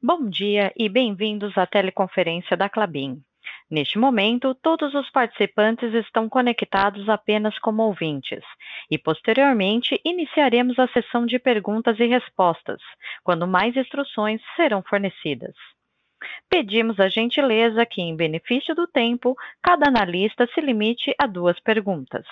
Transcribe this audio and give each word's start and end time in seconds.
Bom 0.00 0.30
dia 0.30 0.72
e 0.76 0.88
bem-vindos 0.88 1.58
à 1.58 1.66
teleconferência 1.66 2.56
da 2.56 2.68
Clabin. 2.68 3.20
Neste 3.68 3.98
momento, 3.98 4.54
todos 4.54 4.94
os 4.94 5.10
participantes 5.10 5.92
estão 5.92 6.28
conectados 6.28 7.08
apenas 7.08 7.58
como 7.58 7.82
ouvintes, 7.82 8.44
e 8.88 8.96
posteriormente 8.96 10.00
iniciaremos 10.04 10.78
a 10.78 10.86
sessão 10.86 11.26
de 11.26 11.36
perguntas 11.40 11.98
e 11.98 12.06
respostas, 12.06 12.80
quando 13.24 13.48
mais 13.48 13.76
instruções 13.76 14.40
serão 14.54 14.84
fornecidas. 14.88 15.56
Pedimos 16.48 17.00
a 17.00 17.08
gentileza 17.08 17.84
que, 17.84 18.00
em 18.00 18.14
benefício 18.14 18.76
do 18.76 18.86
tempo, 18.86 19.34
cada 19.60 19.88
analista 19.88 20.46
se 20.54 20.60
limite 20.60 21.12
a 21.18 21.26
duas 21.26 21.58
perguntas. 21.58 22.24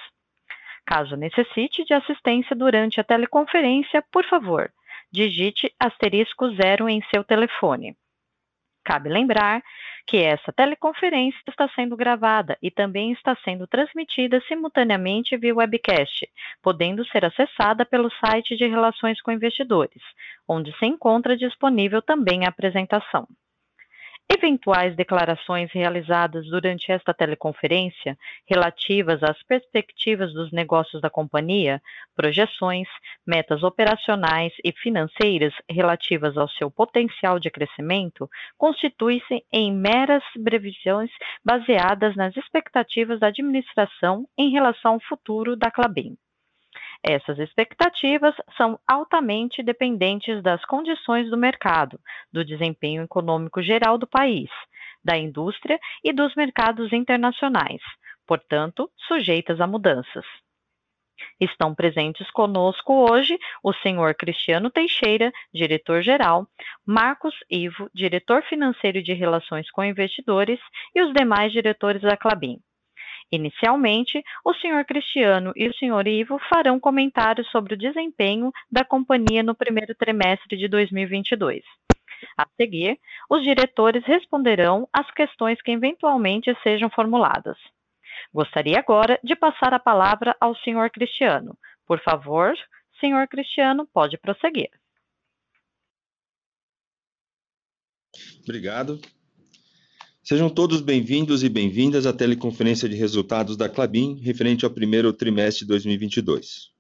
Caso 0.87 1.17
necessite 1.17 1.85
de 1.85 1.95
assistência 1.95 2.55
durante 2.55 3.01
a 3.01 3.05
teleconferência, 3.05 4.05
por 4.13 4.25
favor, 4.25 4.71
digite 5.13 5.73
asterisco 5.79 6.55
zero 6.55 6.89
em 6.89 7.03
seu 7.13 7.25
telefone. 7.25 7.97
Cabe 8.85 9.09
lembrar 9.09 9.63
que 10.07 10.19
essa 10.19 10.53
teleconferência 10.53 11.41
está 11.49 11.69
sendo 11.75 11.97
gravada 11.97 12.57
e 12.63 12.71
também 12.71 13.11
está 13.13 13.37
sendo 13.45 13.67
transmitida 13.67 14.41
simultaneamente 14.47 15.37
via 15.37 15.55
webcast, 15.55 16.29
podendo 16.63 17.05
ser 17.07 17.25
acessada 17.25 17.85
pelo 17.85 18.09
site 18.25 18.57
de 18.57 18.65
Relações 18.67 19.21
com 19.21 19.33
Investidores, 19.33 20.03
onde 20.47 20.73
se 20.79 20.87
encontra 20.87 21.37
disponível 21.37 22.01
também 22.01 22.45
a 22.45 22.49
apresentação. 22.49 23.27
Eventuais 24.29 24.97
declarações 24.97 25.71
realizadas 25.71 26.45
durante 26.47 26.91
esta 26.91 27.15
teleconferência 27.15 28.19
relativas 28.45 29.23
às 29.23 29.41
perspectivas 29.45 30.33
dos 30.35 30.51
negócios 30.51 31.01
da 31.01 31.09
companhia, 31.09 31.81
projeções, 32.15 32.89
metas 33.25 33.63
operacionais 33.63 34.53
e 34.65 34.73
financeiras 34.73 35.55
relativas 35.71 36.37
ao 36.37 36.49
seu 36.49 36.69
potencial 36.69 37.39
de 37.39 37.51
crescimento, 37.51 38.29
constituem-se 38.59 39.45
em 39.53 39.73
meras 39.73 40.25
previsões 40.43 41.11
baseadas 41.45 42.17
nas 42.17 42.37
expectativas 42.37 43.21
da 43.21 43.29
administração 43.29 44.27
em 44.37 44.51
relação 44.51 44.95
ao 44.95 45.01
futuro 45.01 45.55
da 45.57 45.71
Clabin. 45.71 46.17
Essas 47.09 47.39
expectativas 47.39 48.35
são 48.57 48.81
altamente 48.85 49.63
dependentes 49.63 50.43
das 50.43 50.65
condições 50.65 51.31
do 51.31 51.37
mercado, 51.37 52.01
do 52.33 52.45
desempenho 52.45 53.05
econômico 53.05 53.63
geral 53.63 53.97
do 53.97 54.09
país, 54.09 54.51
da 55.05 55.17
indústria 55.17 55.79
e 56.03 56.13
dos 56.13 56.35
mercados 56.35 56.93
internacionais, 56.93 57.81
portanto, 58.27 58.91
sujeitas 59.07 59.61
a 59.61 59.69
mudanças. 59.69 60.25
Estão 61.41 61.73
presentes 61.77 62.29
conosco 62.33 62.93
hoje 63.09 63.39
o 63.63 63.73
senhor 63.73 64.13
Cristiano 64.17 64.69
Teixeira, 64.69 65.33
diretor-geral, 65.55 66.45
Marcos 66.85 67.37
Ivo, 67.49 67.89
diretor 67.95 68.43
financeiro 68.43 69.01
de 69.01 69.13
Relações 69.13 69.71
com 69.71 69.85
Investidores, 69.85 70.59
e 70.93 71.01
os 71.01 71.13
demais 71.13 71.53
diretores 71.53 72.03
da 72.03 72.17
Clabin. 72.17 72.59
Inicialmente, 73.31 74.23
o 74.45 74.55
Sr. 74.55 74.85
Cristiano 74.87 75.53
e 75.57 75.69
o 75.69 75.75
Sr. 75.75 76.07
Ivo 76.07 76.39
farão 76.49 76.79
comentários 76.79 77.49
sobre 77.51 77.75
o 77.75 77.79
desempenho 77.79 78.53
da 78.71 78.85
companhia 78.85 79.43
no 79.43 79.55
primeiro 79.55 79.95
trimestre 79.95 80.57
de 80.57 80.69
2022. 80.69 81.63
A 82.39 82.47
seguir, 82.57 82.99
os 83.29 83.43
diretores 83.43 84.05
responderão 84.05 84.89
às 84.93 85.11
questões 85.11 85.61
que 85.61 85.73
eventualmente 85.73 86.57
sejam 86.63 86.89
formuladas. 86.89 87.59
Gostaria 88.33 88.79
agora 88.79 89.19
de 89.23 89.35
passar 89.35 89.75
a 89.75 89.79
palavra 89.79 90.37
ao 90.41 90.55
Sr. 90.55 90.91
Cristiano. 90.93 91.59
Por 91.85 92.01
favor, 92.01 92.55
Sr. 93.01 93.27
Cristiano, 93.29 93.87
pode 93.93 94.17
prosseguir. 94.19 94.71
Obrigado. 98.45 99.01
Sejam 100.29 100.51
todos 100.51 100.81
bem-vindos 100.81 101.45
e 101.45 101.49
bem-vindas 101.49 102.05
à 102.05 102.13
teleconferência 102.13 102.89
de 102.89 102.97
resultados 102.97 103.57
da 103.57 103.69
Clabin, 103.69 104.19
referente 104.21 104.65
ao 104.65 104.71
primeiro 104.73 105.13
trimestre 105.13 105.61
de 105.61 105.69
2022. 105.69 106.73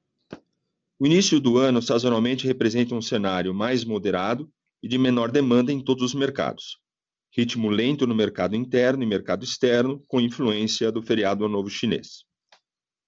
O 0.98 1.06
início 1.06 1.38
do 1.38 1.56
ano 1.56 1.80
sazonalmente 1.80 2.44
representa 2.44 2.96
um 2.96 3.00
cenário 3.00 3.54
mais 3.54 3.84
moderado 3.84 4.50
e 4.82 4.88
de 4.88 4.98
menor 4.98 5.30
demanda 5.30 5.70
em 5.70 5.80
todos 5.80 6.02
os 6.02 6.12
mercados. 6.12 6.80
Ritmo 7.30 7.70
lento 7.70 8.04
no 8.04 8.16
mercado 8.16 8.56
interno 8.56 9.04
e 9.04 9.06
mercado 9.06 9.44
externo, 9.44 10.02
com 10.08 10.20
influência 10.20 10.90
do 10.90 11.00
feriado 11.00 11.44
Ano 11.44 11.52
Novo 11.52 11.70
Chinês. 11.70 12.24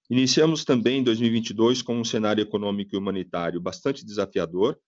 Iniciamos 0.09 0.63
também 0.63 1.03
2022 1.03 1.81
com 1.81 1.99
um 1.99 2.05
cenário 2.05 2.41
econômico 2.41 2.95
e 2.95 2.97
humanitário 2.97 3.59
bastante 3.59 4.05
desafiador, 4.05 4.79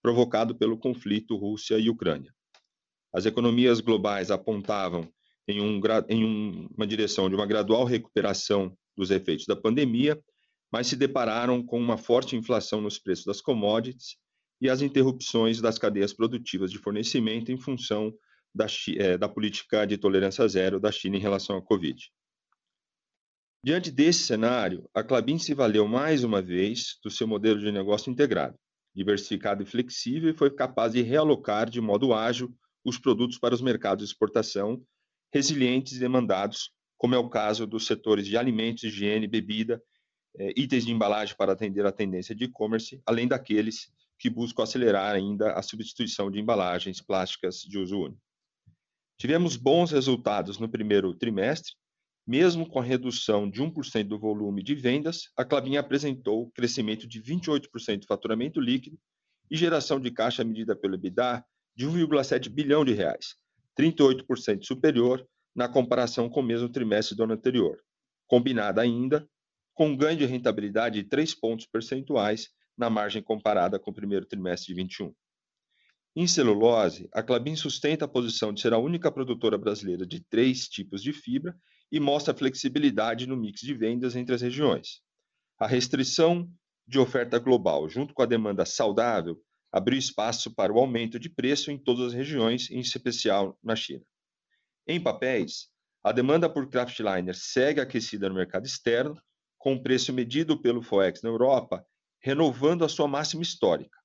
provocado 0.00 0.54
pelo 0.54 0.78
conflito 0.78 1.34
Rússia 1.34 1.80
e 1.80 1.90
Ucrânia. 1.90 2.32
As 3.12 3.26
economias 3.26 3.80
globais 3.80 4.30
apontavam 4.30 5.10
em, 5.48 5.60
um, 5.60 5.80
em 6.08 6.24
um, 6.24 6.68
uma 6.76 6.86
direção 6.86 7.28
de 7.28 7.34
uma 7.34 7.46
gradual 7.46 7.84
recuperação 7.84 8.76
dos 8.96 9.10
efeitos 9.10 9.46
da 9.46 9.56
pandemia, 9.56 10.20
mas 10.72 10.86
se 10.86 10.96
depararam 10.96 11.64
com 11.64 11.78
uma 11.78 11.98
forte 11.98 12.36
inflação 12.36 12.80
nos 12.80 12.98
preços 12.98 13.24
das 13.24 13.40
commodities 13.40 14.16
e 14.60 14.68
as 14.68 14.82
interrupções 14.82 15.60
das 15.60 15.78
cadeias 15.78 16.12
produtivas 16.12 16.70
de 16.70 16.78
fornecimento 16.78 17.50
em 17.50 17.58
função 17.58 18.12
da, 18.54 18.66
é, 18.96 19.16
da 19.16 19.28
política 19.28 19.86
de 19.86 19.96
tolerância 19.96 20.46
zero 20.46 20.78
da 20.78 20.92
China 20.92 21.16
em 21.16 21.20
relação 21.20 21.56
à 21.56 21.62
Covid. 21.62 22.10
Diante 23.64 23.90
desse 23.90 24.20
cenário, 24.20 24.88
a 24.94 25.02
Clabin 25.02 25.38
se 25.38 25.52
valeu 25.54 25.86
mais 25.86 26.24
uma 26.24 26.40
vez 26.40 26.98
do 27.02 27.10
seu 27.10 27.26
modelo 27.26 27.60
de 27.60 27.70
negócio 27.70 28.10
integrado, 28.10 28.56
diversificado 28.94 29.62
e 29.62 29.66
flexível, 29.66 30.30
e 30.30 30.36
foi 30.36 30.50
capaz 30.50 30.92
de 30.92 31.02
realocar 31.02 31.68
de 31.68 31.80
modo 31.80 32.14
ágil 32.14 32.54
os 32.84 32.98
produtos 32.98 33.38
para 33.38 33.54
os 33.54 33.60
mercados 33.60 34.06
de 34.06 34.12
exportação 34.12 34.82
resilientes 35.32 35.96
e 35.96 36.00
demandados, 36.00 36.72
como 36.98 37.14
é 37.14 37.18
o 37.18 37.28
caso 37.28 37.66
dos 37.66 37.86
setores 37.86 38.26
de 38.26 38.36
alimentos, 38.36 38.82
higiene, 38.82 39.26
bebida, 39.26 39.82
eh, 40.38 40.52
itens 40.56 40.84
de 40.84 40.92
embalagem 40.92 41.36
para 41.36 41.52
atender 41.52 41.86
a 41.86 41.92
tendência 41.92 42.34
de 42.34 42.44
e-commerce, 42.44 43.00
além 43.06 43.28
daqueles 43.28 43.90
que 44.18 44.28
buscam 44.28 44.62
acelerar 44.62 45.14
ainda 45.14 45.52
a 45.52 45.62
substituição 45.62 46.30
de 46.30 46.38
embalagens 46.38 47.00
plásticas 47.00 47.60
de 47.60 47.78
uso 47.78 47.98
único. 47.98 48.20
Tivemos 49.18 49.56
bons 49.56 49.92
resultados 49.92 50.58
no 50.58 50.68
primeiro 50.68 51.14
trimestre, 51.14 51.72
mesmo 52.26 52.68
com 52.68 52.78
a 52.78 52.84
redução 52.84 53.50
de 53.50 53.62
1% 53.62 54.04
do 54.06 54.18
volume 54.18 54.62
de 54.62 54.74
vendas, 54.74 55.30
a 55.36 55.44
Clabin 55.44 55.76
apresentou 55.76 56.50
crescimento 56.52 57.08
de 57.08 57.20
28% 57.20 58.00
do 58.00 58.06
faturamento 58.06 58.60
líquido 58.60 58.98
e 59.50 59.56
geração 59.56 59.98
de 59.98 60.10
caixa 60.10 60.44
medida 60.44 60.76
pelo 60.76 60.94
EBITDA 60.94 61.44
de 61.80 61.88
1,7 61.88 62.50
bilhão 62.50 62.84
de 62.84 62.92
reais, 62.92 63.36
38% 63.74 64.64
superior 64.64 65.26
na 65.56 65.66
comparação 65.66 66.28
com 66.28 66.40
o 66.40 66.42
mesmo 66.42 66.68
trimestre 66.68 67.16
do 67.16 67.22
ano 67.22 67.32
anterior, 67.32 67.82
combinada 68.26 68.82
ainda 68.82 69.26
com 69.72 69.88
um 69.88 69.96
ganho 69.96 70.18
de 70.18 70.26
rentabilidade 70.26 71.02
de 71.02 71.08
3 71.08 71.34
pontos 71.36 71.64
percentuais 71.64 72.50
na 72.76 72.90
margem 72.90 73.22
comparada 73.22 73.78
com 73.78 73.92
o 73.92 73.94
primeiro 73.94 74.26
trimestre 74.26 74.74
de 74.74 74.74
21. 74.74 75.14
Em 76.14 76.26
celulose, 76.26 77.08
a 77.14 77.22
Clabin 77.22 77.56
sustenta 77.56 78.04
a 78.04 78.08
posição 78.08 78.52
de 78.52 78.60
ser 78.60 78.74
a 78.74 78.78
única 78.78 79.10
produtora 79.10 79.56
brasileira 79.56 80.06
de 80.06 80.22
três 80.28 80.68
tipos 80.68 81.02
de 81.02 81.14
fibra 81.14 81.56
e 81.90 81.98
mostra 81.98 82.34
flexibilidade 82.34 83.26
no 83.26 83.38
mix 83.38 83.62
de 83.62 83.72
vendas 83.72 84.14
entre 84.14 84.34
as 84.34 84.42
regiões. 84.42 85.00
A 85.58 85.66
restrição 85.66 86.46
de 86.86 86.98
oferta 86.98 87.38
global, 87.38 87.88
junto 87.88 88.12
com 88.12 88.20
a 88.20 88.26
demanda 88.26 88.66
saudável, 88.66 89.40
abriu 89.72 89.98
espaço 89.98 90.54
para 90.54 90.72
o 90.72 90.78
aumento 90.78 91.18
de 91.18 91.28
preço 91.28 91.70
em 91.70 91.78
todas 91.78 92.08
as 92.08 92.12
regiões, 92.12 92.70
em 92.70 92.80
especial 92.80 93.58
na 93.62 93.76
China. 93.76 94.04
Em 94.86 95.00
papéis, 95.00 95.68
a 96.02 96.12
demanda 96.12 96.48
por 96.48 96.68
kraftliner 96.68 97.36
segue 97.36 97.80
aquecida 97.80 98.28
no 98.28 98.34
mercado 98.34 98.66
externo, 98.66 99.20
com 99.58 99.74
o 99.74 99.82
preço 99.82 100.12
medido 100.12 100.60
pelo 100.60 100.82
FOEX 100.82 101.22
na 101.22 101.28
Europa 101.28 101.84
renovando 102.22 102.84
a 102.84 102.88
sua 102.88 103.08
máxima 103.08 103.42
histórica. 103.42 103.98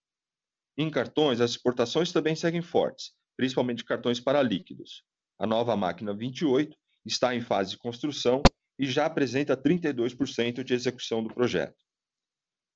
Em 0.78 0.90
cartões, 0.90 1.42
as 1.42 1.52
exportações 1.52 2.12
também 2.12 2.36
seguem 2.36 2.62
fortes, 2.62 3.12
principalmente 3.36 3.84
cartões 3.84 4.20
para 4.20 4.42
líquidos. 4.42 5.04
A 5.38 5.46
nova 5.46 5.76
máquina 5.76 6.16
28 6.16 6.76
está 7.06 7.36
em 7.36 7.42
fase 7.42 7.72
de 7.72 7.78
construção 7.78 8.50
e 8.80 8.86
já 8.86 9.06
apresenta 9.06 9.56
32% 9.56 10.64
de 10.64 10.74
execução 10.74 11.24
do 11.24 11.34
projeto. 11.34 11.76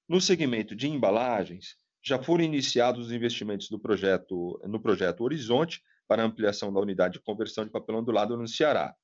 No 0.08 0.20
segmento 0.20 0.76
de 0.76 0.88
embalagens, 0.88 1.76
já 2.04 2.22
foram 2.22 2.44
iniciados 2.44 3.08
os 3.08 3.12
investimentos 3.12 3.70
do 3.70 3.80
projeto, 3.80 4.60
no 4.66 4.82
projeto 4.82 5.22
Horizonte 5.22 5.82
para 6.08 6.24
ampliação 6.24 6.74
da 6.74 6.80
unidade 6.80 7.14
de 7.16 7.22
conversão 7.22 7.64
de 7.66 7.72
papelão 7.72 8.04
do 8.04 8.12
lado 8.12 8.36
no 8.36 8.48
Ceará. 8.48 8.96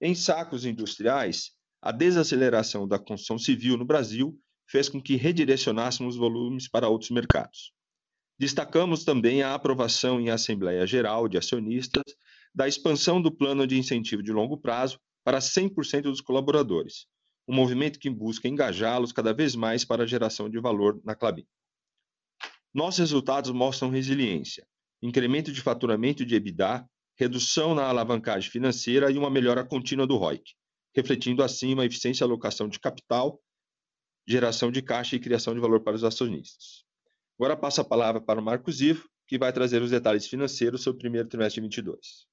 Em 0.00 0.14
sacos 0.14 0.64
industriais, 0.64 1.50
a 1.82 1.92
desaceleração 1.92 2.88
da 2.88 2.98
construção 2.98 3.38
civil 3.38 3.76
no 3.76 3.84
Brasil 3.84 4.38
fez 4.66 4.88
com 4.88 5.02
que 5.02 5.16
redirecionássemos 5.16 6.16
volumes 6.16 6.68
para 6.68 6.88
outros 6.88 7.10
mercados. 7.10 7.72
Destacamos 8.38 9.04
também 9.04 9.42
a 9.42 9.54
aprovação 9.54 10.18
em 10.18 10.30
Assembleia 10.30 10.86
Geral 10.86 11.28
de 11.28 11.36
Acionistas 11.36 12.04
da 12.54 12.66
expansão 12.66 13.20
do 13.20 13.30
plano 13.30 13.66
de 13.66 13.78
incentivo 13.78 14.22
de 14.22 14.32
longo 14.32 14.56
prazo 14.56 14.98
para 15.22 15.38
100% 15.38 16.02
dos 16.02 16.22
colaboradores, 16.22 17.06
um 17.46 17.54
movimento 17.54 17.98
que 17.98 18.08
busca 18.08 18.48
engajá-los 18.48 19.12
cada 19.12 19.34
vez 19.34 19.54
mais 19.54 19.84
para 19.84 20.04
a 20.04 20.06
geração 20.06 20.48
de 20.48 20.58
valor 20.58 21.00
na 21.04 21.14
Clabin. 21.14 21.46
Nossos 22.72 23.00
resultados 23.00 23.50
mostram 23.50 23.90
resiliência, 23.90 24.64
incremento 25.02 25.52
de 25.52 25.60
faturamento 25.60 26.24
de 26.24 26.36
EBITDA, 26.36 26.88
redução 27.16 27.74
na 27.74 27.84
alavancagem 27.84 28.50
financeira 28.50 29.10
e 29.10 29.18
uma 29.18 29.28
melhora 29.28 29.64
contínua 29.64 30.06
do 30.06 30.16
ROIC, 30.16 30.54
refletindo 30.94 31.42
assim 31.42 31.78
a 31.78 31.84
eficiência 31.84 32.24
alocação 32.24 32.68
de 32.68 32.78
capital, 32.78 33.40
geração 34.26 34.70
de 34.70 34.80
caixa 34.80 35.16
e 35.16 35.20
criação 35.20 35.52
de 35.52 35.60
valor 35.60 35.82
para 35.82 35.96
os 35.96 36.04
acionistas. 36.04 36.84
Agora 37.38 37.56
passo 37.56 37.80
a 37.80 37.84
palavra 37.84 38.20
para 38.20 38.40
o 38.40 38.44
Marcos 38.44 38.80
Ivo, 38.80 39.08
que 39.26 39.38
vai 39.38 39.52
trazer 39.52 39.82
os 39.82 39.90
detalhes 39.90 40.28
financeiros 40.28 40.82
sobre 40.82 40.98
o 40.98 41.00
primeiro 41.00 41.28
trimestre 41.28 41.60
de 41.60 41.68
2022. 41.68 42.26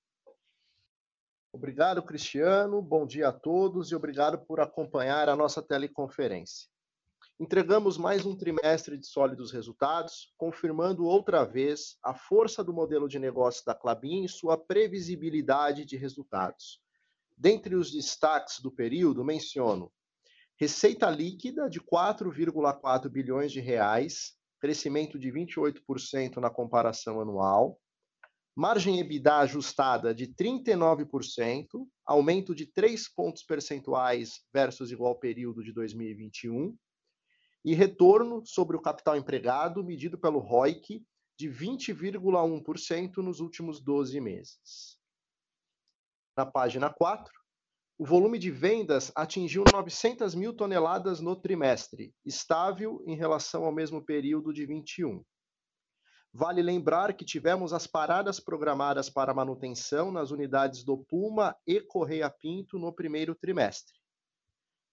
Obrigado, 1.52 2.04
Cristiano. 2.04 2.82
Bom 2.82 3.08
dia 3.08 3.30
a 3.30 3.34
todos 3.34 3.92
e 3.92 3.96
obrigado 3.96 4.46
por 4.46 4.60
acompanhar 4.60 5.30
a 5.30 5.36
nossa 5.36 5.62
teleconferência. 5.62 6.70
Entregamos 7.40 8.00
mais 8.00 8.26
um 8.26 8.36
trimestre 8.36 8.98
de 8.98 9.06
sólidos 9.06 9.52
resultados, 9.52 10.34
confirmando 10.38 11.06
outra 11.06 11.44
vez 11.44 11.96
a 12.04 12.16
força 12.16 12.64
do 12.64 12.74
modelo 12.74 13.08
de 13.08 13.20
negócio 13.20 13.64
da 13.64 13.76
Klabin 13.76 14.24
e 14.24 14.30
sua 14.30 14.58
previsibilidade 14.58 15.86
de 15.86 15.96
resultados. 15.96 16.82
Dentre 17.38 17.76
os 17.76 17.92
destaques 17.92 18.60
do 18.60 18.72
período, 18.72 19.24
menciono 19.24 19.92
receita 20.60 21.08
líquida 21.12 21.70
de 21.70 21.80
4,4 21.80 23.08
bilhões 23.08 23.52
de 23.52 23.60
reais, 23.60 24.34
crescimento 24.60 25.20
de 25.20 25.32
28% 25.32 26.38
na 26.38 26.50
comparação 26.50 27.22
anual, 27.22 27.80
margem 28.56 29.00
EBITDA 29.00 29.38
ajustada 29.38 30.16
de 30.16 30.26
39%, 30.26 31.68
aumento 32.04 32.56
de 32.56 32.66
3 32.66 33.14
pontos 33.14 33.44
percentuais 33.44 34.42
versus 34.52 34.92
igual 34.92 35.20
período 35.20 35.64
de 35.64 35.72
2021, 35.72 36.76
e 37.68 37.74
retorno 37.74 38.46
sobre 38.46 38.78
o 38.78 38.82
capital 38.82 39.18
empregado 39.18 39.84
medido 39.84 40.18
pelo 40.18 40.40
ROIC 40.40 41.06
de 41.38 41.50
20,1% 41.50 43.18
nos 43.18 43.42
últimos 43.42 43.82
12 43.82 44.22
meses. 44.22 44.98
Na 46.38 46.46
página 46.46 46.90
4, 46.90 47.30
o 47.98 48.06
volume 48.06 48.40
de 48.40 48.50
vendas 48.50 49.12
atingiu 49.14 49.66
900 49.66 50.34
mil 50.34 50.56
toneladas 50.56 51.20
no 51.20 51.36
trimestre, 51.36 52.16
estável 52.26 53.04
em 53.06 53.18
relação 53.18 53.66
ao 53.66 53.74
mesmo 53.74 54.02
período 54.02 54.54
de 54.54 54.66
21. 54.66 55.22
Vale 56.32 56.62
lembrar 56.62 57.18
que 57.18 57.26
tivemos 57.26 57.74
as 57.74 57.86
paradas 57.86 58.40
programadas 58.40 59.10
para 59.10 59.34
manutenção 59.34 60.10
nas 60.10 60.32
unidades 60.32 60.86
do 60.86 61.00
Puma 61.04 61.54
e 61.68 61.82
Correia 61.82 62.30
Pinto 62.30 62.80
no 62.80 62.96
primeiro 62.96 63.36
trimestre. 63.36 64.00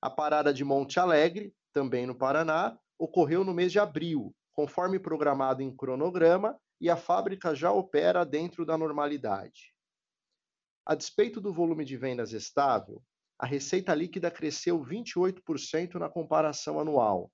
A 0.03 0.11
parada 0.11 0.53
de 0.53 0.65
Monte 0.65 0.99
Alegre 0.99 1.55
também 1.75 2.07
no 2.07 2.15
Paraná, 2.15 2.79
ocorreu 2.97 3.45
no 3.45 3.53
mês 3.53 3.73
de 3.73 3.81
abril, 3.81 4.35
conforme 4.53 4.99
programado 4.99 5.61
em 5.61 5.77
cronograma, 5.77 6.59
e 6.81 6.89
a 6.89 6.97
fábrica 6.97 7.55
já 7.55 7.73
opera 7.73 8.25
dentro 8.25 8.65
da 8.65 8.79
normalidade. 8.79 9.75
A 10.87 10.95
despeito 10.95 11.41
do 11.41 11.53
volume 11.53 11.85
de 11.85 11.97
vendas 11.97 12.33
estável, 12.33 13.03
a 13.39 13.47
receita 13.47 13.95
líquida 13.95 14.31
cresceu 14.31 14.81
28% 14.81 15.95
na 15.95 16.09
comparação 16.09 16.79
anual, 16.79 17.33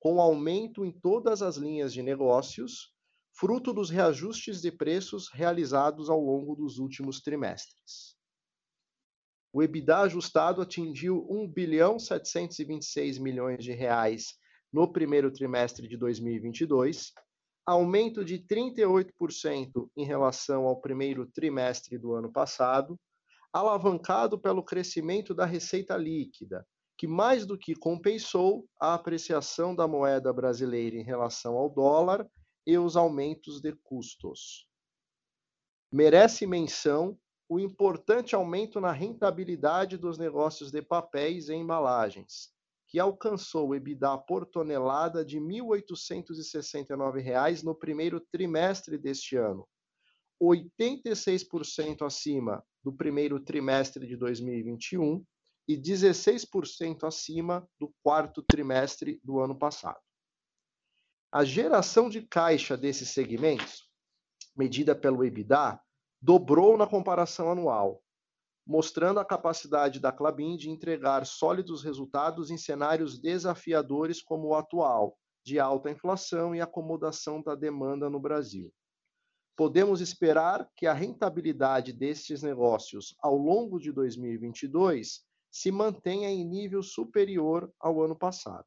com 0.00 0.20
aumento 0.20 0.84
em 0.84 0.90
todas 0.90 1.40
as 1.40 1.56
linhas 1.56 1.92
de 1.92 2.02
negócios, 2.02 2.92
fruto 3.32 3.72
dos 3.72 3.90
reajustes 3.90 4.60
de 4.60 4.72
preços 4.72 5.28
realizados 5.32 6.10
ao 6.10 6.20
longo 6.20 6.56
dos 6.56 6.78
últimos 6.78 7.20
trimestres 7.20 8.15
o 9.52 9.62
EBITDA 9.62 10.00
ajustado 10.00 10.60
atingiu 10.60 11.26
1 11.30 11.48
bilhão 11.48 11.98
726 11.98 13.18
milhões 13.18 13.64
de 13.64 13.72
reais 13.72 14.34
no 14.72 14.92
primeiro 14.92 15.30
trimestre 15.30 15.88
de 15.88 15.96
2022, 15.96 17.12
aumento 17.64 18.24
de 18.24 18.38
38% 18.38 19.90
em 19.96 20.04
relação 20.04 20.66
ao 20.66 20.80
primeiro 20.80 21.26
trimestre 21.26 21.98
do 21.98 22.14
ano 22.14 22.30
passado, 22.30 22.98
alavancado 23.52 24.38
pelo 24.38 24.62
crescimento 24.62 25.34
da 25.34 25.46
receita 25.46 25.96
líquida, 25.96 26.66
que 26.98 27.06
mais 27.06 27.46
do 27.46 27.58
que 27.58 27.74
compensou 27.74 28.68
a 28.80 28.94
apreciação 28.94 29.74
da 29.74 29.88
moeda 29.88 30.32
brasileira 30.32 30.96
em 30.96 31.02
relação 31.02 31.56
ao 31.56 31.68
dólar 31.68 32.28
e 32.66 32.76
os 32.78 32.96
aumentos 32.96 33.60
de 33.60 33.72
custos. 33.82 34.66
Merece 35.90 36.46
menção 36.46 37.18
o 37.48 37.60
importante 37.60 38.34
aumento 38.34 38.80
na 38.80 38.90
rentabilidade 38.90 39.96
dos 39.96 40.18
negócios 40.18 40.72
de 40.72 40.82
papéis 40.82 41.48
e 41.48 41.54
embalagens, 41.54 42.50
que 42.88 42.98
alcançou 42.98 43.68
o 43.68 43.74
EBITDA 43.74 44.18
por 44.18 44.44
tonelada 44.46 45.24
de 45.24 45.38
R$ 45.38 45.44
1.869 45.44 47.62
no 47.62 47.72
primeiro 47.74 48.20
trimestre 48.20 48.98
deste 48.98 49.36
ano, 49.36 49.66
86% 50.42 52.04
acima 52.04 52.64
do 52.82 52.92
primeiro 52.92 53.38
trimestre 53.40 54.06
de 54.06 54.16
2021 54.16 55.24
e 55.68 55.76
16% 55.76 57.04
acima 57.04 57.68
do 57.78 57.94
quarto 58.02 58.42
trimestre 58.42 59.20
do 59.24 59.40
ano 59.40 59.58
passado. 59.58 60.00
A 61.32 61.44
geração 61.44 62.08
de 62.08 62.22
caixa 62.22 62.76
desses 62.76 63.10
segmentos, 63.10 63.90
medida 64.56 64.94
pelo 64.94 65.24
EBITDA, 65.24 65.80
dobrou 66.26 66.76
na 66.76 66.88
comparação 66.88 67.52
anual, 67.52 68.02
mostrando 68.66 69.20
a 69.20 69.24
capacidade 69.24 70.00
da 70.00 70.10
Klabin 70.10 70.56
de 70.56 70.68
entregar 70.68 71.24
sólidos 71.24 71.84
resultados 71.84 72.50
em 72.50 72.58
cenários 72.58 73.16
desafiadores 73.16 74.20
como 74.20 74.48
o 74.48 74.56
atual, 74.56 75.16
de 75.44 75.60
alta 75.60 75.88
inflação 75.88 76.52
e 76.52 76.60
acomodação 76.60 77.40
da 77.40 77.54
demanda 77.54 78.10
no 78.10 78.18
Brasil. 78.18 78.74
Podemos 79.54 80.00
esperar 80.00 80.68
que 80.74 80.88
a 80.88 80.92
rentabilidade 80.92 81.92
destes 81.92 82.42
negócios 82.42 83.14
ao 83.20 83.36
longo 83.36 83.78
de 83.78 83.92
2022 83.92 85.24
se 85.48 85.70
mantenha 85.70 86.28
em 86.28 86.44
nível 86.44 86.82
superior 86.82 87.72
ao 87.78 88.02
ano 88.02 88.18
passado. 88.18 88.66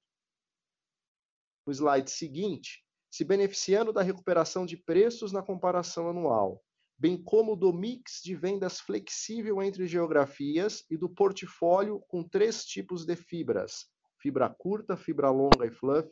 No 1.67 1.73
slide 1.73 2.09
seguinte, 2.09 2.85
se 3.11 3.25
beneficiando 3.25 3.91
da 3.91 4.01
recuperação 4.01 4.65
de 4.65 4.77
preços 4.77 5.33
na 5.33 5.44
comparação 5.44 6.09
anual, 6.09 6.63
bem 6.99 7.15
como 7.23 7.55
do 7.55 7.71
mix 7.71 8.19
de 8.21 8.35
vendas 8.35 8.81
flexível 8.81 9.63
entre 9.63 9.87
geografias 9.87 10.83
e 10.91 10.97
do 10.97 11.07
portfólio 11.07 12.01
com 12.09 12.21
três 12.27 12.65
tipos 12.65 13.05
de 13.05 13.15
fibras: 13.15 13.85
fibra 14.21 14.49
curta, 14.49 14.97
fibra 14.97 15.29
longa 15.29 15.65
e 15.65 15.71
fluff. 15.71 16.09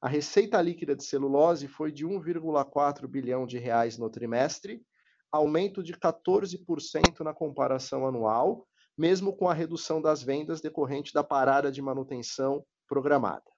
A 0.00 0.08
receita 0.08 0.60
líquida 0.62 0.96
de 0.96 1.04
celulose 1.04 1.68
foi 1.68 1.92
de 1.92 2.06
1,4 2.06 3.06
bilhão 3.06 3.46
de 3.46 3.58
reais 3.58 3.98
no 3.98 4.08
trimestre, 4.08 4.82
aumento 5.30 5.82
de 5.82 5.92
14% 5.92 7.20
na 7.20 7.34
comparação 7.34 8.06
anual, 8.06 8.66
mesmo 8.96 9.36
com 9.36 9.46
a 9.46 9.54
redução 9.54 10.00
das 10.00 10.22
vendas 10.22 10.62
decorrente 10.62 11.12
da 11.12 11.22
parada 11.22 11.70
de 11.70 11.82
manutenção 11.82 12.64
programada. 12.88 13.49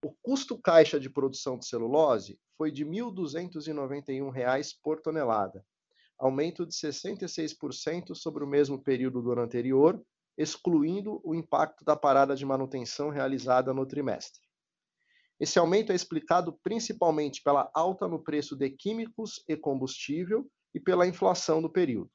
O 0.00 0.12
custo 0.22 0.56
caixa 0.56 1.00
de 1.00 1.10
produção 1.10 1.58
de 1.58 1.66
celulose 1.66 2.38
foi 2.56 2.70
de 2.70 2.84
R$ 2.84 2.90
1.291 2.90 4.74
por 4.80 5.00
tonelada, 5.00 5.66
aumento 6.16 6.64
de 6.64 6.72
66% 6.72 8.14
sobre 8.14 8.44
o 8.44 8.46
mesmo 8.46 8.80
período 8.80 9.20
do 9.20 9.32
ano 9.32 9.42
anterior, 9.42 10.00
excluindo 10.36 11.20
o 11.24 11.34
impacto 11.34 11.84
da 11.84 11.96
parada 11.96 12.36
de 12.36 12.46
manutenção 12.46 13.10
realizada 13.10 13.74
no 13.74 13.84
trimestre. 13.84 14.40
Esse 15.40 15.58
aumento 15.58 15.90
é 15.90 15.96
explicado 15.96 16.56
principalmente 16.62 17.42
pela 17.42 17.68
alta 17.74 18.06
no 18.06 18.22
preço 18.22 18.56
de 18.56 18.70
químicos 18.70 19.42
e 19.48 19.56
combustível 19.56 20.48
e 20.72 20.78
pela 20.78 21.06
inflação 21.06 21.60
do 21.60 21.70
período. 21.70 22.10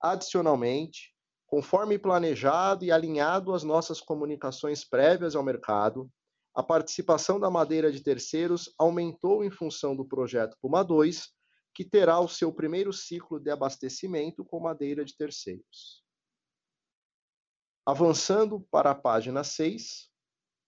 Adicionalmente, 0.00 1.12
conforme 1.46 1.98
planejado 1.98 2.84
e 2.84 2.92
alinhado 2.92 3.52
às 3.52 3.64
nossas 3.64 4.00
comunicações 4.00 4.84
prévias 4.84 5.34
ao 5.34 5.42
mercado, 5.42 6.10
a 6.54 6.62
participação 6.62 7.40
da 7.40 7.50
madeira 7.50 7.90
de 7.90 8.02
terceiros 8.02 8.72
aumentou 8.78 9.42
em 9.42 9.50
função 9.50 9.96
do 9.96 10.04
projeto 10.04 10.56
Puma 10.60 10.84
2, 10.84 11.30
que 11.74 11.84
terá 11.84 12.20
o 12.20 12.28
seu 12.28 12.52
primeiro 12.52 12.92
ciclo 12.92 13.40
de 13.40 13.50
abastecimento 13.50 14.44
com 14.44 14.60
madeira 14.60 15.04
de 15.04 15.16
terceiros. 15.16 16.02
Avançando 17.86 18.60
para 18.70 18.90
a 18.90 18.94
página 18.94 19.42
6, 19.42 20.10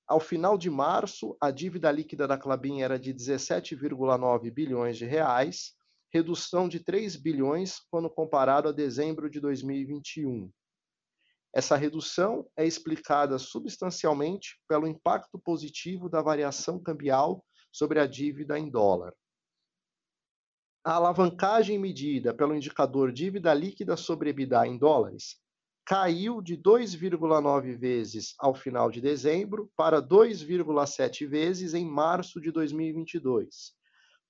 ao 0.06 0.20
final 0.20 0.56
de 0.56 0.70
março, 0.70 1.36
a 1.40 1.50
dívida 1.50 1.90
líquida 1.92 2.26
da 2.26 2.36
Clabin 2.36 2.82
era 2.82 2.98
de 2.98 3.12
17,9 3.12 4.50
bilhões 4.50 4.96
de 4.96 5.04
reais, 5.04 5.74
redução 6.12 6.68
de 6.68 6.80
3 6.80 7.16
bilhões 7.16 7.80
quando 7.90 8.08
comparado 8.08 8.68
a 8.68 8.72
dezembro 8.72 9.28
de 9.28 9.40
2021, 9.40 10.50
essa 11.54 11.76
redução 11.76 12.44
é 12.56 12.66
explicada 12.66 13.38
substancialmente 13.38 14.60
pelo 14.66 14.88
impacto 14.88 15.38
positivo 15.38 16.08
da 16.08 16.20
variação 16.20 16.82
cambial 16.82 17.44
sobre 17.70 18.00
a 18.00 18.08
dívida 18.08 18.58
em 18.58 18.68
dólar. 18.68 19.14
A 20.84 20.94
alavancagem 20.94 21.78
medida 21.78 22.34
pelo 22.34 22.56
indicador 22.56 23.12
dívida 23.12 23.54
líquida 23.54 23.96
sobre 23.96 24.30
EBITDA 24.30 24.66
em 24.66 24.76
dólares 24.76 25.36
caiu 25.86 26.42
de 26.42 26.56
2,9 26.56 27.78
vezes 27.78 28.34
ao 28.40 28.52
final 28.52 28.90
de 28.90 29.00
dezembro 29.00 29.70
para 29.76 30.02
2,7 30.02 31.28
vezes 31.28 31.72
em 31.72 31.86
março 31.86 32.40
de 32.40 32.50
2022, 32.50 33.72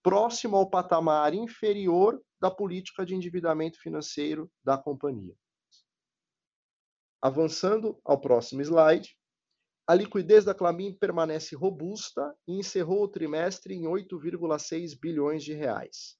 próximo 0.02 0.56
ao 0.56 0.68
patamar 0.68 1.32
inferior 1.32 2.20
da 2.38 2.50
política 2.50 3.06
de 3.06 3.14
endividamento 3.14 3.80
financeiro 3.80 4.50
da 4.62 4.76
companhia. 4.76 5.34
Avançando 7.24 7.98
ao 8.04 8.20
próximo 8.20 8.60
slide, 8.60 9.16
a 9.88 9.94
liquidez 9.94 10.44
da 10.44 10.54
Clabin 10.54 10.92
permanece 10.92 11.56
robusta 11.56 12.36
e 12.46 12.58
encerrou 12.58 13.02
o 13.02 13.08
trimestre 13.08 13.72
em 13.72 13.84
8,6 13.84 14.94
bilhões 15.00 15.42
de 15.42 15.54
reais. 15.54 16.18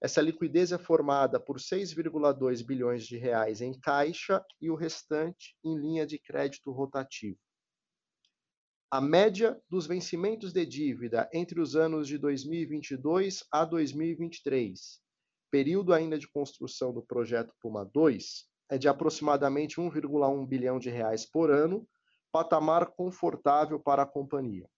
Essa 0.00 0.22
liquidez 0.22 0.70
é 0.70 0.78
formada 0.78 1.40
por 1.40 1.56
6,2 1.56 2.64
bilhões 2.64 3.04
de 3.04 3.16
reais 3.16 3.60
em 3.60 3.76
caixa 3.80 4.40
e 4.60 4.70
o 4.70 4.76
restante 4.76 5.56
em 5.64 5.76
linha 5.76 6.06
de 6.06 6.20
crédito 6.20 6.70
rotativo. 6.70 7.40
A 8.88 9.00
média 9.00 9.60
dos 9.68 9.88
vencimentos 9.88 10.52
de 10.52 10.64
dívida 10.64 11.28
entre 11.34 11.60
os 11.60 11.74
anos 11.74 12.06
de 12.06 12.16
2022 12.16 13.44
a 13.50 13.64
2023, 13.64 15.00
período 15.50 15.92
ainda 15.92 16.16
de 16.16 16.28
construção 16.28 16.94
do 16.94 17.02
projeto 17.02 17.52
Puma 17.60 17.90
II, 17.92 18.18
é 18.68 18.78
de 18.78 18.88
aproximadamente 18.88 19.80
1,1 19.80 20.46
bilhão 20.46 20.78
de 20.78 20.90
reais 20.90 21.24
por 21.24 21.50
ano, 21.50 21.86
patamar 22.32 22.86
confortável 22.86 23.78
para 23.78 24.02
a 24.02 24.06
companhia. 24.06 24.68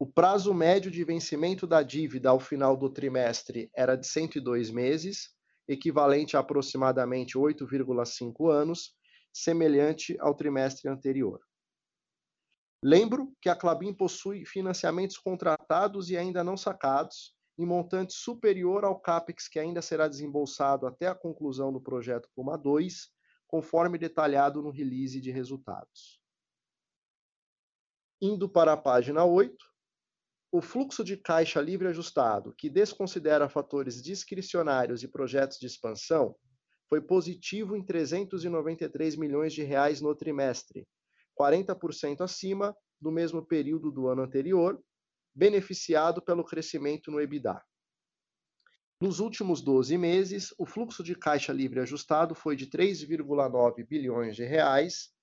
O 0.00 0.06
prazo 0.06 0.54
médio 0.54 0.90
de 0.90 1.02
vencimento 1.02 1.66
da 1.66 1.82
dívida 1.82 2.30
ao 2.30 2.38
final 2.38 2.76
do 2.76 2.88
trimestre 2.88 3.70
era 3.74 3.96
de 3.96 4.06
102 4.06 4.70
meses, 4.70 5.30
equivalente 5.66 6.36
a 6.36 6.40
aproximadamente 6.40 7.36
8,5 7.36 8.50
anos, 8.50 8.96
semelhante 9.32 10.16
ao 10.20 10.34
trimestre 10.34 10.88
anterior. 10.88 11.40
Lembro 12.82 13.32
que 13.42 13.48
a 13.48 13.56
Clabin 13.56 13.92
possui 13.92 14.44
financiamentos 14.44 15.18
contratados 15.18 16.10
e 16.10 16.16
ainda 16.16 16.44
não 16.44 16.56
sacados, 16.56 17.34
em 17.58 17.66
montante 17.66 18.14
superior 18.14 18.84
ao 18.84 19.00
CAPEX 19.00 19.48
que 19.48 19.58
ainda 19.58 19.82
será 19.82 20.06
desembolsado 20.06 20.86
até 20.86 21.08
a 21.08 21.14
conclusão 21.14 21.72
do 21.72 21.80
projeto 21.80 22.30
Puma 22.34 22.56
2, 22.56 23.08
conforme 23.48 23.98
detalhado 23.98 24.62
no 24.62 24.70
release 24.70 25.20
de 25.20 25.32
resultados. 25.32 26.20
Indo 28.22 28.48
para 28.48 28.74
a 28.74 28.76
página 28.76 29.24
8, 29.24 29.56
o 30.52 30.62
fluxo 30.62 31.02
de 31.02 31.16
caixa 31.16 31.60
livre 31.60 31.88
ajustado, 31.88 32.54
que 32.56 32.70
desconsidera 32.70 33.48
fatores 33.48 34.00
discricionários 34.02 35.02
e 35.02 35.08
projetos 35.08 35.58
de 35.58 35.66
expansão, 35.66 36.36
foi 36.88 37.00
positivo 37.00 37.76
em 37.76 37.84
393 37.84 39.16
milhões 39.16 39.52
de 39.52 39.62
reais 39.62 40.00
no 40.00 40.14
trimestre, 40.14 40.86
40% 41.38 42.22
acima 42.22 42.74
do 43.00 43.12
mesmo 43.12 43.44
período 43.44 43.90
do 43.90 44.08
ano 44.08 44.22
anterior, 44.22 44.82
beneficiado 45.38 46.20
pelo 46.20 46.44
crescimento 46.44 47.12
no 47.12 47.20
EBITDA. 47.20 47.64
Nos 49.00 49.20
últimos 49.20 49.62
12 49.62 49.96
meses, 49.96 50.52
o 50.58 50.66
fluxo 50.66 51.04
de 51.04 51.14
caixa 51.14 51.52
livre 51.52 51.78
ajustado 51.78 52.34
foi 52.34 52.56
de 52.56 52.66
3,9 52.66 53.86
bilhões 53.86 54.34
de 54.34 54.44
reais, 54.44 55.14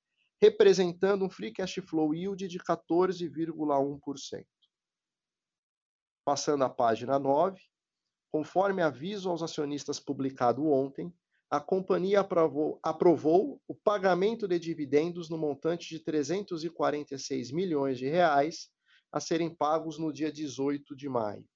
representando 0.42 1.26
um 1.26 1.30
free 1.30 1.52
cash 1.52 1.82
flow 1.86 2.16
yield 2.16 2.48
de 2.48 2.58
14,1%. 2.60 4.46
Passando 6.24 6.64
à 6.64 6.70
página 6.70 7.20
9, 7.20 7.60
conforme 8.32 8.82
aviso 8.82 9.30
aos 9.30 9.44
acionistas 9.44 10.00
publicado 10.00 10.66
ontem, 10.66 11.14
a 11.50 11.60
companhia 11.60 12.22
aprovou, 12.22 12.80
aprovou, 12.82 13.62
o 13.68 13.76
pagamento 13.76 14.48
de 14.48 14.58
dividendos 14.58 15.30
no 15.30 15.38
montante 15.38 15.90
de 15.90 16.00
346 16.00 17.52
milhões 17.52 17.98
de 17.98 18.08
reais 18.08 18.74
a 19.16 19.22
serem 19.22 19.50
pagos 19.50 19.98
no 19.98 20.12
dia 20.12 20.30
18 20.30 20.94
de 20.94 21.08
maio. 21.08 21.48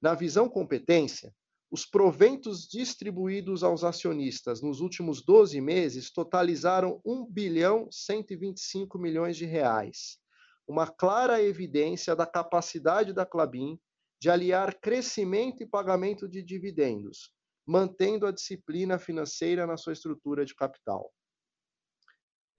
Na 0.00 0.14
visão 0.14 0.48
competência, 0.48 1.34
os 1.68 1.84
proventos 1.84 2.68
distribuídos 2.68 3.64
aos 3.64 3.82
acionistas 3.82 4.62
nos 4.62 4.80
últimos 4.80 5.20
12 5.20 5.60
meses 5.60 6.12
totalizaram 6.12 7.00
1 7.04 7.26
bilhão 7.26 7.88
125 7.90 9.00
milhões 9.00 9.36
de 9.36 9.46
reais, 9.46 10.16
uma 10.64 10.86
clara 10.86 11.42
evidência 11.42 12.14
da 12.14 12.24
capacidade 12.24 13.12
da 13.12 13.26
Clabin 13.26 13.76
de 14.20 14.30
aliar 14.30 14.78
crescimento 14.78 15.64
e 15.64 15.66
pagamento 15.66 16.28
de 16.28 16.40
dividendos, 16.40 17.34
mantendo 17.66 18.28
a 18.28 18.30
disciplina 18.30 18.96
financeira 18.96 19.66
na 19.66 19.76
sua 19.76 19.92
estrutura 19.92 20.44
de 20.44 20.54
capital. 20.54 21.12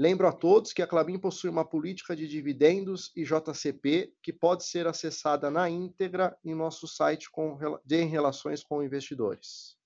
Lembro 0.02 0.28
a 0.28 0.32
todos 0.32 0.74
que 0.74 0.82
a 0.82 0.88
Clabin 0.88 1.20
possui 1.20 1.48
uma 1.48 1.64
política 1.64 2.16
de 2.16 2.28
dividendos 2.28 3.12
e 3.16 3.24
JCP 3.24 4.12
que 4.20 4.34
pode 4.34 4.66
ser 4.66 4.88
acessada 4.88 5.52
na 5.52 5.70
íntegra 5.70 6.36
em 6.44 6.56
nosso 6.56 6.88
site 6.88 7.30
com, 7.30 7.56
de 7.86 8.04
relações 8.06 8.64
com 8.64 8.82
investidores. 8.82 9.78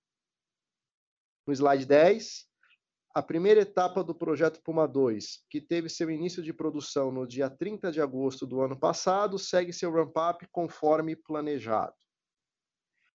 No 1.46 1.52
slide 1.52 1.86
10, 1.86 2.48
a 3.14 3.22
primeira 3.22 3.60
etapa 3.60 4.02
do 4.06 4.16
projeto 4.16 4.62
Puma 4.62 4.88
2, 4.88 5.44
que 5.50 5.60
teve 5.60 5.90
seu 5.90 6.10
início 6.10 6.42
de 6.42 6.54
produção 6.54 7.12
no 7.12 7.28
dia 7.28 7.50
30 7.50 7.92
de 7.92 8.00
agosto 8.00 8.48
do 8.48 8.62
ano 8.62 8.80
passado, 8.80 9.38
segue 9.38 9.74
seu 9.74 9.92
ramp-up 9.92 10.48
conforme 10.48 11.18
planejado. 11.18 11.98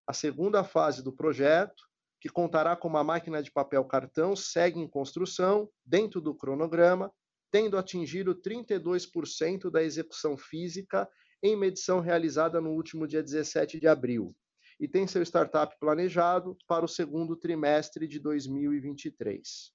A 0.05 0.11
segunda 0.11 0.65
fase 0.65 1.01
do 1.01 1.13
projeto, 1.13 1.88
que 2.19 2.29
contará 2.29 2.75
com 2.75 2.87
uma 2.87 3.03
máquina 3.03 3.41
de 3.41 3.51
papel 3.51 3.83
cartão, 3.85 4.35
segue 4.35 4.79
em 4.79 4.87
construção, 4.87 5.69
dentro 5.85 6.19
do 6.19 6.35
cronograma, 6.35 7.11
tendo 7.51 7.77
atingido 7.77 8.35
32% 8.35 9.71
da 9.71 9.81
execução 9.81 10.37
física 10.37 11.09
em 11.41 11.55
medição 11.55 11.99
realizada 11.99 12.59
no 12.59 12.71
último 12.71 13.07
dia 13.07 13.23
17 13.23 13.79
de 13.79 13.87
abril, 13.87 14.35
e 14.79 14.87
tem 14.87 15.07
seu 15.07 15.21
startup 15.21 15.75
planejado 15.79 16.57
para 16.67 16.85
o 16.85 16.87
segundo 16.87 17.35
trimestre 17.35 18.07
de 18.07 18.19
2023. 18.19 19.73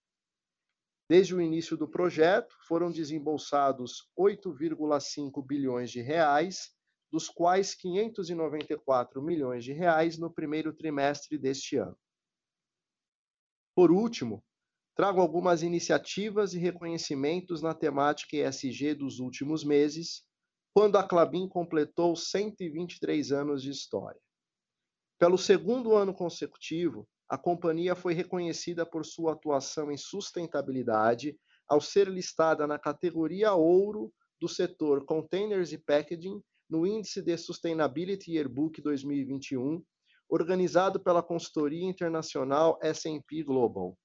Desde 1.08 1.34
o 1.34 1.40
início 1.40 1.76
do 1.76 1.88
projeto, 1.88 2.54
foram 2.66 2.90
desembolsados 2.90 4.10
8,5 4.18 5.46
bilhões 5.46 5.90
de 5.90 6.00
reais, 6.00 6.70
dos 7.10 7.28
quais 7.28 7.74
594 7.74 9.22
milhões 9.22 9.64
de 9.64 9.72
reais 9.72 10.18
no 10.18 10.30
primeiro 10.32 10.72
trimestre 10.72 11.38
deste 11.38 11.76
ano. 11.76 11.96
Por 13.74 13.90
último, 13.90 14.44
trago 14.94 15.20
algumas 15.20 15.62
iniciativas 15.62 16.54
e 16.54 16.58
reconhecimentos 16.58 17.60
na 17.60 17.74
temática 17.74 18.36
ESG 18.36 18.94
dos 18.94 19.18
últimos 19.18 19.64
meses, 19.64 20.22
quando 20.72 20.96
a 20.96 21.02
Clabin 21.02 21.48
completou 21.48 22.14
123 22.14 23.32
anos 23.32 23.62
de 23.62 23.70
história. 23.70 24.20
Pelo 25.18 25.36
segundo 25.36 25.94
ano 25.94 26.14
consecutivo, 26.14 27.08
a 27.28 27.38
companhia 27.38 27.96
foi 27.96 28.14
reconhecida 28.14 28.84
por 28.86 29.04
sua 29.04 29.32
atuação 29.32 29.90
em 29.90 29.96
sustentabilidade 29.96 31.36
ao 31.68 31.80
ser 31.80 32.08
listada 32.08 32.66
na 32.66 32.78
categoria 32.78 33.54
ouro 33.54 34.12
do 34.40 34.48
setor 34.48 35.04
Containers 35.04 35.72
e 35.72 35.78
Packaging 35.78 36.40
no 36.68 36.86
Índice 36.86 37.22
de 37.22 37.36
Sustainability 37.36 38.32
Yearbook 38.32 38.80
2021 38.82 39.82
organizado 40.34 40.98
pela 40.98 41.22
consultoria 41.22 41.86
internacional 41.86 42.76
S&P 42.82 43.44
Global. 43.44 43.96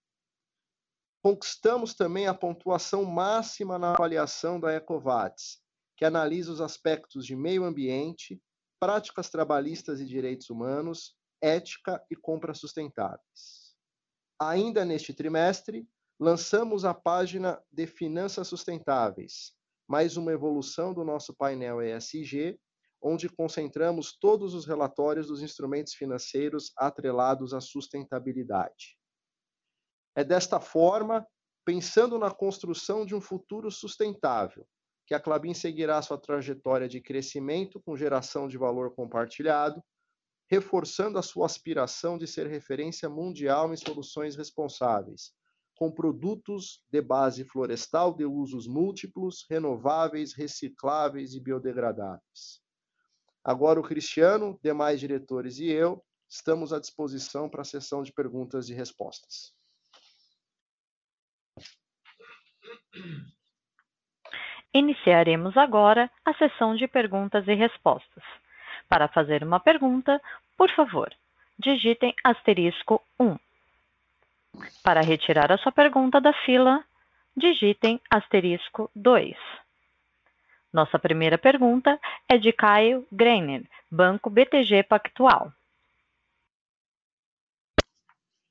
Conquistamos 1.23 1.95
também 1.95 2.27
a 2.27 2.35
pontuação 2.35 3.03
máxima 3.03 3.79
na 3.79 3.93
avaliação 3.93 4.59
da 4.59 4.71
Ecovats, 4.73 5.59
que 5.97 6.05
analisa 6.05 6.51
os 6.51 6.61
aspectos 6.61 7.25
de 7.25 7.35
meio 7.35 7.63
ambiente, 7.63 8.39
práticas 8.79 9.29
trabalhistas 9.29 9.99
e 9.99 10.05
direitos 10.05 10.51
humanos, 10.51 11.15
ética 11.41 12.01
e 12.11 12.15
compras 12.15 12.59
sustentáveis. 12.59 13.75
Ainda 14.39 14.85
neste 14.85 15.13
trimestre, 15.13 15.85
lançamos 16.19 16.85
a 16.85 16.93
página 16.93 17.61
de 17.71 17.87
Finanças 17.87 18.47
Sustentáveis, 18.47 19.53
mais 19.87 20.15
uma 20.15 20.31
evolução 20.31 20.93
do 20.93 21.03
nosso 21.03 21.33
painel 21.33 21.81
ESG, 21.81 22.59
onde 23.01 23.29
concentramos 23.29 24.17
todos 24.19 24.53
os 24.53 24.65
relatórios 24.65 25.27
dos 25.27 25.41
instrumentos 25.41 25.93
financeiros 25.93 26.71
atrelados 26.77 27.53
à 27.53 27.61
sustentabilidade. 27.61 28.97
É 30.15 30.23
desta 30.23 30.59
forma, 30.59 31.25
pensando 31.63 32.17
na 32.17 32.31
construção 32.31 33.05
de 33.05 33.15
um 33.15 33.21
futuro 33.21 33.71
sustentável, 33.71 34.67
que 35.07 35.13
a 35.13 35.19
Clabin 35.19 35.53
seguirá 35.53 36.01
sua 36.01 36.17
trajetória 36.17 36.87
de 36.87 37.01
crescimento 37.01 37.79
com 37.79 37.95
geração 37.95 38.47
de 38.47 38.57
valor 38.57 38.93
compartilhado, 38.93 39.83
reforçando 40.49 41.17
a 41.17 41.21
sua 41.21 41.45
aspiração 41.45 42.17
de 42.17 42.27
ser 42.27 42.47
referência 42.47 43.09
mundial 43.09 43.73
em 43.73 43.77
soluções 43.77 44.35
responsáveis, 44.35 45.31
com 45.75 45.91
produtos 45.91 46.83
de 46.91 47.01
base 47.01 47.45
florestal 47.45 48.13
de 48.13 48.25
usos 48.25 48.67
múltiplos, 48.67 49.45
renováveis, 49.49 50.33
recicláveis 50.33 51.33
e 51.33 51.39
biodegradáveis. 51.39 52.61
Agora 53.43 53.79
o 53.79 53.83
Cristiano, 53.83 54.59
demais 54.61 54.99
diretores 54.99 55.59
e 55.59 55.67
eu 55.69 56.03
estamos 56.27 56.71
à 56.71 56.79
disposição 56.79 57.49
para 57.49 57.61
a 57.61 57.65
sessão 57.65 58.03
de 58.03 58.11
perguntas 58.13 58.69
e 58.69 58.73
respostas. 58.73 59.53
Iniciaremos 64.73 65.57
agora 65.57 66.11
a 66.23 66.33
sessão 66.35 66.75
de 66.75 66.87
perguntas 66.87 67.47
e 67.47 67.53
respostas. 67.55 68.23
Para 68.87 69.07
fazer 69.07 69.43
uma 69.43 69.59
pergunta, 69.59 70.21
por 70.55 70.69
favor, 70.71 71.11
digitem 71.57 72.13
asterisco 72.23 73.01
1. 73.19 73.35
Para 74.83 75.01
retirar 75.01 75.51
a 75.51 75.57
sua 75.57 75.71
pergunta 75.71 76.21
da 76.21 76.33
fila, 76.45 76.83
digitem 77.35 77.99
asterisco 78.09 78.91
2. 78.95 79.35
Nossa 80.71 80.99
primeira 80.99 81.37
pergunta 81.37 81.99
é 82.31 82.37
de 82.37 82.53
Caio 82.53 83.07
Greiner, 83.11 83.63
Banco 83.89 84.29
BTG 84.29 84.83
Pactual. 84.83 85.51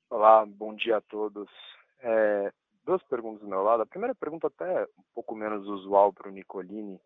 Olá, 0.09 0.45
bom 0.45 0.75
dia 0.75 0.97
a 0.97 1.01
todos. 1.01 1.49
É, 2.01 2.51
duas 2.85 3.01
perguntas 3.03 3.39
do 3.39 3.47
meu 3.47 3.63
lado. 3.63 3.81
A 3.81 3.85
primeira 3.85 4.13
pergunta 4.13 4.47
até 4.47 4.83
um 4.83 5.03
pouco 5.15 5.33
menos 5.33 5.65
usual 5.65 6.11
para 6.11 6.27
o 6.27 6.31
Nicolini, 6.31 6.99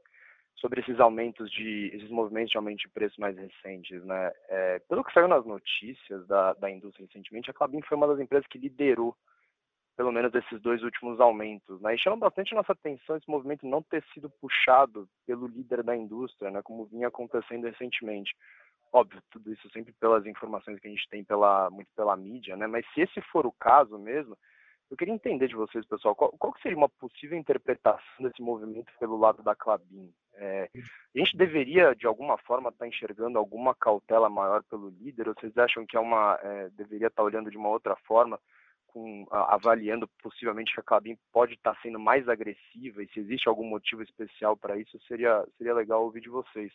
sobre 0.55 0.81
esses 0.81 0.99
aumentos 0.99 1.51
de, 1.51 1.91
esses 1.93 2.09
movimentos 2.09 2.49
de 2.49 2.57
aumento 2.57 2.79
de 2.79 2.89
preço 2.89 3.21
mais 3.21 3.37
recentes, 3.37 4.03
né? 4.03 4.31
É, 4.49 4.79
pelo 4.89 5.03
que 5.03 5.13
saiu 5.13 5.27
nas 5.27 5.45
notícias 5.45 6.25
da, 6.25 6.53
da 6.53 6.71
indústria 6.71 7.05
recentemente, 7.05 7.51
a 7.51 7.53
Clabin 7.53 7.83
foi 7.83 7.95
uma 7.95 8.07
das 8.07 8.19
empresas 8.19 8.47
que 8.47 8.57
liderou 8.57 9.15
pelo 9.95 10.11
menos 10.11 10.33
esses 10.33 10.61
dois 10.61 10.81
últimos 10.83 11.19
aumentos, 11.19 11.79
né? 11.81 11.95
E 11.95 11.99
chama 11.99 12.17
bastante 12.17 12.55
nossa 12.55 12.73
atenção 12.73 13.15
esse 13.15 13.29
movimento 13.29 13.65
não 13.65 13.81
ter 13.81 14.03
sido 14.13 14.29
puxado 14.41 15.07
pelo 15.25 15.47
líder 15.47 15.83
da 15.83 15.95
indústria, 15.95 16.49
né? 16.49 16.61
Como 16.63 16.85
vinha 16.85 17.07
acontecendo 17.07 17.65
recentemente. 17.65 18.35
Óbvio, 18.91 19.21
tudo 19.31 19.51
isso 19.51 19.69
sempre 19.71 19.93
pelas 19.99 20.25
informações 20.25 20.79
que 20.79 20.87
a 20.87 20.91
gente 20.91 21.07
tem 21.09 21.23
pela 21.23 21.69
muito 21.69 21.89
pela 21.95 22.15
mídia, 22.15 22.55
né? 22.55 22.67
Mas 22.67 22.85
se 22.93 23.01
esse 23.01 23.21
for 23.21 23.45
o 23.45 23.51
caso 23.51 23.97
mesmo, 23.97 24.37
eu 24.89 24.97
queria 24.97 25.13
entender 25.13 25.47
de 25.47 25.55
vocês, 25.55 25.85
pessoal, 25.87 26.15
qual, 26.15 26.31
qual 26.37 26.53
seria 26.61 26.77
uma 26.77 26.89
possível 26.89 27.37
interpretação 27.37 28.03
desse 28.19 28.41
movimento 28.41 28.91
pelo 28.99 29.17
lado 29.17 29.41
da 29.41 29.55
Clabin? 29.55 30.11
É, 30.35 30.69
a 31.15 31.17
gente 31.17 31.37
deveria, 31.37 31.95
de 31.95 32.05
alguma 32.05 32.37
forma, 32.39 32.69
estar 32.69 32.85
tá 32.85 32.87
enxergando 32.87 33.37
alguma 33.37 33.73
cautela 33.73 34.29
maior 34.29 34.63
pelo 34.63 34.89
líder? 34.89 35.27
Ou 35.27 35.35
vocês 35.35 35.55
acham 35.57 35.85
que 35.85 35.97
é 35.97 35.99
uma 35.99 36.39
é, 36.43 36.69
deveria 36.71 37.07
estar 37.07 37.21
tá 37.21 37.23
olhando 37.23 37.49
de 37.49 37.57
uma 37.57 37.69
outra 37.69 37.95
forma, 38.07 38.39
com, 38.93 39.25
avaliando 39.31 40.07
possivelmente 40.21 40.71
que 40.71 40.79
a 40.79 40.83
Clabin 40.83 41.17
pode 41.31 41.55
estar 41.55 41.73
tá 41.73 41.81
sendo 41.81 41.99
mais 41.99 42.29
agressiva 42.29 43.01
e 43.03 43.07
se 43.09 43.19
existe 43.19 43.49
algum 43.49 43.65
motivo 43.67 44.03
especial 44.03 44.55
para 44.55 44.77
isso, 44.77 44.99
seria, 45.07 45.43
seria 45.57 45.73
legal 45.73 46.03
ouvir 46.03 46.21
de 46.21 46.29
vocês. 46.29 46.71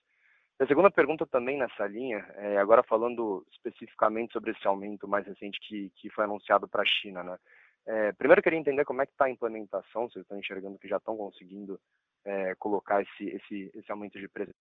A 0.59 0.67
segunda 0.67 0.91
pergunta 0.91 1.25
também 1.25 1.57
nessa 1.57 1.87
linha, 1.87 2.19
é, 2.35 2.59
agora 2.59 2.83
falando 2.83 3.47
especificamente 3.53 4.33
sobre 4.33 4.51
esse 4.51 4.67
aumento 4.67 5.07
mais 5.07 5.25
recente 5.25 5.61
que, 5.61 5.91
que 5.95 6.11
foi 6.11 6.25
anunciado 6.25 6.67
para 6.67 6.83
a 6.83 6.87
China, 6.87 7.23
né? 7.23 7.39
É, 7.87 8.13
primeiro 8.13 8.41
eu 8.41 8.43
queria 8.43 8.59
entender 8.59 8.85
como 8.85 9.01
é 9.01 9.07
que 9.07 9.13
está 9.13 9.27
a 9.27 9.31
implementação, 9.31 10.11
vocês 10.11 10.25
estão 10.25 10.39
enxergando 10.39 10.79
que 10.79 10.89
já 10.89 10.97
estão 10.97 11.17
conseguindo 11.17 11.81
é, 12.25 12.55
colocar 12.57 13.01
esse, 13.01 13.25
esse, 13.29 13.71
esse 13.73 13.91
aumento 13.91 14.19
de 14.19 14.29
preço. 14.29 14.53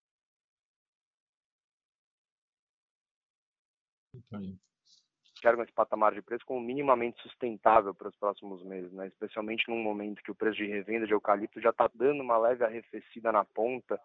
Enxergam 5.38 5.64
esse 5.64 5.74
patamar 5.74 6.14
de 6.14 6.22
preço 6.22 6.46
como 6.46 6.60
minimamente 6.60 7.22
sustentável 7.22 7.94
para 7.94 8.10
os 8.10 8.16
próximos 8.16 8.64
meses, 8.64 8.92
né? 8.92 9.08
especialmente 9.08 9.70
num 9.70 9.82
momento 9.82 10.24
que 10.24 10.32
o 10.32 10.36
preço 10.36 10.58
de 10.58 10.66
revenda 10.66 11.06
de 11.06 11.14
eucalipto 11.14 11.62
já 11.62 11.70
está 11.70 11.90
dando 11.94 12.22
uma 12.22 12.38
leve 12.38 12.64
arrefecida 12.64 13.32
na 13.32 13.46
ponta 13.46 14.00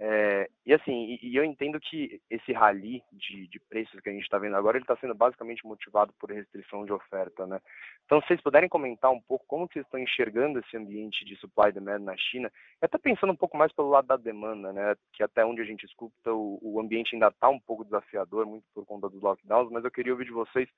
é, 0.00 0.48
e 0.64 0.72
assim, 0.72 1.18
e, 1.20 1.30
e, 1.30 1.36
eu 1.36 1.44
entendo 1.44 1.80
que 1.80 2.20
esse 2.30 2.52
rally 2.52 3.02
de, 3.12 3.48
de 3.48 3.58
preços 3.58 3.98
que 3.98 4.08
a 4.08 4.12
gente 4.12 4.22
está 4.22 4.38
vendo 4.38 4.54
agora, 4.54 4.76
ele 4.76 4.84
está 4.84 4.96
sendo 4.96 5.12
basicamente 5.12 5.66
motivado 5.66 6.12
por 6.20 6.30
restrição 6.30 6.84
de 6.84 6.92
oferta, 6.92 7.44
né? 7.48 7.60
Então, 8.06 8.20
se 8.20 8.28
vocês 8.28 8.40
puderem 8.40 8.68
comentar 8.68 9.10
um 9.10 9.20
pouco 9.20 9.44
como 9.48 9.66
vocês 9.66 9.84
estão 9.84 9.98
enxergando 9.98 10.60
esse 10.60 10.76
ambiente 10.76 11.24
de 11.24 11.34
supply 11.36 11.72
demand 11.72 11.98
na 11.98 12.16
China, 12.16 12.50
e 12.80 12.84
até 12.84 12.96
pensando 12.96 13.32
um 13.32 13.36
pouco 13.36 13.56
mais 13.56 13.72
pelo 13.72 13.88
lado 13.88 14.06
da 14.06 14.16
demanda, 14.16 14.72
né? 14.72 14.94
Que 15.12 15.24
até 15.24 15.44
onde 15.44 15.62
a 15.62 15.64
gente 15.64 15.84
escuta, 15.84 16.32
o, 16.32 16.60
o 16.62 16.80
ambiente 16.80 17.16
ainda 17.16 17.26
está 17.26 17.48
um 17.48 17.58
pouco 17.58 17.84
desafiador, 17.84 18.46
muito 18.46 18.64
por 18.72 18.86
conta 18.86 19.08
dos 19.08 19.20
lockdowns, 19.20 19.72
mas 19.72 19.84
eu 19.84 19.90
queria 19.90 20.12
ouvir 20.12 20.26
de 20.26 20.32
vocês 20.32 20.68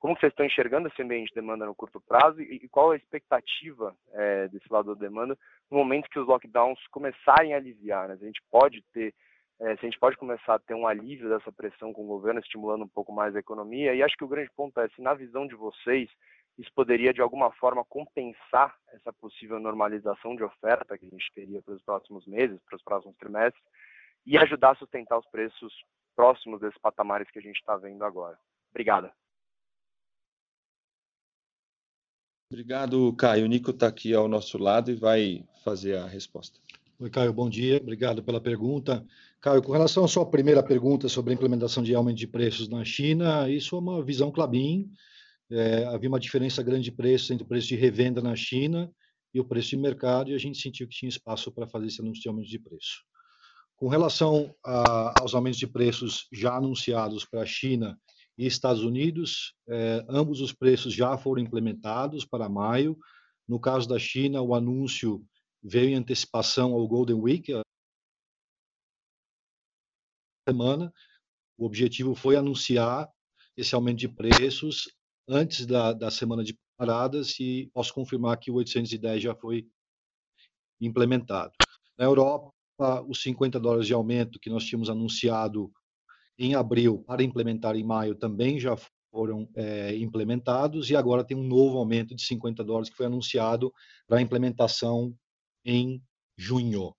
como 0.00 0.16
vocês 0.16 0.32
estão 0.32 0.46
enxergando 0.46 0.88
esse 0.88 1.00
ambiente 1.02 1.28
de 1.28 1.34
demanda 1.34 1.66
no 1.66 1.74
curto 1.74 2.00
prazo 2.00 2.40
e, 2.40 2.66
qual 2.70 2.90
a 2.90 2.96
expectativa 2.96 3.94
é, 4.12 4.48
desse 4.48 4.64
lado 4.72 4.94
da 4.94 4.98
demanda 4.98 5.38
no 5.70 5.76
momento 5.76 6.08
que 6.08 6.18
os 6.18 6.26
lockdowns 6.26 6.80
começarem 6.88 7.52
a 7.52 7.58
aliviar? 7.58 8.08
Né? 8.08 8.14
A 8.14 8.24
gente 8.24 8.40
pode 8.50 8.82
ter, 8.94 9.14
é, 9.60 9.76
se 9.76 9.80
a 9.80 9.84
gente 9.84 9.98
pode 9.98 10.16
começar 10.16 10.54
a 10.54 10.58
ter 10.58 10.72
um 10.72 10.86
alívio 10.86 11.28
dessa 11.28 11.52
pressão 11.52 11.92
com 11.92 12.04
o 12.04 12.08
governo 12.08 12.40
estimulando 12.40 12.84
um 12.84 12.88
pouco 12.88 13.12
mais 13.12 13.36
a 13.36 13.40
economia. 13.40 13.94
E 13.94 14.02
acho 14.02 14.16
que 14.16 14.24
o 14.24 14.28
grande 14.28 14.50
ponto 14.56 14.80
é 14.80 14.88
se 14.88 15.02
na 15.02 15.12
visão 15.12 15.46
de 15.46 15.54
vocês 15.54 16.08
isso 16.58 16.72
poderia 16.74 17.12
de 17.12 17.20
alguma 17.20 17.52
forma 17.52 17.84
compensar 17.84 18.74
essa 18.94 19.12
possível 19.12 19.60
normalização 19.60 20.34
de 20.34 20.42
oferta 20.42 20.96
que 20.96 21.04
a 21.04 21.10
gente 21.10 21.30
teria 21.34 21.60
para 21.62 21.74
os 21.74 21.82
próximos 21.82 22.26
meses, 22.26 22.58
para 22.64 22.76
os 22.76 22.82
próximos 22.82 23.16
trimestres 23.18 23.62
e 24.24 24.38
ajudar 24.38 24.70
a 24.70 24.76
sustentar 24.76 25.18
os 25.18 25.26
preços 25.30 25.74
próximos 26.16 26.58
desses 26.58 26.78
patamares 26.80 27.30
que 27.30 27.38
a 27.38 27.42
gente 27.42 27.56
está 27.56 27.76
vendo 27.76 28.02
agora. 28.02 28.38
Obrigada. 28.70 29.12
Obrigado, 32.50 33.12
Caio. 33.12 33.44
O 33.44 33.48
Nico 33.48 33.70
está 33.70 33.86
aqui 33.86 34.12
ao 34.12 34.26
nosso 34.26 34.58
lado 34.58 34.90
e 34.90 34.94
vai 34.96 35.44
fazer 35.64 35.96
a 35.96 36.06
resposta. 36.06 36.58
Oi, 36.98 37.08
Caio, 37.08 37.32
bom 37.32 37.48
dia. 37.48 37.76
Obrigado 37.76 38.24
pela 38.24 38.40
pergunta. 38.40 39.06
Caio, 39.40 39.62
com 39.62 39.70
relação 39.70 40.04
à 40.04 40.08
sua 40.08 40.26
primeira 40.26 40.60
pergunta 40.60 41.08
sobre 41.08 41.30
a 41.30 41.34
implementação 41.34 41.80
de 41.80 41.94
aumento 41.94 42.18
de 42.18 42.26
preços 42.26 42.68
na 42.68 42.84
China, 42.84 43.48
isso 43.48 43.76
é 43.76 43.78
uma 43.78 44.04
visão 44.04 44.32
Clabin. 44.32 44.90
É, 45.48 45.84
havia 45.84 46.08
uma 46.08 46.18
diferença 46.18 46.60
grande 46.60 46.84
de 46.84 46.92
preço 46.92 47.32
entre 47.32 47.44
o 47.44 47.46
preço 47.46 47.68
de 47.68 47.76
revenda 47.76 48.20
na 48.20 48.34
China 48.34 48.90
e 49.32 49.38
o 49.38 49.44
preço 49.44 49.70
de 49.70 49.76
mercado, 49.76 50.30
e 50.30 50.34
a 50.34 50.38
gente 50.38 50.60
sentiu 50.60 50.88
que 50.88 50.96
tinha 50.96 51.08
espaço 51.08 51.52
para 51.52 51.68
fazer 51.68 51.86
esse 51.86 52.00
anúncio 52.00 52.20
de 52.20 52.28
aumento 52.28 52.48
de 52.48 52.58
preço. 52.58 53.04
Com 53.76 53.86
relação 53.86 54.52
a, 54.66 55.20
aos 55.20 55.36
aumentos 55.36 55.58
de 55.60 55.68
preços 55.68 56.26
já 56.32 56.56
anunciados 56.56 57.24
para 57.24 57.42
a 57.42 57.46
China 57.46 57.96
e 58.40 58.46
Estados 58.46 58.82
Unidos, 58.82 59.54
eh, 59.68 60.02
ambos 60.08 60.40
os 60.40 60.50
preços 60.50 60.94
já 60.94 61.14
foram 61.18 61.42
implementados 61.42 62.24
para 62.24 62.48
maio. 62.48 62.96
No 63.46 63.60
caso 63.60 63.86
da 63.86 63.98
China, 63.98 64.40
o 64.40 64.54
anúncio 64.54 65.22
veio 65.62 65.90
em 65.90 65.94
antecipação 65.94 66.72
ao 66.72 66.88
Golden 66.88 67.16
Week, 67.16 67.52
semana. 70.48 70.90
O 71.58 71.66
objetivo 71.66 72.14
foi 72.14 72.34
anunciar 72.34 73.10
esse 73.54 73.74
aumento 73.74 73.98
de 73.98 74.08
preços 74.08 74.90
antes 75.28 75.66
da, 75.66 75.92
da 75.92 76.10
semana 76.10 76.42
de 76.42 76.58
paradas 76.78 77.38
e 77.38 77.70
posso 77.74 77.92
confirmar 77.92 78.38
que 78.38 78.50
o 78.50 78.54
810 78.54 79.22
já 79.22 79.34
foi 79.34 79.68
implementado. 80.80 81.52
Na 81.98 82.06
Europa, 82.06 82.54
os 83.06 83.20
50 83.20 83.60
dólares 83.60 83.86
de 83.86 83.92
aumento 83.92 84.40
que 84.40 84.48
nós 84.48 84.64
tínhamos 84.64 84.88
anunciado 84.88 85.70
em 86.40 86.54
abril 86.54 87.04
para 87.06 87.22
implementar 87.22 87.76
em 87.76 87.84
maio 87.84 88.14
também 88.14 88.58
já 88.58 88.74
foram 89.12 89.46
é, 89.54 89.94
implementados 89.96 90.88
e 90.88 90.96
agora 90.96 91.22
tem 91.22 91.36
um 91.36 91.46
novo 91.46 91.76
aumento 91.76 92.14
de 92.14 92.22
50 92.22 92.64
dólares 92.64 92.88
que 92.88 92.96
foi 92.96 93.06
anunciado 93.06 93.70
para 94.08 94.22
implementação 94.22 95.14
em 95.62 96.02
junho, 96.38 96.94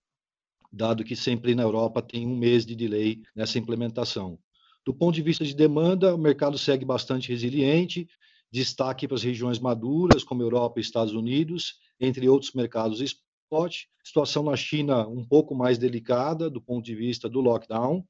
dado 0.71 1.03
que 1.03 1.15
sempre 1.15 1.55
na 1.55 1.63
Europa 1.63 2.03
tem 2.03 2.27
um 2.27 2.37
mês 2.37 2.67
de 2.67 2.75
delay 2.75 3.19
nessa 3.35 3.57
implementação. 3.57 4.37
Do 4.85 4.93
ponto 4.93 5.15
de 5.15 5.23
vista 5.23 5.43
de 5.43 5.55
demanda, 5.55 6.13
o 6.13 6.19
mercado 6.19 6.57
segue 6.57 6.85
bastante 6.85 7.29
resiliente, 7.29 8.07
destaque 8.51 9.07
para 9.07 9.15
as 9.15 9.23
regiões 9.23 9.57
maduras, 9.57 10.23
como 10.23 10.43
Europa 10.43 10.79
e 10.79 10.83
Estados 10.83 11.13
Unidos, 11.13 11.79
entre 11.99 12.29
outros 12.29 12.53
mercados 12.53 13.01
spot. 13.01 13.85
Situação 14.03 14.43
na 14.43 14.55
China 14.55 15.07
um 15.07 15.25
pouco 15.25 15.55
mais 15.55 15.79
delicada 15.79 16.47
do 16.49 16.61
ponto 16.61 16.85
de 16.85 16.93
vista 16.93 17.27
do 17.27 17.41
lockdown, 17.41 18.05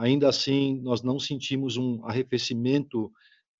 Ainda 0.00 0.30
assim, 0.30 0.80
nós 0.80 1.02
não 1.02 1.20
sentimos 1.20 1.76
um 1.76 2.02
arrefecimento 2.06 3.12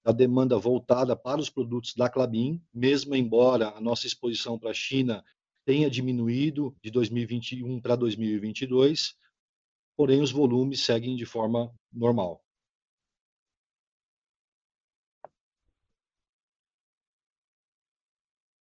da 0.03 0.11
demanda 0.11 0.57
voltada 0.57 1.15
para 1.15 1.39
os 1.39 1.51
produtos 1.51 1.95
da 1.95 2.09
Clabin, 2.09 2.59
mesmo 2.73 3.15
embora 3.15 3.69
a 3.77 3.81
nossa 3.81 4.07
exposição 4.07 4.59
para 4.59 4.71
a 4.71 4.75
China 4.75 5.23
tenha 5.67 5.91
diminuído 5.91 6.75
de 6.83 6.91
2021 6.91 7.79
para 7.79 7.95
2022, 7.95 9.15
porém 9.95 10.23
os 10.23 10.33
volumes 10.33 10.83
seguem 10.83 11.15
de 11.15 11.27
forma 11.27 11.71
normal. 11.93 12.43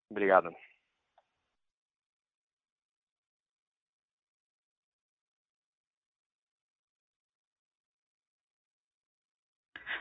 Obrigado. 0.09 0.49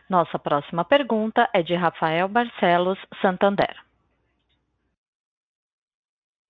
Nossa 0.08 0.38
próxima 0.38 0.86
pergunta 0.86 1.50
é 1.52 1.62
de 1.62 1.74
Rafael 1.74 2.28
Barcelos, 2.28 2.98
Santander. 3.20 3.76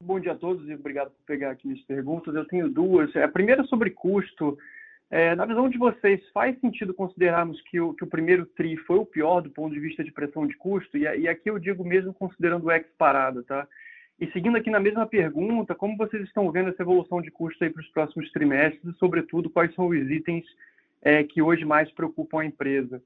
Bom 0.00 0.20
dia 0.20 0.30
a 0.30 0.36
todos 0.36 0.68
e 0.68 0.74
obrigado 0.74 1.10
por 1.10 1.24
pegar 1.26 1.50
aqui 1.50 1.66
minhas 1.66 1.84
perguntas. 1.84 2.32
Eu 2.32 2.44
tenho 2.44 2.70
duas. 2.70 3.14
A 3.16 3.26
primeira 3.26 3.64
sobre 3.64 3.90
custo. 3.90 4.56
É, 5.10 5.34
na 5.34 5.44
visão 5.44 5.68
de 5.68 5.76
vocês, 5.76 6.20
faz 6.32 6.56
sentido 6.60 6.94
considerarmos 6.94 7.60
que 7.62 7.80
o, 7.80 7.94
que 7.94 8.04
o 8.04 8.06
primeiro 8.06 8.46
TRI 8.46 8.76
foi 8.76 8.98
o 8.98 9.06
pior 9.06 9.40
do 9.40 9.50
ponto 9.50 9.74
de 9.74 9.80
vista 9.80 10.04
de 10.04 10.12
pressão 10.12 10.46
de 10.46 10.54
custo? 10.56 10.96
E, 10.96 11.00
e 11.00 11.26
aqui 11.26 11.50
eu 11.50 11.58
digo 11.58 11.84
mesmo 11.84 12.14
considerando 12.14 12.66
o 12.66 12.70
ex 12.70 12.86
parado, 12.96 13.42
tá? 13.42 13.66
E 14.20 14.30
seguindo 14.30 14.56
aqui 14.56 14.70
na 14.70 14.78
mesma 14.78 15.06
pergunta, 15.06 15.74
como 15.74 15.96
vocês 15.96 16.22
estão 16.24 16.48
vendo 16.52 16.68
essa 16.68 16.82
evolução 16.82 17.20
de 17.20 17.30
custo 17.30 17.64
aí 17.64 17.70
para 17.70 17.80
os 17.80 17.88
próximos 17.88 18.30
trimestres 18.30 18.84
e, 18.84 18.98
sobretudo, 18.98 19.50
quais 19.50 19.74
são 19.74 19.88
os 19.88 20.10
itens 20.10 20.44
é, 21.02 21.24
que 21.24 21.42
hoje 21.42 21.64
mais 21.64 21.90
preocupam 21.92 22.40
a 22.40 22.46
empresa. 22.46 23.02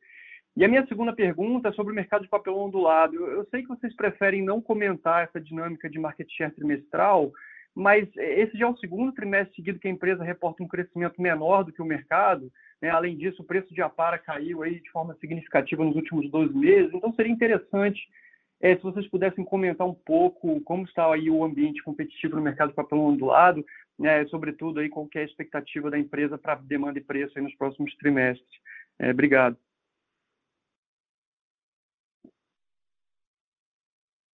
E 0.54 0.64
a 0.64 0.68
minha 0.68 0.86
segunda 0.86 1.14
pergunta 1.14 1.68
é 1.68 1.72
sobre 1.72 1.92
o 1.92 1.96
mercado 1.96 2.22
de 2.22 2.28
papel 2.28 2.56
ondulado. 2.56 3.14
Eu, 3.14 3.44
sei 3.46 3.62
que 3.62 3.68
vocês 3.68 3.94
preferem 3.96 4.42
não 4.42 4.60
comentar 4.60 5.24
essa 5.24 5.40
dinâmica 5.40 5.88
de 5.88 5.98
market 5.98 6.28
share 6.30 6.54
trimestral, 6.54 7.32
mas 7.74 8.06
esse 8.16 8.58
já 8.58 8.66
é 8.66 8.68
o 8.68 8.76
segundo 8.76 9.12
trimestre 9.12 9.56
seguido 9.56 9.78
que 9.78 9.88
a 9.88 9.90
empresa 9.90 10.22
reporta 10.22 10.62
um 10.62 10.68
crescimento 10.68 11.20
menor 11.20 11.64
do 11.64 11.72
que 11.72 11.80
o 11.80 11.86
mercado. 11.86 12.52
Né? 12.82 12.90
Além 12.90 13.16
disso, 13.16 13.40
o 13.40 13.46
preço 13.46 13.72
de 13.72 13.80
Apara 13.80 14.18
caiu 14.18 14.62
aí 14.62 14.78
de 14.80 14.90
forma 14.90 15.16
significativa 15.20 15.82
nos 15.82 15.96
últimos 15.96 16.30
12 16.30 16.54
meses. 16.54 16.92
Então, 16.92 17.14
seria 17.14 17.32
interessante 17.32 18.02
é, 18.60 18.76
se 18.76 18.82
vocês 18.82 19.08
pudessem 19.08 19.44
comentar 19.44 19.86
um 19.86 19.94
pouco 19.94 20.60
como 20.60 20.84
está 20.84 21.10
aí 21.10 21.30
o 21.30 21.42
ambiente 21.42 21.82
competitivo 21.82 22.36
no 22.36 22.42
mercado 22.42 22.68
de 22.68 22.74
papel 22.74 22.98
ondulado, 22.98 23.64
né? 23.98 24.26
sobretudo 24.26 24.80
aí 24.80 24.90
qual 24.90 25.08
é 25.14 25.20
a 25.20 25.24
expectativa 25.24 25.90
da 25.90 25.98
empresa 25.98 26.36
para 26.36 26.56
demanda 26.56 26.98
e 26.98 27.02
preço 27.02 27.40
nos 27.40 27.54
próximos 27.54 27.96
trimestres. 27.96 28.60
É, 28.98 29.10
obrigado. 29.10 29.56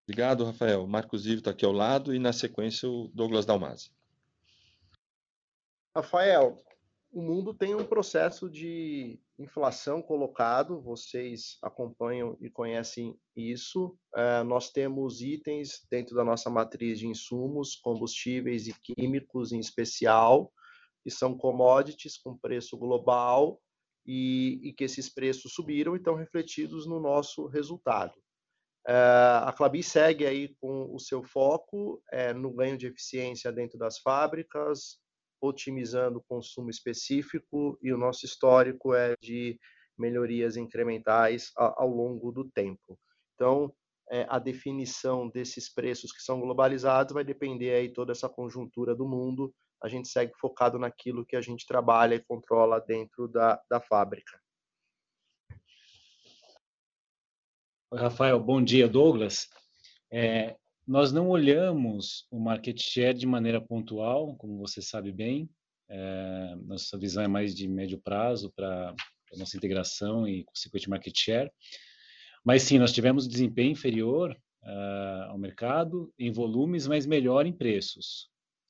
Obrigado, 0.09 0.43
Rafael. 0.43 0.87
Marcos 0.87 1.27
Ivo 1.27 1.41
está 1.41 1.51
aqui 1.51 1.67
ao 1.67 1.73
lado 1.73 2.15
e, 2.15 2.19
na 2.19 2.33
sequência, 2.33 2.89
o 2.89 3.09
Douglas 3.09 3.45
Dalmasi. 3.45 3.91
Rafael, 5.95 6.57
o 7.13 7.21
mundo 7.21 7.53
tem 7.53 7.75
um 7.75 7.85
processo 7.85 8.49
de 8.49 9.21
inflação 9.39 10.01
colocado, 10.01 10.81
vocês 10.81 11.59
acompanham 11.63 12.39
e 12.41 12.49
conhecem 12.49 13.21
isso. 13.37 13.99
É, 14.17 14.43
nós 14.45 14.71
temos 14.71 15.21
itens 15.21 15.87
dentro 15.91 16.17
da 16.17 16.25
nossa 16.25 16.49
matriz 16.49 16.99
de 16.99 17.07
insumos, 17.07 17.77
combustíveis 17.77 18.67
e 18.67 18.73
químicos 18.81 19.53
em 19.53 19.61
especial, 19.61 20.51
que 21.05 21.11
são 21.11 21.37
commodities 21.37 22.17
com 22.17 22.35
preço 22.35 22.79
global 22.79 23.61
e, 24.07 24.59
e 24.63 24.73
que 24.73 24.85
esses 24.85 25.13
preços 25.13 25.53
subiram 25.53 25.95
e 25.95 25.99
estão 25.99 26.15
refletidos 26.15 26.87
no 26.87 26.99
nosso 26.99 27.47
resultado. 27.47 28.15
Eh, 28.87 29.41
a 29.45 29.53
Clabi 29.53 29.83
segue 29.83 30.27
aí 30.27 30.55
com 30.61 30.95
o 30.95 30.99
seu 30.99 31.23
foco 31.23 32.03
é, 32.13 32.33
no 32.33 32.53
ganho 32.53 32.79
de 32.79 32.87
eficiência 32.87 33.53
dentro 33.53 33.79
das 33.79 33.99
fábricas, 33.99 34.99
otimizando 35.41 36.19
o 36.19 36.25
consumo 36.29 36.71
específico 36.71 37.79
e 37.83 37.93
o 37.93 37.99
nosso 37.99 38.25
histórico 38.25 38.95
é 38.95 39.15
de 39.21 39.59
melhorias 39.99 40.57
incrementais 40.57 41.51
ao 41.57 41.89
longo 41.89 42.31
do 42.31 42.49
tempo. 42.51 42.99
Então, 43.35 43.73
é, 44.11 44.27
a 44.29 44.39
definição 44.39 45.29
desses 45.29 45.73
preços 45.73 46.13
que 46.13 46.23
são 46.23 46.41
globalizados 46.41 47.13
vai 47.13 47.25
depender 47.25 47.73
aí 47.75 47.93
toda 47.93 48.13
essa 48.13 48.29
conjuntura 48.29 48.95
do 48.95 49.07
mundo. 49.07 49.55
A 49.83 49.89
gente 49.89 50.09
segue 50.09 50.33
focado 50.41 50.79
naquilo 50.79 51.27
que 51.27 51.37
a 51.37 51.41
gente 51.41 51.67
trabalha 51.67 52.15
e 52.15 52.25
controla 52.25 52.81
dentro 52.81 53.29
da, 53.29 53.61
da 53.69 53.81
fábrica. 53.81 54.41
Oi, 55.51 55.59
Rafael, 57.95 58.39
bom 58.39 58.63
dia, 58.63 58.87
Douglas. 58.87 59.49
É, 60.13 60.55
nós 60.87 61.11
não 61.11 61.29
olhamos 61.29 62.27
o 62.31 62.39
market 62.39 62.79
share 62.79 63.17
de 63.17 63.27
maneira 63.27 63.63
pontual, 63.63 64.37
como 64.37 64.59
você 64.59 64.83
sabe 64.83 65.11
bem. 65.11 65.49
É, 65.89 66.55
nossa 66.67 66.99
visão 66.99 67.23
é 67.23 67.29
mais 67.29 67.55
de 67.55 67.67
médio 67.67 67.99
prazo 67.99 68.53
para 68.55 68.95
a 69.33 69.37
nossa 69.39 69.57
integração 69.57 70.29
e 70.29 70.45
consequente 70.45 70.91
market 70.91 71.19
share. 71.19 71.51
Mas 72.45 72.63
sim, 72.63 72.79
nós 72.79 72.93
tivemos 72.93 73.27
desempenho 73.27 73.73
inferior 73.73 74.37
uh, 74.63 75.31
ao 75.31 75.39
mercado 75.39 76.13
em 76.19 76.31
volumes, 76.31 76.87
mas 76.87 77.07
melhor 77.07 77.47
em 77.47 77.53
preços. 77.53 78.29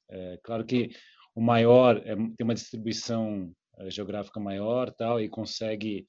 É, 0.09 0.39
claro 0.45 0.65
que 0.65 0.91
o 1.35 1.41
maior 1.41 1.97
é, 1.99 2.15
tem 2.15 2.45
uma 2.45 2.55
distribuição 2.55 3.53
uh, 3.79 3.91
geográfica 3.91 4.39
maior, 4.39 4.93
tal, 4.93 5.21
e 5.21 5.29
consegue 5.29 6.07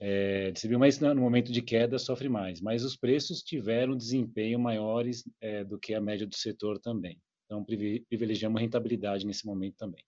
é, 0.00 0.50
distribuiu, 0.50 0.78
mas 0.78 0.98
no 0.98 1.14
momento 1.14 1.52
de 1.52 1.62
queda 1.62 1.98
sofre 1.98 2.28
mais. 2.28 2.60
Mas 2.60 2.84
os 2.84 2.96
preços 2.96 3.42
tiveram 3.42 3.96
desempenho 3.96 4.58
maiores 4.58 5.24
é, 5.40 5.64
do 5.64 5.78
que 5.78 5.94
a 5.94 6.00
média 6.00 6.26
do 6.26 6.36
setor 6.36 6.78
também. 6.78 7.18
Então, 7.46 7.64
privilegiamos 7.64 8.60
rentabilidade 8.60 9.26
nesse 9.26 9.46
momento 9.46 9.76
também. 9.76 10.02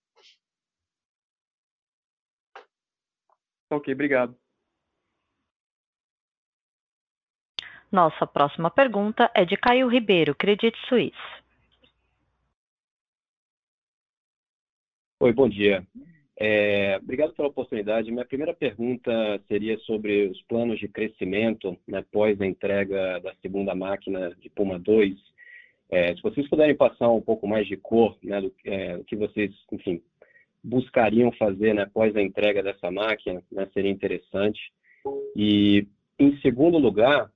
Ok, 3.69 3.93
obrigado. 3.93 4.37
Nossa 7.91 8.27
próxima 8.27 8.69
pergunta 8.69 9.31
é 9.33 9.45
de 9.45 9.55
Caio 9.55 9.87
Ribeiro, 9.87 10.35
Credit 10.35 10.77
Suisse. 10.87 11.17
Oi, 15.19 15.33
bom 15.33 15.47
dia. 15.49 15.87
É, 16.39 16.97
obrigado 16.97 17.33
pela 17.33 17.47
oportunidade. 17.47 18.11
Minha 18.11 18.25
primeira 18.25 18.53
pergunta 18.53 19.11
seria 19.47 19.77
sobre 19.79 20.27
os 20.27 20.39
planos 20.43 20.79
de 20.79 20.87
crescimento 20.87 21.75
né, 21.87 21.99
após 21.99 22.39
a 22.39 22.45
entrega 22.45 23.19
da 23.19 23.33
segunda 23.41 23.73
máquina 23.73 24.35
de 24.39 24.49
Puma 24.49 24.77
2. 24.77 25.15
É, 25.89 26.15
se 26.15 26.21
vocês 26.21 26.47
puderem 26.47 26.75
passar 26.75 27.09
um 27.09 27.21
pouco 27.21 27.47
mais 27.47 27.67
de 27.67 27.75
cor 27.75 28.15
né, 28.21 28.39
do 28.39 28.53
é, 28.65 28.99
que 29.07 29.15
vocês, 29.15 29.51
enfim, 29.71 30.01
buscariam 30.63 31.31
fazer 31.31 31.73
né, 31.73 31.83
após 31.83 32.15
a 32.15 32.21
entrega 32.21 32.61
dessa 32.61 32.91
máquina, 32.91 33.41
né, 33.51 33.67
seria 33.73 33.89
interessante. 33.89 34.59
E, 35.35 35.87
em 36.19 36.37
segundo 36.41 36.77
lugar, 36.77 37.31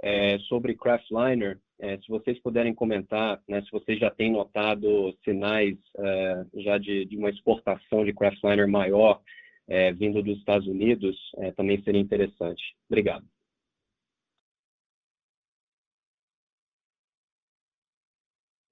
é, 0.00 0.38
sobre 0.40 0.76
Craftliner, 0.76 1.58
é, 1.80 1.96
se 1.98 2.08
vocês 2.08 2.38
puderem 2.40 2.74
comentar, 2.74 3.40
né, 3.48 3.62
se 3.62 3.70
vocês 3.70 3.98
já 3.98 4.10
têm 4.10 4.32
notado 4.32 5.16
sinais 5.24 5.76
é, 5.96 6.46
já 6.56 6.78
de, 6.78 7.04
de, 7.04 7.16
uma 7.16 7.30
exportação 7.30 8.04
de 8.04 8.12
craftliner 8.12 8.68
maior 8.68 9.22
é, 9.66 9.92
vindo 9.92 10.22
dos 10.22 10.38
Estados 10.38 10.66
Unidos, 10.66 11.16
é, 11.36 11.52
também 11.52 11.82
seria 11.82 12.00
interessante. 12.00 12.76
Obrigado. 12.88 13.24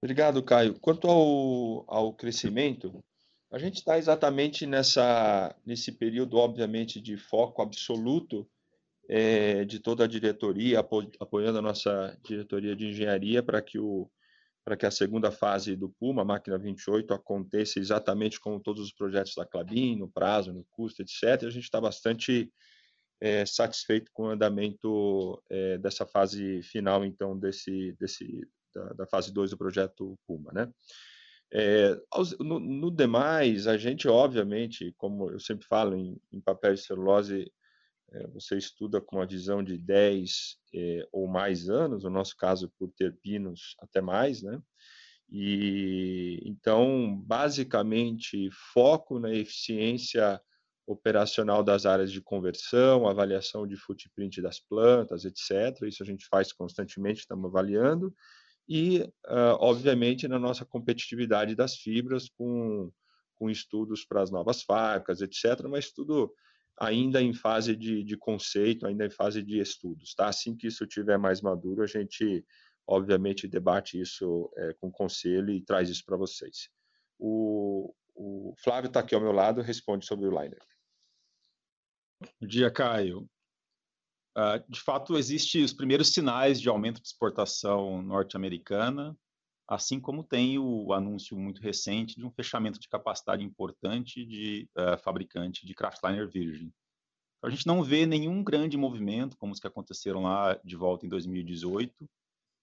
Obrigado, 0.01 0.43
Caio. 0.43 0.79
Quanto 0.79 1.07
ao, 1.07 1.85
ao 1.87 2.13
crescimento, 2.13 3.03
a 3.51 3.57
gente 3.57 3.75
está 3.75 3.97
exatamente 3.97 4.65
nessa, 4.65 5.55
nesse 5.65 5.91
período, 5.91 6.37
obviamente, 6.37 6.99
de 7.01 7.17
foco 7.17 7.61
absoluto 7.61 8.47
é, 9.09 9.63
de 9.65 9.79
toda 9.79 10.03
a 10.03 10.07
diretoria, 10.07 10.79
apo, 10.79 11.09
apoiando 11.19 11.59
a 11.59 11.61
nossa 11.61 12.17
diretoria 12.23 12.75
de 12.75 12.87
engenharia 12.87 13.41
para 13.41 13.61
que 13.61 13.79
o 13.79 14.09
para 14.63 14.75
que 14.75 14.85
a 14.85 14.91
segunda 14.91 15.31
fase 15.31 15.77
do 15.77 15.87
Puma, 15.87 16.25
máquina 16.25 16.57
28, 16.57 17.13
aconteça 17.13 17.79
exatamente 17.79 18.37
como 18.37 18.59
todos 18.59 18.83
os 18.83 18.91
projetos 18.91 19.33
da 19.33 19.45
Clabin, 19.45 19.95
no 19.95 20.09
prazo, 20.09 20.51
no 20.51 20.65
custo, 20.69 21.01
etc. 21.01 21.45
A 21.45 21.49
gente 21.49 21.63
está 21.63 21.79
bastante 21.79 22.51
é, 23.21 23.45
satisfeito 23.45 24.11
com 24.11 24.23
o 24.23 24.29
andamento 24.29 25.41
é, 25.49 25.77
dessa 25.77 26.05
fase 26.05 26.61
final, 26.63 27.05
então, 27.05 27.39
desse, 27.39 27.93
desse, 27.97 28.45
da, 28.75 28.89
da 28.89 29.07
fase 29.07 29.31
2 29.33 29.51
do 29.51 29.57
projeto 29.57 30.19
Puma, 30.27 30.51
né? 30.51 30.69
É, 31.49 31.97
no, 32.41 32.59
no, 32.59 32.91
demais, 32.91 33.67
a 33.67 33.77
gente, 33.77 34.05
obviamente, 34.09 34.93
como 34.97 35.31
eu 35.31 35.39
sempre 35.39 35.65
falo 35.65 35.95
em, 35.95 36.19
em 36.29 36.41
papel 36.41 36.73
e 36.73 36.77
celulose, 36.77 37.49
você 38.33 38.57
estuda 38.57 39.01
com 39.01 39.17
uma 39.17 39.25
visão 39.25 39.63
de 39.63 39.77
10 39.77 40.57
é, 40.73 41.07
ou 41.11 41.27
mais 41.27 41.69
anos, 41.69 42.03
no 42.03 42.09
nosso 42.09 42.35
caso, 42.37 42.71
por 42.77 42.91
ter 42.91 43.15
pinos, 43.17 43.75
até 43.79 44.01
mais, 44.01 44.41
né? 44.41 44.61
E 45.29 46.41
então, 46.45 47.15
basicamente, 47.25 48.49
foco 48.73 49.19
na 49.19 49.33
eficiência 49.33 50.41
operacional 50.85 51.61
das 51.61 51.85
áreas 51.85 52.11
de 52.11 52.21
conversão, 52.21 53.07
avaliação 53.07 53.67
de 53.67 53.75
footprint 53.75 54.41
das 54.41 54.59
plantas, 54.59 55.25
etc. 55.25 55.81
Isso 55.85 56.01
a 56.01 56.05
gente 56.05 56.25
faz 56.27 56.53
constantemente, 56.53 57.19
estamos 57.19 57.49
avaliando. 57.49 58.15
E, 58.69 59.01
uh, 59.25 59.57
obviamente, 59.59 60.27
na 60.29 60.39
nossa 60.39 60.65
competitividade 60.65 61.55
das 61.55 61.75
fibras, 61.75 62.29
com, 62.29 62.89
com 63.35 63.49
estudos 63.49 64.05
para 64.05 64.21
as 64.21 64.31
novas 64.31 64.63
fábricas, 64.63 65.21
etc. 65.21 65.67
Mas 65.69 65.91
tudo 65.91 66.33
ainda 66.79 67.21
em 67.21 67.33
fase 67.33 67.75
de, 67.75 68.03
de 68.03 68.15
conceito, 68.15 68.85
ainda 68.85 69.05
em 69.05 69.09
fase 69.09 69.41
de 69.41 69.59
estudos. 69.59 70.13
Tá? 70.13 70.27
Assim 70.27 70.55
que 70.55 70.67
isso 70.67 70.83
estiver 70.83 71.17
mais 71.17 71.41
maduro, 71.41 71.83
a 71.83 71.87
gente, 71.87 72.45
obviamente, 72.85 73.47
debate 73.47 73.99
isso 73.99 74.51
é, 74.57 74.73
com 74.73 74.87
o 74.87 74.91
conselho 74.91 75.49
e 75.49 75.61
traz 75.61 75.89
isso 75.89 76.05
para 76.05 76.17
vocês. 76.17 76.69
O, 77.17 77.93
o 78.15 78.53
Flávio 78.63 78.87
está 78.87 78.99
aqui 78.99 79.15
ao 79.15 79.21
meu 79.21 79.31
lado, 79.31 79.61
responde 79.61 80.05
sobre 80.05 80.27
o 80.27 80.31
Liner. 80.31 80.61
Bom 82.39 82.47
dia, 82.47 82.71
Caio. 82.71 83.27
Uh, 84.37 84.63
de 84.69 84.79
fato, 84.79 85.17
existem 85.17 85.63
os 85.63 85.73
primeiros 85.73 86.13
sinais 86.13 86.61
de 86.61 86.69
aumento 86.69 87.01
de 87.01 87.07
exportação 87.07 88.03
norte-americana, 88.03 89.17
assim 89.67 89.99
como 89.99 90.23
tem 90.23 90.57
o 90.57 90.93
anúncio 90.93 91.37
muito 91.37 91.61
recente 91.61 92.15
de 92.15 92.25
um 92.25 92.31
fechamento 92.31 92.79
de 92.79 92.87
capacidade 92.87 93.43
importante 93.43 94.25
de 94.25 94.69
uh, 94.77 94.97
fabricante 94.97 95.65
de 95.65 95.73
craftliner 95.73 96.27
virgem. 96.29 96.73
A 97.43 97.49
gente 97.49 97.67
não 97.67 97.83
vê 97.83 98.05
nenhum 98.05 98.43
grande 98.43 98.77
movimento, 98.77 99.37
como 99.37 99.51
os 99.51 99.59
que 99.59 99.67
aconteceram 99.67 100.23
lá 100.23 100.59
de 100.63 100.75
volta 100.75 101.05
em 101.05 101.09
2018, 101.09 101.91
uh, 101.91 102.07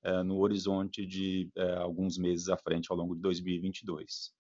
eh, 0.03 0.23
no 0.23 0.39
horizonte 0.39 1.07
de 1.07 1.51
uh, 1.57 1.81
alguns 1.81 2.17
meses 2.17 2.49
à 2.49 2.57
frente, 2.57 2.91
ao 2.91 2.97
longo 2.97 3.15
de 3.15 3.21
2022. 3.21 4.33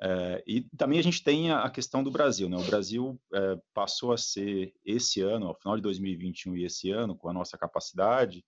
É, 0.00 0.42
e 0.44 0.62
também 0.76 0.98
a 0.98 1.02
gente 1.02 1.22
tem 1.22 1.52
a, 1.52 1.70
questão 1.70 2.02
do 2.02 2.10
Brasil, 2.10 2.48
né? 2.48 2.56
O 2.56 2.64
Brasil 2.64 3.18
passou 3.72 4.12
a 4.12 4.18
ser 4.18 4.74
esse 4.84 5.20
ano, 5.20 5.46
ao 5.46 5.54
final 5.54 5.76
de 5.76 5.82
2021 5.82 6.56
e 6.56 6.64
esse 6.64 6.90
ano, 6.90 7.16
com 7.16 7.28
a 7.28 7.32
nossa 7.32 7.56
capacidade, 7.56 8.44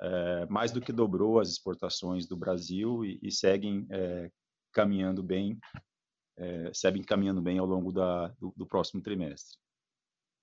é, 0.00 0.46
mais 0.46 0.70
do 0.70 0.80
que 0.80 0.92
dobrou 0.92 1.40
as 1.40 1.48
exportações 1.48 2.26
do 2.26 2.36
Brasil 2.36 3.04
e, 3.04 3.18
e 3.22 3.32
seguem 3.32 3.86
é, 3.90 4.30
caminhando 4.72 5.22
bem, 5.22 5.58
é, 6.36 6.70
seguem 6.72 7.02
caminhando 7.02 7.42
bem 7.42 7.58
ao 7.58 7.66
longo 7.66 7.92
da, 7.92 8.28
do, 8.38 8.52
do 8.56 8.66
próximo 8.66 9.02
trimestre. 9.02 9.56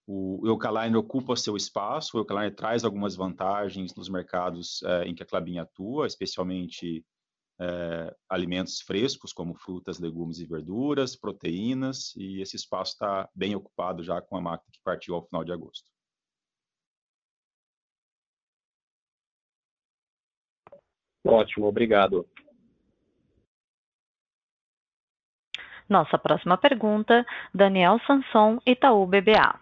O 0.08 0.42
Eucaline 0.46 0.96
ocupa 0.96 1.36
seu 1.36 1.58
espaço, 1.58 2.16
o 2.16 2.20
Eucaline 2.20 2.52
traz 2.52 2.84
algumas 2.84 3.16
vantagens 3.16 3.96
nos 3.96 4.08
mercados 4.08 4.84
em 5.04 5.16
que 5.16 5.24
a 5.24 5.26
Clabin 5.26 5.58
atua, 5.58 6.06
especialmente 6.06 7.04
alimentos 8.30 8.82
frescos, 8.82 9.34
como 9.34 9.56
frutas, 9.56 9.98
legumes 9.98 10.38
e 10.38 10.46
verduras, 10.46 11.16
proteínas, 11.16 12.16
e 12.16 12.40
esse 12.40 12.56
espaço 12.56 12.92
está 12.92 13.28
bem 13.34 13.56
ocupado 13.56 14.04
já 14.04 14.22
com 14.22 14.38
a 14.38 14.42
máquina 14.42 14.70
que 14.72 14.80
partiu 14.84 15.16
ao 15.16 15.26
final 15.26 15.44
de 15.44 15.52
agosto. 15.52 15.95
Ótimo, 21.26 21.66
obrigado. 21.66 22.26
Nossa 25.90 26.18
próxima 26.18 26.58
pergunta, 26.58 27.26
Daniel 27.54 28.00
Sanson, 28.06 28.60
Itaú 28.66 29.06
BBA. 29.06 29.60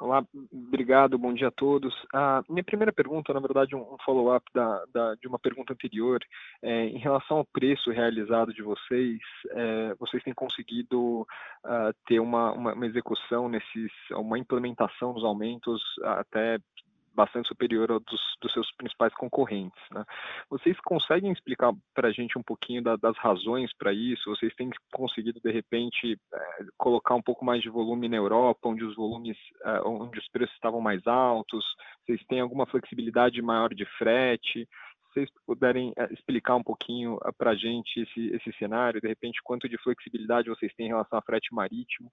Olá, 0.00 0.24
obrigado, 0.52 1.18
bom 1.18 1.34
dia 1.34 1.48
a 1.48 1.50
todos. 1.50 1.92
A 2.14 2.40
minha 2.48 2.62
primeira 2.62 2.92
pergunta, 2.92 3.34
na 3.34 3.40
verdade, 3.40 3.74
um, 3.74 3.96
follow-up 4.04 4.46
da, 4.54 4.84
da, 4.94 5.14
de 5.16 5.26
uma 5.26 5.40
pergunta 5.40 5.72
anterior. 5.72 6.20
É, 6.62 6.84
em 6.84 6.98
relação 6.98 7.38
ao 7.38 7.44
preço 7.44 7.90
realizado 7.90 8.54
de 8.54 8.62
vocês, 8.62 9.18
é, 9.50 9.94
vocês 9.98 10.22
têm 10.22 10.32
conseguido 10.32 11.22
uh, 11.64 11.92
ter 12.06 12.20
uma, 12.20 12.52
uma, 12.52 12.74
uma, 12.74 12.86
execução 12.86 13.48
nesses, 13.48 13.90
uma 14.12 14.38
implementação 14.38 15.12
dos 15.12 15.24
aumentos 15.24 15.82
até 16.04 16.58
bastante 17.14 17.48
superior 17.48 17.90
ao 17.90 18.00
dos, 18.00 18.20
dos 18.40 18.52
seus 18.52 18.70
principais 18.76 19.12
concorrentes. 19.14 19.80
Né? 19.90 20.04
Vocês 20.50 20.78
conseguem 20.80 21.32
explicar 21.32 21.72
para 21.94 22.08
a 22.08 22.12
gente 22.12 22.38
um 22.38 22.42
pouquinho 22.42 22.82
da, 22.82 22.96
das 22.96 23.16
razões 23.18 23.72
para 23.76 23.92
isso? 23.92 24.30
Vocês 24.30 24.54
têm 24.54 24.70
conseguido, 24.92 25.40
de 25.40 25.50
repente, 25.50 26.18
é, 26.32 26.64
colocar 26.76 27.14
um 27.14 27.22
pouco 27.22 27.44
mais 27.44 27.62
de 27.62 27.68
volume 27.68 28.08
na 28.08 28.16
Europa, 28.16 28.68
onde 28.68 28.84
os 28.84 28.94
volumes, 28.96 29.36
é, 29.64 29.80
onde 29.86 30.18
os 30.18 30.28
preços 30.28 30.54
estavam 30.54 30.80
mais 30.80 31.06
altos? 31.06 31.64
Vocês 32.04 32.24
têm 32.26 32.40
alguma 32.40 32.66
flexibilidade 32.66 33.40
maior 33.42 33.74
de 33.74 33.84
frete? 33.98 34.68
Vocês 35.18 35.30
puderem 35.44 35.92
eh, 35.96 36.08
explicar 36.12 36.54
um 36.54 36.62
pouquinho 36.62 37.18
eh, 37.24 37.32
para 37.36 37.50
a 37.50 37.54
gente 37.54 38.00
esse, 38.00 38.28
esse 38.34 38.52
cenário, 38.58 39.00
de 39.00 39.08
repente, 39.08 39.40
quanto 39.42 39.68
de 39.68 39.76
flexibilidade 39.78 40.48
vocês 40.48 40.72
têm 40.74 40.86
em 40.86 40.90
relação 40.90 41.18
a 41.18 41.22
frete 41.22 41.52
marítimo 41.52 42.10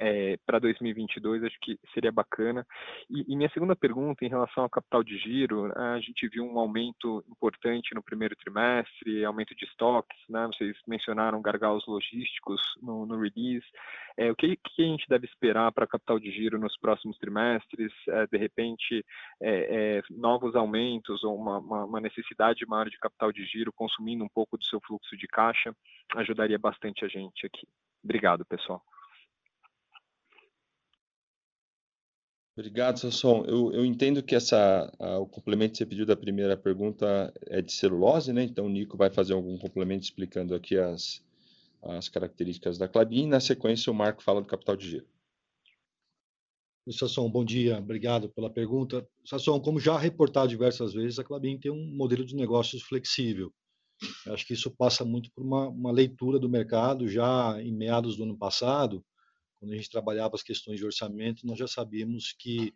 é, 0.00 0.38
para 0.46 0.58
2022, 0.58 1.44
acho 1.44 1.58
que 1.60 1.78
seria 1.92 2.10
bacana. 2.10 2.66
E, 3.10 3.32
e, 3.32 3.36
minha 3.36 3.50
segunda 3.50 3.76
pergunta, 3.76 4.24
em 4.24 4.28
relação 4.28 4.62
ao 4.62 4.70
capital 4.70 5.04
de 5.04 5.18
giro, 5.18 5.68
né, 5.68 5.74
a 5.76 6.00
gente 6.00 6.26
viu 6.28 6.42
um 6.42 6.58
aumento 6.58 7.22
importante 7.28 7.94
no 7.94 8.02
primeiro 8.02 8.34
trimestre, 8.36 9.24
aumento 9.24 9.54
de 9.54 9.66
estoques, 9.66 10.18
né? 10.28 10.46
vocês 10.46 10.74
mencionaram 10.88 11.42
gargalos 11.42 11.86
logísticos 11.86 12.60
no, 12.82 13.04
no 13.04 13.20
release. 13.20 13.66
É, 14.16 14.30
o 14.30 14.34
que, 14.34 14.56
que, 14.56 14.82
a 14.82 14.86
gente 14.86 15.06
deve 15.08 15.26
esperar 15.26 15.70
para 15.72 15.86
capital 15.86 16.18
de 16.18 16.30
giro 16.30 16.58
nos 16.58 16.76
próximos 16.78 17.18
trimestres? 17.18 17.92
É, 18.08 18.26
de 18.26 18.38
repente, 18.38 19.04
novos 20.10 20.54
aumentos 20.54 21.22
ou 21.24 21.36
uma, 21.36 21.58
uma, 21.58 21.84
uma 21.84 22.00
necessidade 22.00 22.29
necessidade 22.30 22.64
maior 22.66 22.88
de 22.88 22.98
capital 22.98 23.32
de 23.32 23.44
giro, 23.44 23.72
consumindo 23.72 24.24
um 24.24 24.28
pouco 24.28 24.56
do 24.56 24.64
seu 24.64 24.80
fluxo 24.80 25.16
de 25.16 25.26
caixa, 25.26 25.74
ajudaria 26.16 26.58
bastante 26.58 27.04
a 27.04 27.08
gente 27.08 27.46
aqui. 27.46 27.66
Obrigado, 28.02 28.44
pessoal. 28.44 28.82
Obrigado, 32.56 32.98
Sasson. 32.98 33.44
Eu, 33.46 33.72
eu 33.72 33.84
entendo 33.84 34.22
que 34.22 34.34
essa, 34.34 34.92
a, 34.98 35.18
o 35.18 35.26
complemento 35.26 35.72
que 35.72 35.78
você 35.78 35.86
pediu 35.86 36.04
da 36.04 36.16
primeira 36.16 36.56
pergunta 36.56 37.32
é 37.46 37.62
de 37.62 37.72
celulose, 37.72 38.32
né? 38.32 38.42
Então 38.42 38.66
o 38.66 38.68
Nico 38.68 38.96
vai 38.96 39.10
fazer 39.10 39.32
algum 39.32 39.56
complemento 39.56 40.04
explicando 40.04 40.54
aqui 40.54 40.76
as, 40.76 41.24
as 41.82 42.08
características 42.08 42.76
da 42.76 42.88
Clabin. 42.88 43.28
Na 43.28 43.40
sequência, 43.40 43.90
o 43.90 43.94
Marco 43.94 44.22
fala 44.22 44.42
do 44.42 44.46
capital 44.46 44.76
de 44.76 44.90
giro. 44.90 45.06
Sasson, 46.92 47.30
bom 47.30 47.44
dia, 47.44 47.78
obrigado 47.78 48.28
pela 48.28 48.50
pergunta. 48.50 49.06
Sasson, 49.24 49.60
como 49.60 49.78
já 49.78 49.96
reportado 49.98 50.48
diversas 50.48 50.92
vezes, 50.92 51.18
a 51.18 51.24
Clabin 51.24 51.58
tem 51.58 51.70
um 51.70 51.94
modelo 51.94 52.24
de 52.24 52.34
negócios 52.34 52.82
flexível. 52.82 53.52
Eu 54.26 54.34
acho 54.34 54.46
que 54.46 54.54
isso 54.54 54.70
passa 54.70 55.04
muito 55.04 55.30
por 55.32 55.44
uma, 55.44 55.68
uma, 55.68 55.92
leitura 55.92 56.38
do 56.38 56.48
mercado. 56.48 57.06
Já 57.06 57.60
em 57.62 57.72
meados 57.72 58.16
do 58.16 58.24
ano 58.24 58.36
passado, 58.36 59.04
quando 59.58 59.72
a 59.72 59.76
gente 59.76 59.90
trabalhava 59.90 60.34
as 60.34 60.42
questões 60.42 60.78
de 60.78 60.84
orçamento, 60.84 61.46
nós 61.46 61.58
já 61.58 61.68
sabíamos 61.68 62.34
que, 62.38 62.72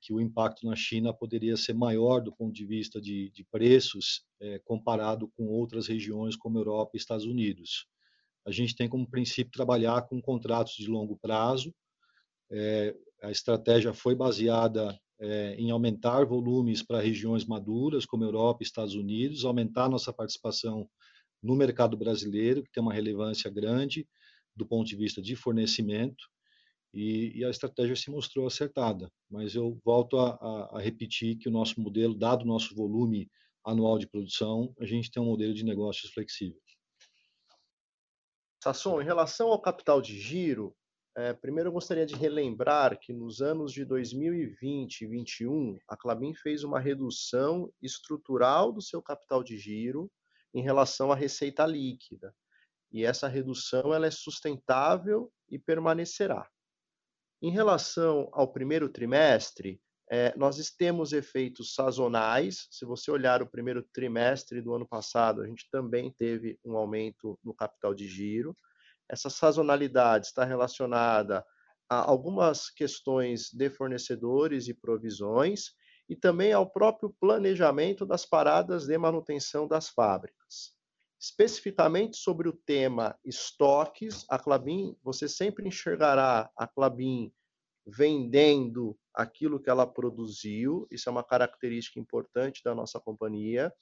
que 0.00 0.12
o 0.12 0.20
impacto 0.20 0.66
na 0.66 0.74
China 0.74 1.14
poderia 1.14 1.56
ser 1.56 1.72
maior 1.72 2.20
do 2.20 2.32
ponto 2.32 2.52
de 2.52 2.66
vista 2.66 3.00
de, 3.00 3.30
de 3.30 3.44
preços, 3.44 4.24
é, 4.40 4.58
comparado 4.64 5.28
com 5.36 5.46
outras 5.46 5.86
regiões 5.86 6.36
como 6.36 6.58
Europa 6.58 6.92
e 6.94 6.98
Estados 6.98 7.24
Unidos. 7.24 7.86
A 8.44 8.50
gente 8.50 8.74
tem 8.74 8.88
como 8.88 9.08
princípio 9.08 9.52
trabalhar 9.52 10.02
com 10.02 10.20
contratos 10.20 10.74
de 10.74 10.88
longo 10.88 11.16
prazo, 11.16 11.72
a 13.22 13.30
estratégia 13.30 13.92
foi 13.92 14.14
baseada 14.14 14.98
é, 15.18 15.54
em 15.54 15.70
aumentar 15.70 16.24
volumes 16.24 16.82
para 16.82 17.00
regiões 17.00 17.44
maduras, 17.44 18.04
como 18.04 18.24
Europa 18.24 18.62
e 18.62 18.66
Estados 18.66 18.94
Unidos, 18.94 19.44
aumentar 19.44 19.88
nossa 19.88 20.12
participação 20.12 20.88
no 21.42 21.54
mercado 21.54 21.96
brasileiro, 21.96 22.62
que 22.62 22.70
tem 22.70 22.82
uma 22.82 22.92
relevância 22.92 23.50
grande 23.50 24.06
do 24.54 24.66
ponto 24.66 24.86
de 24.86 24.96
vista 24.96 25.20
de 25.20 25.36
fornecimento, 25.36 26.24
e, 26.92 27.38
e 27.38 27.44
a 27.44 27.50
estratégia 27.50 27.94
se 27.94 28.10
mostrou 28.10 28.46
acertada. 28.46 29.10
Mas 29.30 29.54
eu 29.54 29.78
volto 29.84 30.18
a, 30.18 30.30
a, 30.30 30.78
a 30.78 30.80
repetir 30.80 31.36
que 31.36 31.48
o 31.48 31.52
nosso 31.52 31.80
modelo, 31.80 32.14
dado 32.14 32.42
o 32.42 32.46
nosso 32.46 32.74
volume 32.74 33.30
anual 33.64 33.98
de 33.98 34.06
produção, 34.06 34.72
a 34.80 34.86
gente 34.86 35.10
tem 35.10 35.22
um 35.22 35.26
modelo 35.26 35.52
de 35.52 35.64
negócios 35.64 36.10
flexível. 36.12 36.58
Sasson, 38.62 39.00
em 39.02 39.04
relação 39.04 39.48
ao 39.48 39.60
capital 39.60 40.00
de 40.00 40.18
giro, 40.18 40.74
é, 41.16 41.32
primeiro, 41.32 41.70
eu 41.70 41.72
gostaria 41.72 42.04
de 42.04 42.14
relembrar 42.14 42.98
que 43.00 43.10
nos 43.10 43.40
anos 43.40 43.72
de 43.72 43.86
2020 43.86 45.00
e 45.00 45.06
2021, 45.06 45.78
a 45.88 45.96
Clabin 45.96 46.34
fez 46.34 46.62
uma 46.62 46.78
redução 46.78 47.72
estrutural 47.80 48.70
do 48.70 48.82
seu 48.82 49.00
capital 49.00 49.42
de 49.42 49.56
giro 49.56 50.10
em 50.52 50.62
relação 50.62 51.10
à 51.10 51.16
receita 51.16 51.64
líquida. 51.64 52.34
E 52.92 53.02
essa 53.02 53.28
redução 53.28 53.94
ela 53.94 54.06
é 54.06 54.10
sustentável 54.10 55.32
e 55.48 55.58
permanecerá. 55.58 56.46
Em 57.42 57.50
relação 57.50 58.28
ao 58.32 58.52
primeiro 58.52 58.88
trimestre, 58.88 59.80
é, 60.10 60.36
nós 60.36 60.58
temos 60.70 61.12
efeitos 61.12 61.74
sazonais. 61.74 62.68
Se 62.70 62.84
você 62.84 63.10
olhar 63.10 63.42
o 63.42 63.50
primeiro 63.50 63.82
trimestre 63.82 64.60
do 64.60 64.74
ano 64.74 64.86
passado, 64.86 65.40
a 65.40 65.46
gente 65.46 65.66
também 65.70 66.12
teve 66.12 66.58
um 66.62 66.76
aumento 66.76 67.38
no 67.42 67.54
capital 67.54 67.94
de 67.94 68.06
giro. 68.06 68.54
Essa 69.08 69.30
sazonalidade 69.30 70.26
está 70.26 70.44
relacionada 70.44 71.44
a 71.88 71.98
algumas 71.98 72.68
questões 72.70 73.50
de 73.52 73.70
fornecedores 73.70 74.68
e 74.68 74.74
provisões 74.74 75.72
e 76.08 76.16
também 76.16 76.52
ao 76.52 76.68
próprio 76.70 77.14
planejamento 77.20 78.04
das 78.04 78.24
paradas 78.24 78.86
de 78.86 78.96
manutenção 78.98 79.66
das 79.66 79.88
fábricas. 79.88 80.74
Especificamente 81.18 82.16
sobre 82.16 82.48
o 82.48 82.52
tema 82.52 83.18
estoques, 83.24 84.24
a 84.28 84.38
Clabin, 84.38 84.96
você 85.02 85.28
sempre 85.28 85.66
enxergará 85.66 86.50
a 86.56 86.66
Clabin 86.66 87.32
vendendo 87.86 88.98
aquilo 89.14 89.60
que 89.60 89.70
ela 89.70 89.86
produziu, 89.86 90.86
isso 90.90 91.08
é 91.08 91.12
uma 91.12 91.24
característica 91.24 92.00
importante 92.00 92.62
da 92.62 92.74
nossa 92.74 93.00
companhia. 93.00 93.72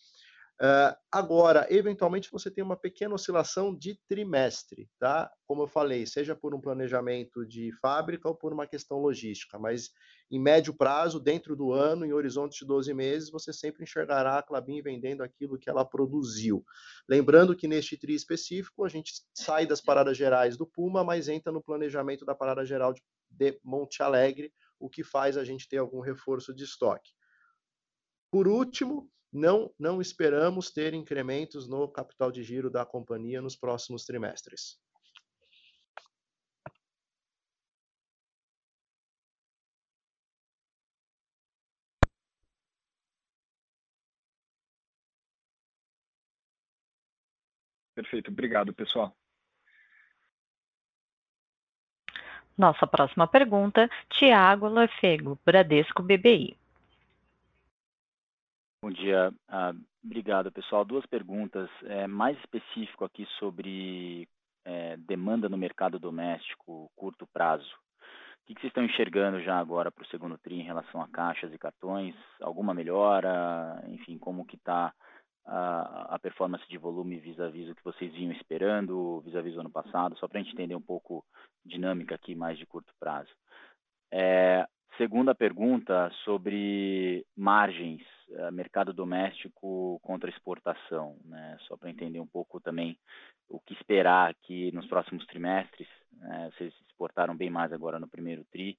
Uh, 0.60 0.94
agora, 1.10 1.66
eventualmente, 1.68 2.30
você 2.30 2.48
tem 2.48 2.62
uma 2.62 2.76
pequena 2.76 3.14
oscilação 3.14 3.76
de 3.76 3.98
trimestre, 4.08 4.88
tá? 5.00 5.28
Como 5.46 5.62
eu 5.62 5.66
falei, 5.66 6.06
seja 6.06 6.36
por 6.36 6.54
um 6.54 6.60
planejamento 6.60 7.44
de 7.44 7.72
fábrica 7.80 8.28
ou 8.28 8.36
por 8.36 8.52
uma 8.52 8.66
questão 8.66 8.98
logística, 8.98 9.58
mas 9.58 9.90
em 10.30 10.40
médio 10.40 10.72
prazo, 10.72 11.18
dentro 11.18 11.56
do 11.56 11.72
ano, 11.72 12.04
em 12.04 12.12
horizonte 12.12 12.60
de 12.60 12.66
12 12.66 12.94
meses, 12.94 13.30
você 13.30 13.52
sempre 13.52 13.82
enxergará 13.82 14.38
a 14.38 14.42
Clabin 14.42 14.80
vendendo 14.80 15.22
aquilo 15.22 15.58
que 15.58 15.68
ela 15.68 15.84
produziu. 15.84 16.64
Lembrando 17.08 17.56
que 17.56 17.66
neste 17.66 17.96
TRI 17.96 18.14
específico, 18.14 18.84
a 18.84 18.88
gente 18.88 19.12
sai 19.34 19.66
das 19.66 19.80
paradas 19.80 20.16
gerais 20.16 20.56
do 20.56 20.66
Puma, 20.66 21.02
mas 21.02 21.28
entra 21.28 21.52
no 21.52 21.62
planejamento 21.62 22.24
da 22.24 22.34
parada 22.34 22.64
geral 22.64 22.94
de 22.94 23.60
Monte 23.64 24.02
Alegre, 24.02 24.52
o 24.78 24.88
que 24.88 25.02
faz 25.02 25.36
a 25.36 25.44
gente 25.44 25.68
ter 25.68 25.78
algum 25.78 26.00
reforço 26.00 26.54
de 26.54 26.62
estoque. 26.62 27.10
Por 28.30 28.48
último, 28.48 29.10
não, 29.34 29.70
não 29.78 30.00
esperamos 30.00 30.70
ter 30.70 30.94
incrementos 30.94 31.68
no 31.68 31.88
capital 31.88 32.30
de 32.30 32.42
giro 32.42 32.70
da 32.70 32.86
companhia 32.86 33.42
nos 33.42 33.56
próximos 33.56 34.04
trimestres. 34.04 34.78
Perfeito. 47.94 48.30
Obrigado, 48.30 48.72
pessoal. 48.72 49.16
Nossa 52.56 52.86
próxima 52.86 53.26
pergunta, 53.26 53.90
Tiago 54.10 54.68
Lafego, 54.68 55.38
Bradesco 55.44 56.02
BBI. 56.02 56.56
Bom 58.84 58.90
dia. 58.90 59.32
Obrigado, 60.04 60.52
pessoal. 60.52 60.84
Duas 60.84 61.06
perguntas. 61.06 61.70
Mais 62.06 62.38
específico 62.40 63.02
aqui 63.02 63.24
sobre 63.38 64.28
demanda 65.06 65.48
no 65.48 65.56
mercado 65.56 65.98
doméstico, 65.98 66.92
curto 66.94 67.26
prazo. 67.32 67.64
O 67.66 68.44
que 68.44 68.60
vocês 68.60 68.64
estão 68.64 68.84
enxergando 68.84 69.40
já 69.40 69.58
agora 69.58 69.90
para 69.90 70.02
o 70.02 70.06
segundo 70.08 70.36
tri 70.36 70.56
em 70.60 70.64
relação 70.64 71.00
a 71.00 71.08
caixas 71.08 71.50
e 71.54 71.58
cartões? 71.58 72.14
Alguma 72.42 72.74
melhora? 72.74 73.82
Enfim, 73.88 74.18
como 74.18 74.44
que 74.44 74.56
está 74.56 74.92
a 75.46 76.18
performance 76.20 76.68
de 76.68 76.76
volume 76.76 77.18
vis-à-vis 77.18 77.70
o 77.70 77.74
que 77.74 77.84
vocês 77.84 78.12
vinham 78.12 78.32
esperando, 78.32 79.22
vis-à-vis 79.22 79.56
o 79.56 79.60
ano 79.60 79.70
passado? 79.70 80.14
Só 80.18 80.28
pra 80.28 80.42
gente 80.42 80.52
entender 80.52 80.74
um 80.74 80.82
pouco 80.82 81.24
dinâmica 81.64 82.16
aqui 82.16 82.34
mais 82.34 82.58
de 82.58 82.66
curto 82.66 82.92
prazo. 83.00 83.32
Segunda 84.98 85.34
pergunta 85.34 86.08
sobre 86.24 87.26
margens, 87.36 88.00
mercado 88.52 88.92
doméstico 88.92 89.98
contra 90.02 90.30
exportação, 90.30 91.16
né? 91.24 91.56
Só 91.68 91.76
pra 91.76 91.90
entender 91.90 92.20
um 92.20 92.26
pouco 92.26 92.60
também 92.60 92.98
o 93.48 93.60
que 93.60 93.74
esperar 93.74 94.30
aqui 94.30 94.72
nos 94.72 94.86
próximos 94.86 95.26
trimestres, 95.26 95.88
né? 96.12 96.50
Vocês 96.52 96.72
exportaram 96.88 97.36
bem 97.36 97.50
mais 97.50 97.72
agora 97.72 97.98
no 97.98 98.08
primeiro 98.08 98.44
tri. 98.50 98.78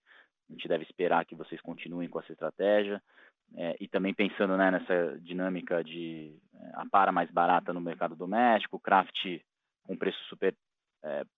A 0.49 0.53
gente 0.53 0.67
deve 0.67 0.83
esperar 0.83 1.25
que 1.25 1.35
vocês 1.35 1.59
continuem 1.61 2.09
com 2.09 2.19
essa 2.19 2.31
estratégia. 2.31 3.01
E 3.79 3.87
também 3.87 4.13
pensando, 4.13 4.57
né, 4.57 4.71
nessa 4.71 5.19
dinâmica 5.19 5.83
de 5.83 6.35
APAR 6.73 7.13
mais 7.13 7.29
barata 7.29 7.71
no 7.71 7.79
mercado 7.79 8.15
doméstico, 8.15 8.79
Kraft 8.79 9.39
com 9.83 9.95
preço 9.95 10.17
super 10.25 10.53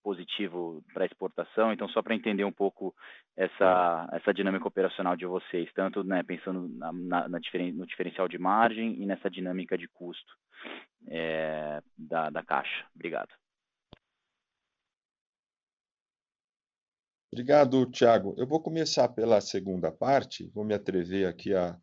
positivo 0.03 0.83
pra 0.93 1.05
exportação. 1.05 1.73
Então 1.73 1.87
só 1.89 2.01
pra 2.01 2.15
entender 2.15 2.43
um 2.43 2.51
pouco 2.51 2.95
essa 3.35 4.33
dinâmica 4.33 4.67
operacional 4.67 5.15
de 5.15 5.25
vocês, 5.25 5.69
tanto, 5.73 6.03
né, 6.03 6.23
pensando 6.23 6.67
no 6.67 7.85
diferencial 7.85 8.27
de 8.27 8.37
margem 8.37 9.01
e 9.01 9.05
nessa 9.05 9.29
dinâmica 9.29 9.77
de 9.77 9.87
custo 9.87 10.33
da 11.97 12.43
caixa. 12.45 12.85
Obrigado. 12.95 13.29
Obrigado, 17.31 17.85
Tiago. 17.91 18.33
Eu 18.37 18.47
vou 18.47 18.61
começar 18.61 19.09
pela 19.09 19.41
segunda 19.41 19.91
parte, 19.91 20.49
vou 20.55 20.63
me 20.63 20.73
atrever 20.73 21.27
aqui 21.27 21.53
a 21.53 21.77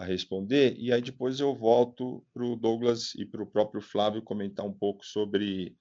responder, 0.00 0.76
e 0.76 0.92
aí 0.92 1.00
depois 1.00 1.40
eu 1.40 1.54
volto 1.56 2.24
pro 2.32 2.54
Douglas 2.54 3.14
e 3.16 3.24
pro 3.24 3.46
próprio 3.46 3.80
Flávio 3.80 4.22
comentar 4.22 4.64
um 4.64 4.72
pouco 4.72 5.04
sobre 5.04 5.76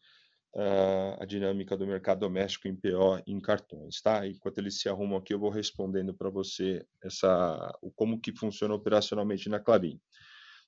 a 1.19 1.25
dinâmica 1.25 1.77
do 1.77 1.85
mercado 1.85 2.21
doméstico 2.21 2.67
em 2.67 2.75
PO 2.75 3.21
e 3.27 3.31
em 3.31 3.39
cartões, 3.39 4.01
tá? 4.01 4.25
Enquanto 4.25 4.57
eles 4.57 4.81
se 4.81 4.89
arrumam 4.89 5.17
aqui, 5.17 5.31
eu 5.33 5.39
vou 5.39 5.51
respondendo 5.51 6.15
pra 6.15 6.29
você 6.29 6.83
como 7.95 8.19
que 8.19 8.35
funciona 8.35 8.73
operacionalmente 8.73 9.49
na 9.49 9.59
Klabin. 9.59 9.99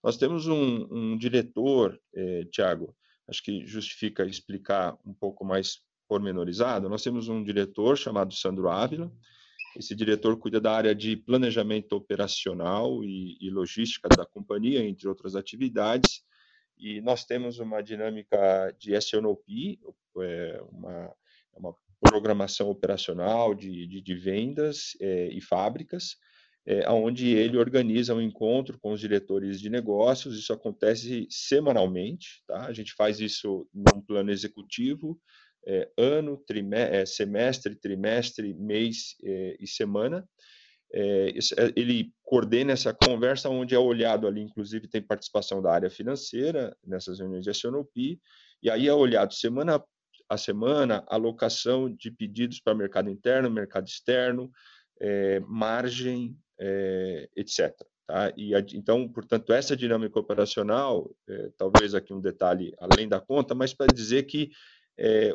Nós 0.03 0.15
temos 0.15 0.47
um 0.47 1.17
diretor, 1.17 1.99
Tiago, 2.51 2.95
acho 3.27 3.43
que 3.43 3.65
justifica 3.65 4.25
explicar 4.25 4.95
um 5.05 5.13
pouco 5.13 5.43
mais 5.43 5.81
pormenorizado. 6.07 6.87
Nós 6.87 7.03
temos 7.03 7.27
um 7.27 7.43
diretor 7.43 7.97
chamado 7.97 8.33
Sandro 8.33 8.69
Ávila. 8.69 9.11
Esse 9.77 9.95
diretor 9.95 10.37
cuida 10.37 10.61
da 10.61 10.71
área 10.71 10.95
de 10.95 11.17
planejamento 11.17 11.93
operacional 11.93 13.03
e 13.03 13.49
logística 13.51 14.07
da 14.09 14.25
companhia, 14.25 14.83
entre 14.83 15.07
outras 15.07 15.35
atividades. 15.35 16.23
Nós 17.03 17.25
temos 17.25 17.59
uma 17.59 17.81
dinâmica 17.81 18.75
de 18.79 18.95
S&OP, 18.95 19.79
uma 20.71 21.13
programação 21.99 22.69
operacional 22.69 23.53
de 23.53 24.15
vendas 24.15 24.95
e 25.01 25.41
fábricas, 25.41 26.15
aonde 26.85 27.27
ele 27.29 27.57
organiza 27.57 28.13
um 28.13 28.21
encontro 28.21 28.79
com 28.79 28.91
os 28.91 28.99
diretores 28.99 29.59
de 29.59 29.69
negócios. 29.69 30.37
Isso 30.37 30.53
acontece 30.53 31.27
semanalmente, 31.29 32.43
tá? 32.47 32.67
A 32.67 32.73
gente 32.73 32.93
faz 32.93 33.19
isso 33.19 33.67
num 33.73 34.01
plano 34.01 34.31
executivo, 34.31 35.19
ano, 35.97 36.41
semestre, 37.05 37.75
trimestre, 37.75 38.53
mês 38.53 39.15
e 39.59 39.67
semana. 39.67 40.27
Ele 40.91 42.11
coordena 42.23 42.71
essa 42.71 42.93
conversa, 42.93 43.49
onde 43.49 43.75
é 43.75 43.79
olhado 43.79 44.27
ali, 44.27 44.41
inclusive 44.41 44.87
tem 44.87 45.01
participação 45.01 45.61
da 45.61 45.71
área 45.71 45.89
financeira 45.89 46.75
nessas 46.85 47.19
reuniões 47.19 47.43
de 47.43 47.49
S&OP, 47.51 48.19
e 48.61 48.69
aí 48.69 48.87
é 48.87 48.93
olhado 48.93 49.33
semana 49.33 49.83
a 50.27 50.37
semana 50.37 51.03
alocação 51.07 51.91
de 51.91 52.11
pedidos 52.11 52.59
pra 52.59 52.75
mercado 52.75 53.09
interno, 53.09 53.49
mercado 53.49 53.87
externo, 53.87 54.51
margem, 55.47 56.37
etc, 57.35 57.73
tá? 58.05 58.31
Então, 58.73 59.07
portanto, 59.07 59.53
essa 59.53 59.75
dinâmica 59.75 60.19
operacional, 60.19 61.09
talvez 61.57 61.95
aqui 61.95 62.13
um 62.13 62.21
detalhe 62.21 62.73
além 62.79 63.07
da 63.07 63.19
conta, 63.19 63.55
mas 63.55 63.73
pra 63.73 63.87
dizer 63.87 64.23
que 64.23 64.49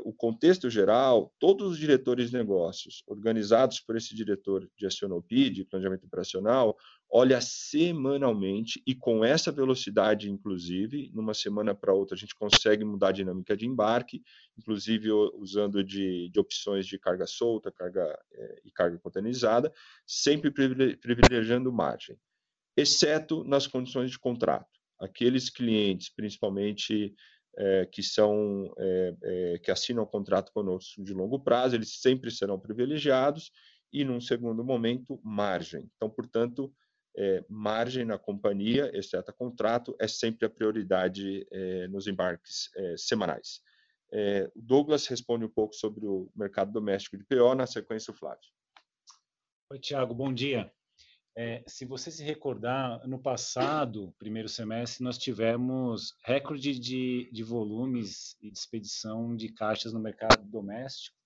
o 0.04 0.12
contexto 0.12 0.68
geral, 0.68 1.34
todos 1.38 1.72
os 1.72 1.78
diretores 1.78 2.30
de 2.30 2.36
negócios 2.36 3.02
organizados 3.06 3.80
por 3.80 3.96
esse 3.96 4.14
diretor 4.14 4.70
de 4.76 4.86
S&OP, 4.86 5.48
de 5.48 5.64
planejamento 5.64 6.04
operacional, 6.04 6.76
olha 7.10 7.40
semanalmente 7.40 8.82
e 8.86 8.94
com 8.94 9.24
essa 9.24 9.50
velocidade, 9.50 10.30
inclusive, 10.30 11.10
numa 11.14 11.32
semana 11.32 11.74
pra 11.74 11.94
outra, 11.94 12.14
a 12.14 12.18
gente 12.18 12.34
consegue 12.34 12.84
mudar 12.84 13.08
a 13.08 13.12
dinâmica 13.12 13.56
de 13.56 13.66
embarque, 13.66 14.22
inclusive 14.58 15.10
usando 15.10 15.82
de 15.82 16.30
opções 16.36 16.86
de 16.86 16.98
carga 16.98 17.26
solta, 17.26 17.72
carga 17.72 18.18
e 18.64 18.70
carga 18.70 18.98
containerizada, 18.98 19.72
sempre 20.06 20.50
privilegiando 20.50 21.72
margem, 21.72 22.18
exceto 22.76 23.44
nas 23.44 23.66
condições 23.66 24.10
de 24.10 24.18
contrato. 24.18 24.74
Aqueles 25.00 25.50
clientes, 25.50 26.08
principalmente, 26.08 27.14
que 27.90 29.70
assinam 29.70 30.06
contrato 30.06 30.52
conosco 30.52 31.02
de 31.02 31.12
longo 31.12 31.38
prazo, 31.38 31.76
eles 31.76 32.00
sempre 32.00 32.30
serão 32.30 32.58
privilegiados 32.58 33.50
e 33.92 34.04
num 34.04 34.20
segundo 34.20 34.64
momento, 34.64 35.20
margem. 35.22 35.88
Então, 35.96 36.10
portanto, 36.10 36.74
margem 37.48 38.04
na 38.04 38.18
companhia, 38.18 38.90
exceto 38.92 39.32
contrato, 39.32 39.94
é 40.00 40.08
sempre 40.08 40.46
a 40.46 40.50
prioridade 40.50 41.46
nos 41.90 42.06
embarques 42.06 42.70
semanais. 42.96 43.60
O 44.56 44.62
Douglas 44.62 45.06
responde 45.06 45.44
um 45.44 45.48
pouco 45.48 45.74
sobre 45.74 46.06
o 46.06 46.30
mercado 46.34 46.72
doméstico 46.72 47.16
de 47.16 47.24
PO, 47.24 47.54
na 47.54 47.66
sequência 47.66 48.12
o 48.12 48.16
Flávio. 48.16 48.48
Oi, 49.70 49.78
Tiago, 49.78 50.14
bom 50.14 50.32
dia. 50.32 50.72
Se 51.66 51.84
você 51.84 52.12
se 52.12 52.22
recordar, 52.22 53.00
ano 53.02 53.20
passado, 53.20 54.14
primeiro 54.18 54.48
semestre, 54.48 55.02
nós 55.02 55.18
tivemos 55.18 56.14
recorde 56.24 56.78
de 56.78 57.42
volumes 57.42 58.36
e 58.40 58.52
de 58.52 58.58
expedição 58.58 59.34
de 59.34 59.52
caixas 59.52 59.92
no 59.92 59.98
mercado 59.98 60.44
doméstico. 60.48 61.16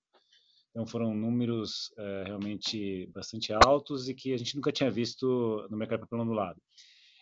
Então 0.71 0.85
foram 0.85 1.13
números 1.13 1.93
realmente 2.25 3.05
bastante 3.13 3.53
altos 3.53 4.09
e 4.09 4.15
que 4.15 4.33
a 4.33 4.37
gente 4.37 4.55
nunca 4.55 4.71
tinha 4.71 4.89
visto 4.89 5.67
no 5.69 5.77
mercado 5.77 6.01
papel 6.01 6.19
ondulado. 6.21 6.59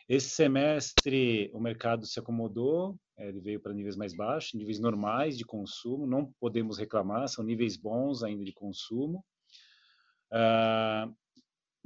Esse 0.07 0.29
semestre, 0.29 1.51
o 1.53 1.59
mercado 1.59 2.05
se 2.05 2.17
acomodou, 2.17 2.97
ele 3.17 3.41
veio 3.41 3.59
pra 3.59 3.73
níveis 3.73 3.97
mais 3.97 4.15
baixos, 4.15 4.53
níveis 4.53 4.79
normais 4.79 5.37
de 5.37 5.43
consumo, 5.43 6.07
não 6.07 6.31
podemos 6.39 6.77
reclamar, 6.77 7.27
são 7.27 7.43
níveis 7.43 7.75
bons 7.75 8.23
ainda 8.23 8.45
de 8.45 8.53
consumo. 8.53 9.25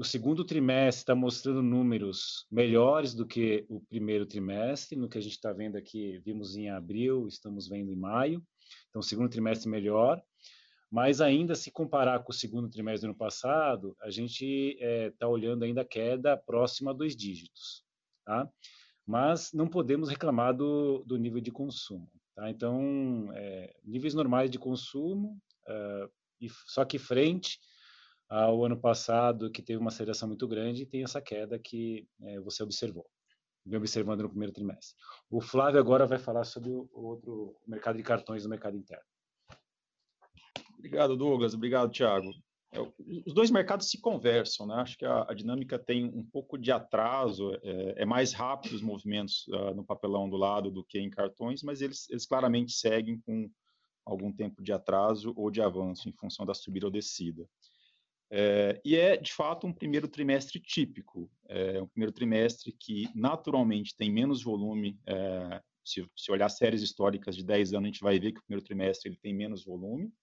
O 0.01 0.03
segundo 0.03 0.43
trimestre 0.43 1.05
tá 1.05 1.13
mostrando 1.13 1.61
números 1.61 2.47
melhores 2.49 3.13
do 3.13 3.23
que 3.23 3.67
o 3.69 3.79
primeiro 3.79 4.25
trimestre, 4.25 4.97
no 4.97 5.07
que 5.07 5.19
a 5.19 5.21
gente 5.21 5.39
tá 5.39 5.53
vendo 5.53 5.75
aqui, 5.75 6.17
vimos 6.25 6.57
em 6.57 6.71
abril, 6.71 7.27
estamos 7.27 7.67
vendo 7.67 7.91
em 7.91 7.95
maio. 7.95 8.43
Então 8.89 8.99
segundo 8.99 9.29
trimestre 9.29 9.69
melhor, 9.69 10.19
mas 10.89 11.21
ainda 11.21 11.53
se 11.53 11.69
comparar 11.69 12.23
com 12.23 12.31
o 12.31 12.35
segundo 12.35 12.67
trimestre 12.67 13.01
do 13.01 13.11
ano 13.11 13.15
passado, 13.15 13.95
a 14.01 14.09
gente 14.09 14.75
tá 15.19 15.27
olhando 15.27 15.65
ainda 15.65 15.85
queda 15.85 16.35
próxima 16.35 16.89
a 16.89 16.95
dois 16.95 17.15
dígitos, 17.15 17.83
tá? 18.25 18.49
Mas 19.05 19.53
não 19.53 19.67
podemos 19.67 20.09
reclamar 20.09 20.57
do 20.57 21.15
nível 21.19 21.41
de 21.41 21.51
consumo, 21.51 22.09
tá? 22.33 22.49
Então, 22.49 23.29
níveis 23.83 24.15
normais 24.15 24.49
de 24.49 24.57
consumo, 24.57 25.39
só 26.65 26.83
que 26.85 26.97
frente 26.97 27.59
ao 28.31 28.63
ano 28.63 28.79
passado, 28.79 29.51
que 29.51 29.61
teve 29.61 29.77
uma 29.77 29.89
aceleração 29.89 30.27
muito 30.27 30.47
grande, 30.47 30.85
tem 30.85 31.03
essa 31.03 31.21
queda 31.21 31.59
que 31.59 32.07
você 32.45 32.63
observou, 32.63 33.05
vem 33.65 33.77
observando 33.77 34.21
no 34.21 34.29
primeiro 34.29 34.53
trimestre. 34.53 34.95
O 35.29 35.41
Flávio 35.41 35.81
agora 35.81 36.07
vai 36.07 36.17
falar 36.17 36.45
sobre 36.45 36.69
o 36.69 36.89
outro 36.93 37.57
mercado 37.67 37.97
de 37.97 38.03
cartões, 38.03 38.45
o 38.45 38.49
mercado 38.49 38.77
interno. 38.77 39.03
Obrigado, 40.77 41.17
Douglas. 41.17 41.53
Obrigado, 41.53 41.91
Tiago. 41.91 42.31
é, 42.73 42.79
os 43.25 43.33
dois 43.33 43.51
mercados 43.51 43.89
se 43.89 43.99
conversam, 43.99 44.65
né? 44.65 44.75
Acho 44.75 44.97
que 44.97 45.05
a, 45.05 45.25
a 45.29 45.33
dinâmica 45.33 45.77
tem 45.77 46.05
um 46.05 46.23
pouco 46.23 46.57
de 46.57 46.71
atraso, 46.71 47.53
é, 47.61 48.03
é 48.03 48.05
mais 48.05 48.33
rápido 48.33 48.73
os 48.73 48.81
movimentos 48.81 49.45
uh, 49.49 49.75
no 49.75 49.83
papelão 49.83 50.29
do 50.29 50.37
lado 50.37 50.71
do 50.71 50.83
que 50.83 50.97
em 50.99 51.09
cartões, 51.09 51.61
mas 51.63 51.81
eles, 51.81 52.09
eles 52.09 52.25
claramente 52.25 52.71
seguem 52.71 53.19
com 53.19 53.49
algum 54.05 54.31
tempo 54.31 54.63
de 54.63 54.71
atraso 54.71 55.33
ou 55.35 55.51
de 55.51 55.61
avanço 55.61 56.07
em 56.09 56.13
função 56.13 56.45
da 56.45 56.53
subida 56.53 56.87
ou 56.87 56.91
descida. 56.91 57.45
É, 58.33 58.81
e 58.85 58.95
é, 58.95 59.17
de 59.17 59.33
fato, 59.33 59.67
um 59.67 59.73
primeiro 59.73 60.07
trimestre 60.07 60.57
típico, 60.57 61.29
é 61.49 61.81
um 61.81 61.87
primeiro 61.87 62.13
trimestre 62.13 62.71
que 62.71 63.09
naturalmente 63.13 63.95
tem 63.95 64.09
menos 64.09 64.41
volume. 64.41 64.97
É, 65.05 65.61
se, 65.83 66.07
se, 66.15 66.31
olhar 66.31 66.47
séries 66.47 66.81
históricas 66.81 67.35
de 67.35 67.43
10 67.43 67.73
anos, 67.73 67.83
a 67.83 67.91
gente 67.91 68.01
vai 68.01 68.17
ver 68.19 68.31
que 68.31 68.39
o 68.39 68.43
primeiro 68.43 68.63
trimestre 68.63 69.09
ele 69.09 69.17
tem 69.17 69.33
menos 69.33 69.65
volume 69.65 70.13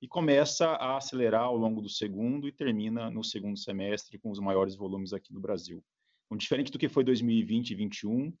e 0.00 0.08
começa 0.08 0.66
a 0.66 0.96
acelerar 0.96 1.44
ao 1.44 1.56
longo 1.56 1.82
do 1.82 1.88
segundo 1.88 2.48
e 2.48 2.52
termina 2.52 3.10
no 3.10 3.22
segundo 3.22 3.58
semestre 3.58 4.18
com 4.18 4.30
os 4.30 4.40
maiores 4.40 4.74
volumes 4.74 5.12
aqui 5.12 5.32
no 5.32 5.40
Brasil. 5.40 5.84
Então, 6.24 6.38
diferente 6.38 6.72
do 6.72 6.78
que 6.78 6.88
foi 6.88 7.04
2020 7.04 7.70
e 7.70 7.76
2021, 7.76 8.32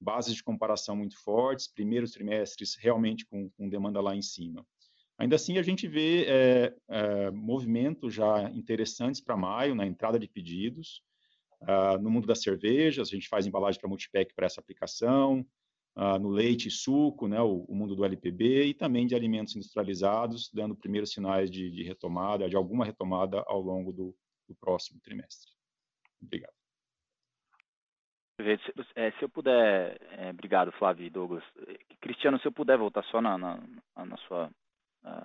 bases 0.00 0.34
de 0.34 0.42
comparação 0.42 0.96
muito 0.96 1.18
fortes, 1.18 1.66
primeiros 1.66 2.12
trimestres 2.12 2.76
realmente 2.76 3.26
com, 3.26 3.50
com 3.50 3.68
demanda 3.68 4.00
lá 4.00 4.14
em 4.14 4.22
cima. 4.22 4.64
Ainda 5.22 5.36
assim, 5.36 5.56
a 5.56 5.62
gente 5.62 5.86
vê 5.86 6.24
é, 6.26 6.74
é, 6.88 7.30
movimentos 7.30 8.12
já 8.12 8.50
interessantes 8.50 9.20
para 9.20 9.36
maio, 9.36 9.72
na 9.72 9.86
entrada 9.86 10.18
de 10.18 10.26
pedidos. 10.26 11.00
Uh, 11.60 11.96
no 12.02 12.10
mundo 12.10 12.26
das 12.26 12.42
cervejas, 12.42 13.06
a 13.06 13.14
gente 13.14 13.28
faz 13.28 13.46
embalagem 13.46 13.80
para 13.80 13.88
multipack 13.88 14.34
para 14.34 14.46
essa 14.46 14.60
aplicação. 14.60 15.46
Uh, 15.96 16.18
no 16.18 16.28
leite 16.28 16.66
e 16.66 16.70
suco, 16.72 17.28
né, 17.28 17.40
o, 17.40 17.64
o, 17.68 17.72
mundo 17.72 17.94
do 17.94 18.04
LPB, 18.04 18.64
e 18.64 18.74
também 18.74 19.06
de 19.06 19.14
alimentos 19.14 19.54
industrializados, 19.54 20.50
dando 20.52 20.74
primeiros 20.74 21.12
sinais 21.12 21.48
de, 21.48 21.70
de 21.70 21.84
retomada, 21.84 22.48
de 22.48 22.56
alguma 22.56 22.84
retomada 22.84 23.44
ao 23.46 23.60
longo 23.60 23.92
do, 23.92 24.16
do 24.48 24.56
próximo 24.56 25.00
trimestre. 25.04 25.52
Obrigado. 26.20 26.54
Se, 28.40 28.72
se 29.18 29.24
eu 29.24 29.28
puder, 29.28 30.00
é, 30.18 30.30
obrigado 30.30 30.72
Flávio 30.72 31.06
e 31.06 31.10
Douglas. 31.10 31.44
Cristiano, 32.00 32.40
se 32.40 32.48
eu 32.48 32.50
puder 32.50 32.76
voltar 32.76 33.04
só 33.04 33.20
na, 33.20 33.38
na, 33.38 33.62
na 34.04 34.16
sua 34.26 34.50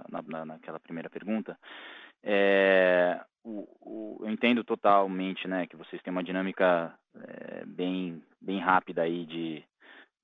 na, 0.09 0.21
na, 0.21 0.45
naquela 0.45 0.79
primeira 0.79 1.09
pergunta, 1.09 1.57
é, 2.23 3.19
o, 3.43 3.67
o, 3.81 4.17
eu 4.21 4.29
entendo 4.29 4.63
totalmente, 4.63 5.47
né, 5.47 5.67
que 5.67 5.75
vocês 5.75 6.01
têm 6.01 6.11
uma 6.11 6.23
dinâmica 6.23 6.93
é, 7.15 7.65
bem, 7.65 8.21
bem 8.41 8.59
rápida 8.59 9.03
aí 9.03 9.25
de, 9.25 9.63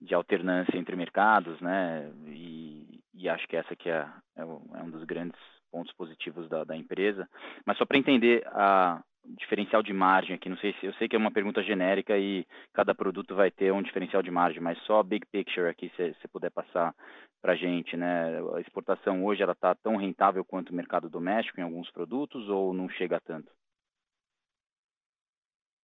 de 0.01 0.13
alternância 0.13 0.77
entre 0.77 0.95
mercados, 0.95 1.59
né, 1.61 2.11
e, 2.27 2.99
e 3.13 3.29
acho 3.29 3.47
que 3.47 3.55
essa 3.55 3.73
é, 3.73 3.89
é, 3.89 4.41
é 4.41 4.83
um 4.83 4.89
dos 4.89 5.03
grandes 5.03 5.39
pontos 5.71 5.93
positivos 5.93 6.47
da, 6.49 6.63
da 6.63 6.75
empresa. 6.75 7.27
Mas 7.65 7.77
só 7.77 7.85
para 7.85 7.97
entender 7.97 8.45
a, 8.47 9.01
diferencial 9.25 9.81
de 9.81 9.93
margem 9.93 10.35
aqui, 10.35 10.49
não 10.49 10.57
sei 10.57 10.73
se 10.73 10.85
eu 10.85 10.93
sei 10.93 11.07
que 11.07 11.15
é 11.15 11.19
uma 11.19 11.31
pergunta 11.31 11.63
genérica 11.63 12.17
e 12.17 12.45
cada 12.73 12.93
produto 12.93 13.35
vai 13.35 13.49
ter 13.49 13.71
um 13.71 13.81
diferencial 13.81 14.21
de 14.21 14.29
margem, 14.29 14.61
mas 14.61 14.77
só 14.83 15.01
big 15.01 15.25
picture 15.27 15.69
aqui, 15.69 15.91
se 15.95 16.13
você 16.13 16.27
puder 16.27 16.51
passar 16.51 16.93
para 17.41 17.53
a 17.53 17.55
gente, 17.55 17.97
né? 17.97 18.39
A 18.55 18.61
exportação 18.61 19.25
hoje 19.25 19.41
ela 19.41 19.53
está 19.53 19.75
tão 19.75 19.95
rentável 19.95 20.43
quanto 20.43 20.69
o 20.69 20.75
mercado 20.75 21.09
doméstico 21.09 21.59
em 21.59 21.63
alguns 21.63 21.89
produtos 21.91 22.47
ou 22.49 22.73
não 22.73 22.89
chega 22.89 23.19
tanto? 23.19 23.51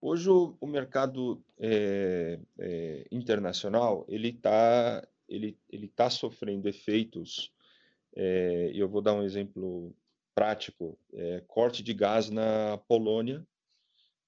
Hoje 0.02 0.30
o, 0.30 0.56
o 0.62 0.68
mercado 0.68 1.44
é, 1.60 2.40
é, 2.58 3.06
internacional 3.12 4.06
ele 4.08 4.30
está 4.30 5.06
ele 5.28 5.58
ele 5.70 5.88
tá 5.88 6.10
sofrendo 6.10 6.70
efeitos. 6.70 7.52
É, 8.16 8.72
eu 8.74 8.88
vou 8.88 9.02
dar 9.02 9.14
um 9.14 9.24
exemplo 9.24 9.94
prático, 10.40 10.98
é, 11.14 11.44
corte 11.50 11.84
de 11.84 11.94
gás 11.94 12.30
na 12.30 12.78
Polônia 12.88 13.46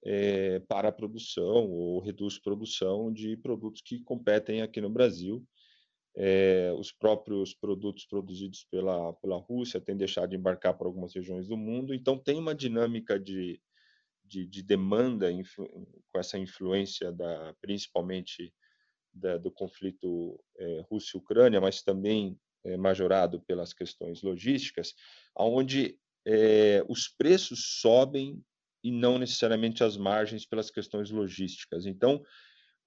é, 0.04 0.60
para 0.60 0.90
a 0.90 0.92
produção 0.92 1.72
ou 1.72 2.02
reduz 2.02 2.38
produção 2.38 3.14
de 3.14 3.38
produtos 3.38 3.82
que 3.82 4.04
competem 4.04 4.62
aqui 4.62 4.82
no 4.82 4.90
Brasil. 4.90 5.42
É, 6.14 6.70
os 6.78 6.92
próprios 6.92 7.54
produtos 7.54 8.06
produzidos 8.06 8.66
pela, 8.70 9.14
pela 9.14 9.38
Rússia 9.38 9.80
têm 9.80 9.96
deixado 9.96 10.32
de 10.32 10.36
embarcar 10.36 10.78
para 10.78 10.86
algumas 10.86 11.16
regiões 11.16 11.48
do 11.48 11.56
mundo, 11.56 11.94
então 11.94 12.18
tem 12.18 12.38
uma 12.38 12.54
dinâmica 12.54 13.18
de, 13.18 13.62
de, 14.26 14.46
de 14.46 14.62
demanda 14.62 15.30
com 16.12 16.20
essa 16.20 16.38
influência 16.38 17.10
da, 17.14 17.56
principalmente 17.62 18.54
da, 19.14 19.38
do 19.38 19.50
conflito 19.50 20.44
é, 20.58 20.84
Rússia-Ucrânia, 20.90 21.62
mas 21.62 21.82
também 21.82 22.38
é, 22.64 22.78
majorado 22.78 23.40
pelas 23.42 23.74
questões 23.74 24.22
logísticas, 24.22 24.94
onde 25.36 25.98
é, 26.26 26.84
os 26.88 27.08
preços 27.08 27.80
sobem 27.80 28.42
e 28.84 28.92
não 28.92 29.18
necessariamente 29.18 29.84
as 29.84 29.98
margens 29.98 30.46
pelas 30.46 30.72
questões 30.72 31.12
logísticas. 31.12 31.86
Então, 31.86 32.24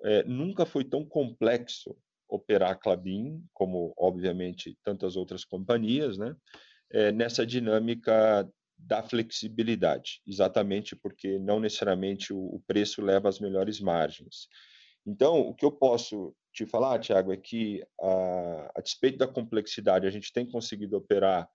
é, 0.02 0.24
nunca 0.24 0.66
foi 0.66 0.84
tão 0.84 1.04
complexo 1.04 1.96
operar 2.28 2.72
a 2.72 2.74
Clabin, 2.74 3.42
como 3.52 3.94
obviamente 3.96 4.76
tantas 4.82 5.16
outras 5.16 5.44
companhias, 5.44 6.18
né? 6.18 6.34
É, 6.92 7.12
nessa 7.12 7.46
dinâmica 7.46 8.48
da 8.76 9.02
flexibilidade, 9.02 10.20
exatamente 10.26 10.94
porque 10.96 11.38
não 11.38 11.58
necessariamente 11.58 12.32
o, 12.32 12.38
o 12.38 12.62
preço 12.66 13.00
leva 13.02 13.28
às 13.28 13.40
melhores 13.40 13.80
margens. 13.80 14.48
Então, 15.06 15.40
o 15.40 15.54
que 15.54 15.64
eu 15.64 15.72
posso 15.72 16.34
te 16.52 16.66
falar, 16.66 16.98
Tiago, 16.98 17.32
é 17.32 17.36
que, 17.36 17.82
a, 18.00 18.72
a 18.76 18.80
despeito 18.80 19.18
da 19.18 19.26
complexidade, 19.26 20.06
a 20.06 20.10
gente 20.10 20.32
tem 20.32 20.46
conseguido 20.46 20.96
operar 20.96 21.48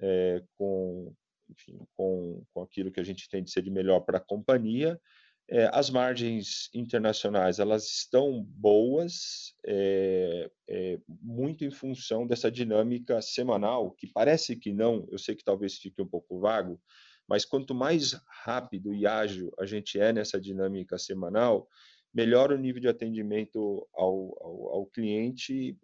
é, 0.00 0.42
com, 0.56 1.14
enfim, 1.48 1.78
com, 1.96 2.44
com 2.52 2.62
aquilo 2.62 2.90
que 2.90 3.00
a 3.00 3.04
gente 3.04 3.28
tem 3.28 3.42
de 3.42 3.50
ser 3.50 3.62
de 3.62 3.70
melhor 3.70 4.00
para 4.00 4.18
a 4.18 4.24
companhia. 4.24 5.00
É, 5.48 5.68
as 5.74 5.90
margens 5.90 6.70
internacionais 6.72 7.58
elas 7.58 7.84
estão 7.84 8.42
boas, 8.42 9.54
é, 9.66 10.50
é, 10.66 10.98
muito 11.20 11.66
em 11.66 11.70
função 11.70 12.26
dessa 12.26 12.50
dinâmica 12.50 13.20
semanal, 13.20 13.90
que 13.90 14.06
parece 14.06 14.56
que 14.56 14.72
não, 14.72 15.06
eu 15.10 15.18
sei 15.18 15.34
que 15.34 15.44
talvez 15.44 15.76
fique 15.76 16.00
um 16.00 16.08
pouco 16.08 16.40
vago, 16.40 16.80
mas 17.28 17.44
quanto 17.44 17.74
mais 17.74 18.18
rápido 18.44 18.94
e 18.94 19.06
ágil 19.06 19.52
a 19.58 19.66
gente 19.66 20.00
é 20.00 20.14
nessa 20.14 20.40
dinâmica 20.40 20.96
semanal, 20.96 21.68
melhor 22.12 22.50
o 22.50 22.58
nível 22.58 22.80
de 22.80 22.88
atendimento 22.88 23.86
ao, 23.92 24.38
ao, 24.40 24.68
ao 24.76 24.86
cliente 24.86 25.76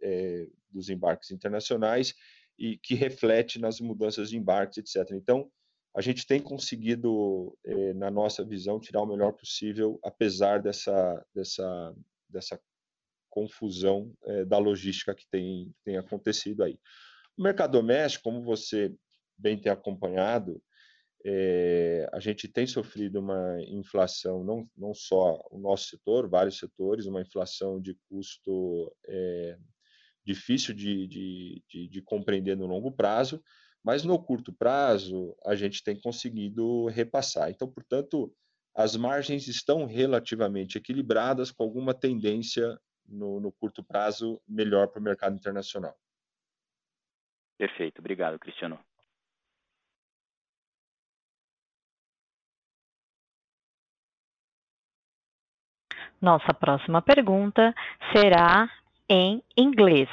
dos 0.71 0.89
embarques 0.89 1.31
internacionais 1.33 2.15
e 2.61 2.77
que 2.77 2.95
reflete 2.95 3.59
nas 3.59 3.81
mudanças 3.81 4.29
de 4.29 4.37
embarques, 4.37 4.77
etc. 4.77 5.13
Então, 5.17 5.51
a 5.97 6.03
gente 6.03 6.27
tem 6.27 6.41
conseguido, 6.41 7.57
eh, 7.65 7.95
na 7.95 8.11
nossa 8.11 8.45
visão, 8.45 8.79
tirar 8.79 9.01
o 9.01 9.07
melhor 9.07 9.33
possível, 9.33 9.99
apesar 10.05 10.63
dessa, 10.63 11.27
dessa, 11.35 11.97
dessa 12.29 12.61
confusão 13.31 14.15
eh, 14.25 14.45
da 14.45 14.59
logística 14.59 15.15
que 15.15 15.27
tem, 15.29 15.75
tem 15.85 15.97
acontecido 15.97 16.63
aí. 16.63 16.79
O 17.37 17.43
mercado 17.43 17.73
doméstico, 17.73 18.25
como 18.25 18.43
você 18.43 18.95
bem 19.39 19.59
tem 19.59 19.73
acompanhado, 19.73 20.63
é, 21.25 22.09
a 22.13 22.21
gente 22.21 22.49
tem 22.49 22.67
sofrido 22.67 23.21
uma 23.21 23.61
inflação, 23.63 24.43
não, 24.43 24.69
não 24.77 24.95
só 24.95 25.43
o 25.51 25.59
nosso 25.59 25.89
setor, 25.89 26.29
vários 26.29 26.59
setores, 26.59 27.07
uma 27.07 27.21
inflação 27.21 27.81
de 27.81 27.95
custo 28.09 28.95
difícil 30.25 30.75
de, 30.75 31.07
de, 31.07 31.65
de, 31.69 31.89
de 31.89 32.03
compreender 32.03 32.57
no 32.57 32.67
longo 32.67 32.93
prazo, 32.93 33.43
mas 33.83 34.05
no 34.05 34.23
curto 34.23 34.53
prazo 34.53 35.37
a 35.45 35.55
gente 35.55 35.83
tem 35.83 35.99
conseguido 35.99 36.87
repassar. 36.87 37.51
Então, 37.51 37.69
portanto, 37.69 38.33
as 38.75 38.97
margens 38.97 39.49
estão 39.49 39.87
relativamente 39.87 40.79
equilibradas, 40.79 41.51
com 41.51 41.63
alguma 41.63 41.95
tendência 41.95 42.79
no, 43.07 43.41
no 43.41 43.51
curto 43.53 43.83
prazo 43.83 44.41
melhor 44.47 44.89
para 44.89 45.01
o 45.01 45.03
mercado 45.03 45.35
internacional. 45.35 45.97
Perfeito, 47.59 47.99
obrigado, 47.99 48.39
Cristiano. 48.39 48.79
Nossa 56.21 56.53
próxima 56.53 57.01
pergunta 57.01 57.75
será 58.15 58.71
em 59.11 59.43
inglês, 59.57 60.09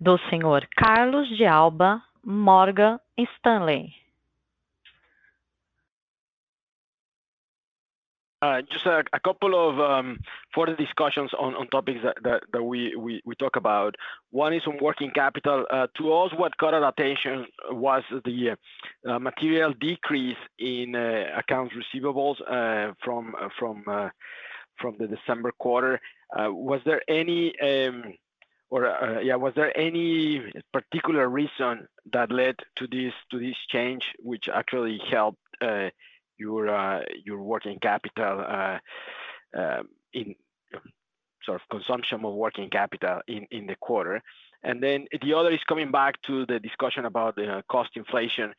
do 0.00 0.18
senhor 0.30 0.66
Carlos 0.74 1.28
de 1.28 1.44
Alba 1.44 2.02
Morgan 2.24 2.98
Stanley. 3.36 3.94
Uh, 8.40 8.60
just 8.70 8.84
a, 8.84 9.02
a, 9.14 9.20
couple 9.20 9.54
of 9.54 9.80
um, 9.80 10.18
further 10.54 10.76
discussions 10.76 11.30
on, 11.38 11.54
on 11.54 11.66
topics 11.68 12.00
that, 12.02 12.14
that, 12.22 12.42
that 12.52 12.62
we, 12.62 12.94
we, 12.94 13.22
we, 13.24 13.34
talk 13.36 13.56
about. 13.56 13.94
One 14.32 14.52
is 14.52 14.60
on 14.66 14.76
working 14.82 15.10
capital. 15.14 15.64
Uh, 15.70 15.86
to 15.96 16.12
us, 16.12 16.30
what 16.36 16.54
caught 16.58 16.74
our 16.74 16.86
attention 16.86 17.46
was 17.70 18.02
the 18.26 18.54
uh, 19.08 19.18
material 19.18 19.72
decrease 19.80 20.36
in 20.58 20.94
uh, 20.94 21.38
accounts 21.38 21.74
receivables 21.74 22.36
uh, 22.46 22.92
from 23.02 23.34
from 23.58 23.82
uh, 23.86 24.10
from 24.78 24.96
the 24.98 25.06
December 25.06 25.52
quarter. 25.52 26.00
Uh, 26.34 26.52
was 26.52 26.80
there 26.84 27.02
any 27.08 27.58
um, 27.60 28.14
or 28.70 28.86
uh, 28.86 29.20
yeah, 29.20 29.36
was 29.36 29.52
there 29.54 29.76
any 29.78 30.42
particular 30.72 31.28
reason 31.28 31.86
that 32.12 32.32
led 32.32 32.56
to 32.76 32.86
this 32.88 33.12
to 33.30 33.38
this 33.38 33.56
change, 33.68 34.12
which 34.18 34.48
actually 34.48 35.00
helped 35.10 35.38
uh, 35.60 35.90
your 36.38 36.66
your 37.24 37.40
working 37.42 37.78
capital 37.78 38.78
um, 39.56 39.88
in 40.12 40.34
sort 41.44 41.60
of 41.60 41.68
consumption 41.68 42.24
of 42.24 42.34
working 42.34 42.68
capital 42.68 43.20
in 43.28 43.46
in 43.50 43.66
the 43.66 43.76
quarter? 43.76 44.20
And 44.64 44.82
then 44.82 45.06
the 45.20 45.34
other 45.34 45.50
is 45.50 45.60
coming 45.68 45.90
back 45.90 46.14
to 46.26 46.46
the 46.46 46.58
discussion 46.58 47.04
about 47.04 47.36
the 47.36 47.62
cost 47.70 47.90
inflation. 47.96 48.54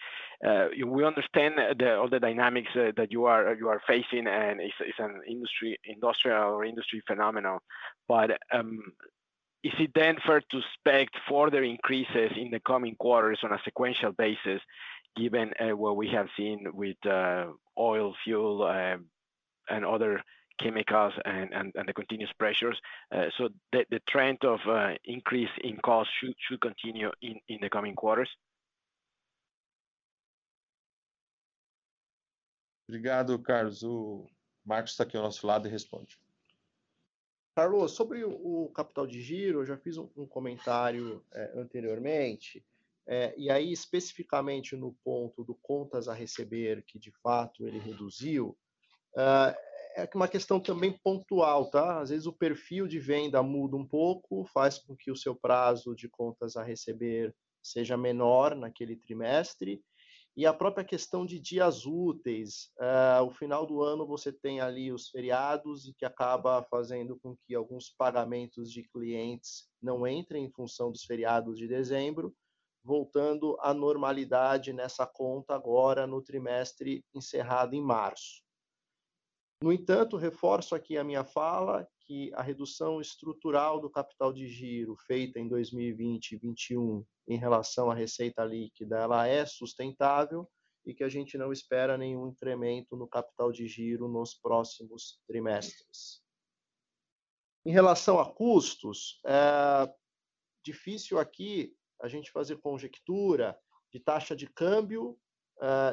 Uh, 0.47 0.68
we 0.86 1.03
understand 1.03 1.56
all 1.82 2.08
the 2.08 2.20
dynamics 2.20 2.70
uh, 2.76 2.91
that 2.95 3.12
you 3.12 3.26
are 3.26 3.82
facing, 3.88 4.28
and 4.28 4.62
it's 4.62 4.99
an 4.99 5.22
industry 5.28 5.80
industrial 5.84 6.53
or 6.53 6.64
industry 6.64 7.01
phenomenon. 7.08 7.60
But 8.08 8.38
um, 8.53 8.84
is 9.64 9.74
it 9.80 9.91
then 9.95 10.18
fair 10.26 10.41
to 10.51 10.58
expect 10.60 11.16
further 11.28 11.64
increases 11.64 12.32
in 12.38 12.51
the 12.51 12.60
coming 12.60 12.95
quarters 12.95 13.39
on 13.43 13.51
a 13.51 13.60
sequential 13.66 14.12
basis, 14.12 14.62
given 15.16 15.53
what 15.60 15.97
we 15.97 16.10
have 16.10 16.28
seen 16.38 16.68
with 16.72 16.97
oil, 17.78 18.14
fuel, 18.24 18.68
and 18.68 19.86
other 19.86 20.22
chemicals 20.60 21.14
and 21.26 21.74
the 21.74 21.93
continuous 21.93 22.34
pressures? 22.38 22.80
So 23.38 23.49
the 23.72 24.01
trend 24.08 24.43
of 24.43 24.60
increase 25.03 25.51
in 25.64 25.78
cost 25.78 26.10
should 26.20 26.60
continue 26.62 27.12
in 27.22 27.60
the 27.62 27.70
coming 27.70 27.95
quarters? 27.95 28.30
Obrigado, 32.88 33.39
Carlos. 33.39 33.82
O 33.84 34.28
Marcos 34.64 34.91
está 34.91 35.03
aqui 35.03 35.18
ao 35.18 35.24
nosso 35.24 35.47
lado 35.47 35.68
e 35.68 35.72
responde. 35.72 36.20
Carlos, 37.56 37.93
sobre 37.93 38.24
o 38.24 38.70
capital 38.76 39.08
de 39.08 39.22
giro, 39.22 39.62
eu 39.62 39.66
já 39.66 39.78
fiz 39.78 39.97
um 39.97 40.28
comentário 40.28 41.26
anteriormente, 41.56 42.64
e 43.38 43.49
aí 43.49 43.72
especificamente 43.72 44.76
no 44.76 44.93
ponto 45.03 45.43
do 45.43 45.56
contas 45.56 46.08
a 46.08 46.14
receber, 46.14 46.84
que 46.84 46.99
de 46.99 47.12
fato 47.12 47.66
ele 47.66 47.80
reduziu, 47.80 48.58
é 49.96 50.10
uma 50.14 50.28
questão 50.28 50.60
também 50.60 50.98
pontual, 51.04 51.70
tá? 51.70 52.02
Às 52.02 52.10
vezes 52.10 52.28
o 52.28 52.34
perfil 52.34 52.88
de 52.88 53.00
venda 53.00 53.41
muda 53.41 53.78
um 53.78 53.88
pouco, 53.88 54.46
faz 54.54 54.78
com 54.78 54.96
que 54.96 55.10
o 55.10 55.16
seu 55.16 55.36
prazo 55.36 55.96
de 55.96 56.10
contas 56.10 56.56
a 56.56 56.64
receber 56.64 57.34
seja 57.64 57.98
menor 57.98 58.56
naquele 58.56 58.96
trimestre, 58.96 59.82
e 60.38 60.46
a 60.46 60.54
própria 60.54 60.84
questão 60.84 61.26
de 61.26 61.39
dias 61.39 61.86
úteis, 61.86 62.70
o 63.26 63.32
final 63.32 63.66
do 63.66 63.82
ano 63.82 64.06
você 64.06 64.34
tem 64.34 64.60
ali 64.60 64.91
os 64.91 65.10
feriados, 65.10 65.88
e 65.88 65.93
que 65.93 66.06
acaba 66.06 66.62
fazendo 66.70 67.18
com 67.18 67.36
que 67.48 67.56
alguns 67.56 67.89
pagamentos 67.89 68.70
de 68.70 68.84
clientes 68.84 69.70
não 69.82 70.06
entrem 70.06 70.43
em 70.43 70.52
função 70.52 70.91
dos 70.91 71.06
feriados 71.06 71.58
de 71.58 71.68
dezembro, 71.68 72.36
voltando 72.84 73.58
à 73.62 73.74
normalidade 73.74 74.74
nessa 74.74 75.08
conta 75.08 75.56
agora 75.56 76.06
no 76.06 76.22
trimestre 76.22 77.04
encerrado 77.16 77.74
em 77.74 77.82
março. 77.82 78.45
No 79.62 79.72
entanto, 79.72 80.18
reforço 80.18 80.76
aqui 80.76 80.97
a 80.97 81.03
minha 81.03 81.24
fala, 81.24 81.88
que 82.01 82.32
a 82.34 82.41
redução 82.41 83.01
estrutural 83.01 83.80
do 83.80 83.89
capital 83.89 84.32
de 84.32 84.47
giro 84.47 84.95
feita 85.08 85.39
em 85.39 85.47
2020 85.47 86.34
e 86.34 86.39
2021, 86.39 87.06
em 87.28 87.38
relação 87.38 87.89
à 87.89 87.95
receita 87.95 88.43
líquida, 88.43 88.97
ela 88.99 89.28
é 89.28 89.45
sustentável 89.45 90.47
e 90.86 90.93
que 90.93 91.03
a 91.03 91.10
gente 91.10 91.38
não 91.38 91.51
espera 91.51 91.97
nenhum 91.97 92.28
incremento 92.28 92.95
no 92.95 93.08
capital 93.08 93.51
de 93.51 93.68
giro 93.68 94.08
nos 94.08 94.36
próximos 94.36 95.20
trimestres. 95.28 96.22
Em 97.66 97.72
relação 97.72 98.20
a 98.20 98.32
custos, 98.32 99.20
é 99.26 99.91
difícil 100.64 101.18
aqui 101.18 101.76
a 101.99 102.08
gente 102.08 102.32
fazer 102.32 102.58
conjectura 102.58 103.58
de 103.91 103.99
taxa 103.99 104.36
de 104.36 104.45
câmbio, 104.47 105.18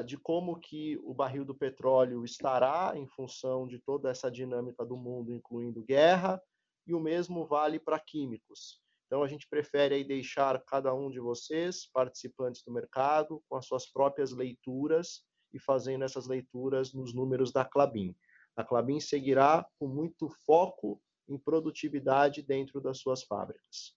de 0.05 0.17
como 0.19 0.59
que 0.59 0.99
o 1.05 1.15
barril 1.15 1.45
do 1.45 1.55
petróleo 1.55 2.25
estará 2.25 2.93
em 2.97 3.07
função 3.07 3.67
de 3.67 3.79
toda 3.79 4.11
essa 4.11 4.31
dinâmica 4.31 4.85
do 4.85 4.97
mundo, 4.97 5.33
incluindo 5.33 5.83
guerra, 5.83 6.43
e 6.87 6.95
o 6.95 7.01
mesmo 7.01 7.47
vale 7.47 7.79
para 7.79 7.99
químicos. 8.01 8.81
Então, 9.07 9.23
a 9.23 9.29
gente 9.29 9.47
prefere 9.49 9.95
aí 9.95 10.05
deixar 10.05 10.61
cada 10.65 10.93
um 10.95 11.11
de 11.11 11.21
vocês, 11.21 11.87
participantes 11.93 12.63
do 12.65 12.73
mercado, 12.73 13.43
com 13.49 13.57
as 13.57 13.67
suas 13.67 13.87
próprias 13.87 14.33
leituras 14.33 15.23
e 15.53 15.61
fazendo 15.61 16.05
essas 16.05 16.27
leituras 16.27 16.93
nos 16.95 17.15
números 17.15 17.53
da 17.53 17.65
Klabin. 17.65 18.17
A 18.57 18.65
Klabin 18.65 19.01
seguirá 19.01 19.67
com 19.79 19.87
muito 19.87 20.29
foco 20.47 21.01
em 21.29 21.39
produtividade 21.39 22.43
dentro 22.43 22.81
das 22.81 22.99
suas 22.99 23.23
fábricas. 23.23 23.95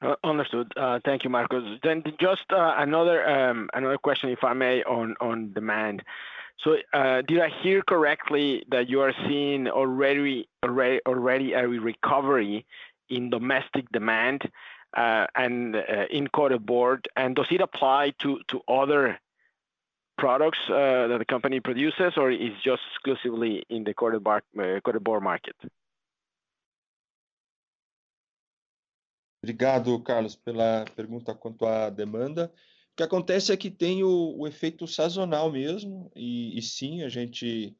Uh, 0.00 0.14
understood. 0.22 0.72
Uh, 0.76 1.00
thank 1.04 1.24
you, 1.24 1.30
Marcos. 1.30 1.78
Then 1.82 2.04
just 2.20 2.44
uh, 2.52 2.74
another 2.78 3.28
um, 3.28 3.68
another 3.74 3.98
question, 3.98 4.30
if 4.30 4.44
I 4.44 4.52
may, 4.52 4.84
on 4.84 5.16
on 5.20 5.52
demand. 5.52 6.04
So, 6.58 6.76
did 7.26 7.40
I 7.40 7.48
hear 7.62 7.82
correctly 7.82 8.64
that 8.70 8.88
you 8.88 9.00
are 9.00 9.12
seeing 9.26 9.68
already 9.68 10.48
a 10.62 11.68
recovery 11.68 12.66
in 13.08 13.30
domestic 13.30 13.90
demand, 13.92 14.42
and 14.96 15.76
in 16.10 16.28
coated 16.28 16.66
board? 16.66 17.06
And 17.16 17.36
does 17.36 17.46
it 17.50 17.60
apply 17.60 18.14
to 18.22 18.40
other 18.68 19.20
products 20.16 20.58
that 20.68 21.16
the 21.16 21.24
company 21.24 21.60
produces, 21.60 22.14
or 22.16 22.32
is 22.32 22.54
just 22.64 22.82
exclusively 22.92 23.64
in 23.68 23.84
the 23.84 23.94
coated 23.94 24.24
board 24.24 25.22
market? 25.22 25.56
Obrigado, 29.42 30.02
Carlos, 30.02 30.34
pela 30.34 30.84
pergunta 30.96 31.34
quanto 31.34 31.64
à 31.64 31.90
demanda. 31.90 32.52
O 32.92 32.96
que 32.96 33.02
acontece 33.04 33.52
é 33.52 33.56
que 33.56 33.70
tem 33.70 34.02
o 34.02 34.46
efeito 34.46 34.86
sazonal 34.86 35.52
mesmo, 35.52 36.10
e 36.16 36.60
sim, 36.60 37.02
a 37.02 37.08
gente 37.08 37.76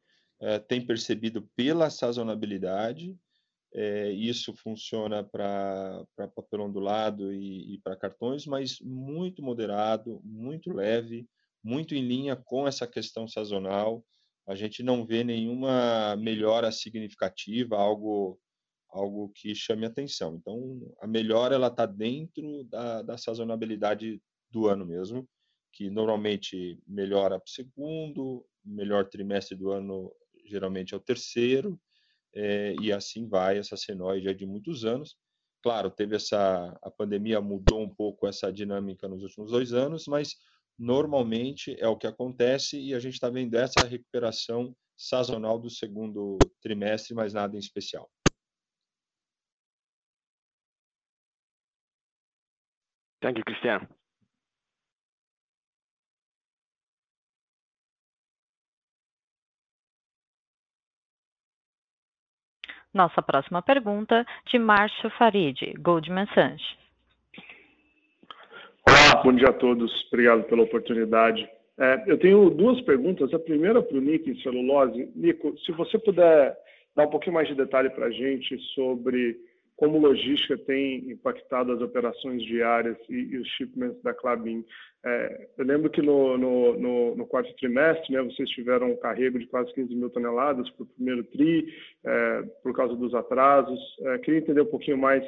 tem 0.68 0.86
percebido 0.86 1.42
pela 1.56 1.90
sazonalidade, 1.90 3.18
isso 4.14 4.54
funciona 4.54 5.24
para 5.24 6.06
papel 6.16 6.62
ondulado 6.62 7.34
e 7.34 7.80
para 7.82 7.96
cartões, 7.96 8.46
mas 8.46 8.78
muito 8.80 9.42
moderado, 9.42 10.20
muito 10.24 10.72
leve, 10.72 11.28
muito 11.62 11.94
em 11.96 12.06
linha 12.06 12.36
com 12.36 12.68
essa 12.68 12.86
questão 12.86 13.26
sazonal. 13.26 14.04
A 14.46 14.54
gente 14.54 14.82
não 14.82 15.04
vê 15.04 15.24
nenhuma 15.24 16.16
melhora 16.16 16.70
significativa, 16.70 17.76
algo 17.76 18.38
que 19.34 19.54
chame 19.54 19.86
atenção. 19.86 20.36
Então, 20.36 20.94
a 21.00 21.06
melhora 21.06 21.54
ela 21.54 21.68
está 21.68 21.86
dentro 21.86 22.64
da 22.64 23.16
sazonalidade 23.16 24.22
do 24.50 24.66
ano 24.66 24.86
mesmo, 24.86 25.28
que 25.72 25.90
normalmente 25.90 26.80
melhora 26.86 27.38
para 27.38 27.46
o 27.46 27.50
segundo, 27.50 28.46
melhor 28.64 29.08
trimestre 29.08 29.56
do 29.56 29.70
ano, 29.70 30.12
geralmente 30.46 30.94
é 30.94 30.96
o 30.96 31.00
terceiro, 31.00 31.78
e 32.34 32.90
assim 32.92 33.28
vai, 33.28 33.58
essa 33.58 33.76
senoide 33.76 34.28
é 34.28 34.34
de 34.34 34.46
muitos 34.46 34.84
anos. 34.84 35.16
Claro, 35.62 35.90
teve 35.90 36.16
essa... 36.16 36.78
A 36.82 36.90
pandemia 36.90 37.40
mudou 37.40 37.82
um 37.82 37.94
pouco 37.94 38.26
essa 38.26 38.52
dinâmica 38.52 39.08
nos 39.08 39.22
últimos 39.22 39.50
dois 39.50 39.72
anos, 39.72 40.04
mas 40.06 40.34
normalmente 40.78 41.76
é 41.78 41.88
o 41.88 41.96
que 41.96 42.06
acontece, 42.06 42.80
e 42.80 42.94
a 42.94 43.00
gente 43.00 43.14
está 43.14 43.28
vendo 43.28 43.54
essa 43.56 43.84
recuperação 43.84 44.74
sazonal 44.96 45.58
do 45.58 45.68
segundo 45.68 46.38
trimestre, 46.62 47.14
mas 47.14 47.34
nada 47.34 47.56
em 47.56 47.58
especial. 47.58 48.10
Thank 53.20 53.38
you, 53.38 53.44
Cristiano. 53.44 53.88
Nossa 62.94 63.20
próxima 63.22 63.60
pergunta, 63.62 64.24
de 64.46 64.58
Márcio 64.58 65.10
Farid, 65.10 65.74
Goldman 65.78 66.26
Sachs. 66.34 66.62
Olá, 68.88 69.22
bom 69.22 69.32
dia 69.32 69.50
a 69.50 69.52
todos. 69.52 70.06
Obrigado 70.08 70.44
pela 70.44 70.62
oportunidade. 70.62 71.48
Eu 72.06 72.18
tenho 72.18 72.50
duas 72.50 72.80
perguntas. 72.80 73.32
A 73.34 73.38
primeira 73.38 73.82
para 73.82 73.96
o 73.96 74.00
Nico, 74.00 74.30
em 74.30 74.40
celulose. 74.40 75.12
Nico, 75.14 75.56
se 75.58 75.70
você 75.72 75.98
puder 75.98 76.56
dar 76.96 77.06
um 77.06 77.10
pouquinho 77.10 77.34
mais 77.34 77.46
de 77.46 77.54
detalhe 77.54 77.90
para 77.90 78.06
a 78.06 78.10
gente 78.10 78.58
sobre 78.74 79.38
como 79.78 79.96
logística 79.98 80.58
tem 80.58 81.08
impactado 81.08 81.72
as 81.72 81.80
operações 81.80 82.42
diárias 82.42 82.96
e 83.08 83.38
os 83.38 83.48
shipments 83.50 84.02
da 84.02 84.12
Klabin. 84.12 84.64
Eu 85.56 85.64
lembro 85.64 85.88
que 85.88 86.02
no 86.02 87.26
quarto 87.28 87.54
trimestre, 87.54 88.20
vocês 88.24 88.50
tiveram 88.50 88.90
um 88.90 88.96
carrego 88.96 89.38
de 89.38 89.46
quase 89.46 89.72
15,000 89.74 90.10
toneladas 90.10 90.68
para 90.70 90.82
o 90.82 90.86
primeiro 90.86 91.22
tri, 91.22 91.72
por 92.60 92.74
causa 92.74 92.96
dos 92.96 93.14
atrasos. 93.14 93.78
Queria 94.24 94.40
entender 94.40 94.62
um 94.62 94.66
pouquinho 94.66 94.98
mais 94.98 95.24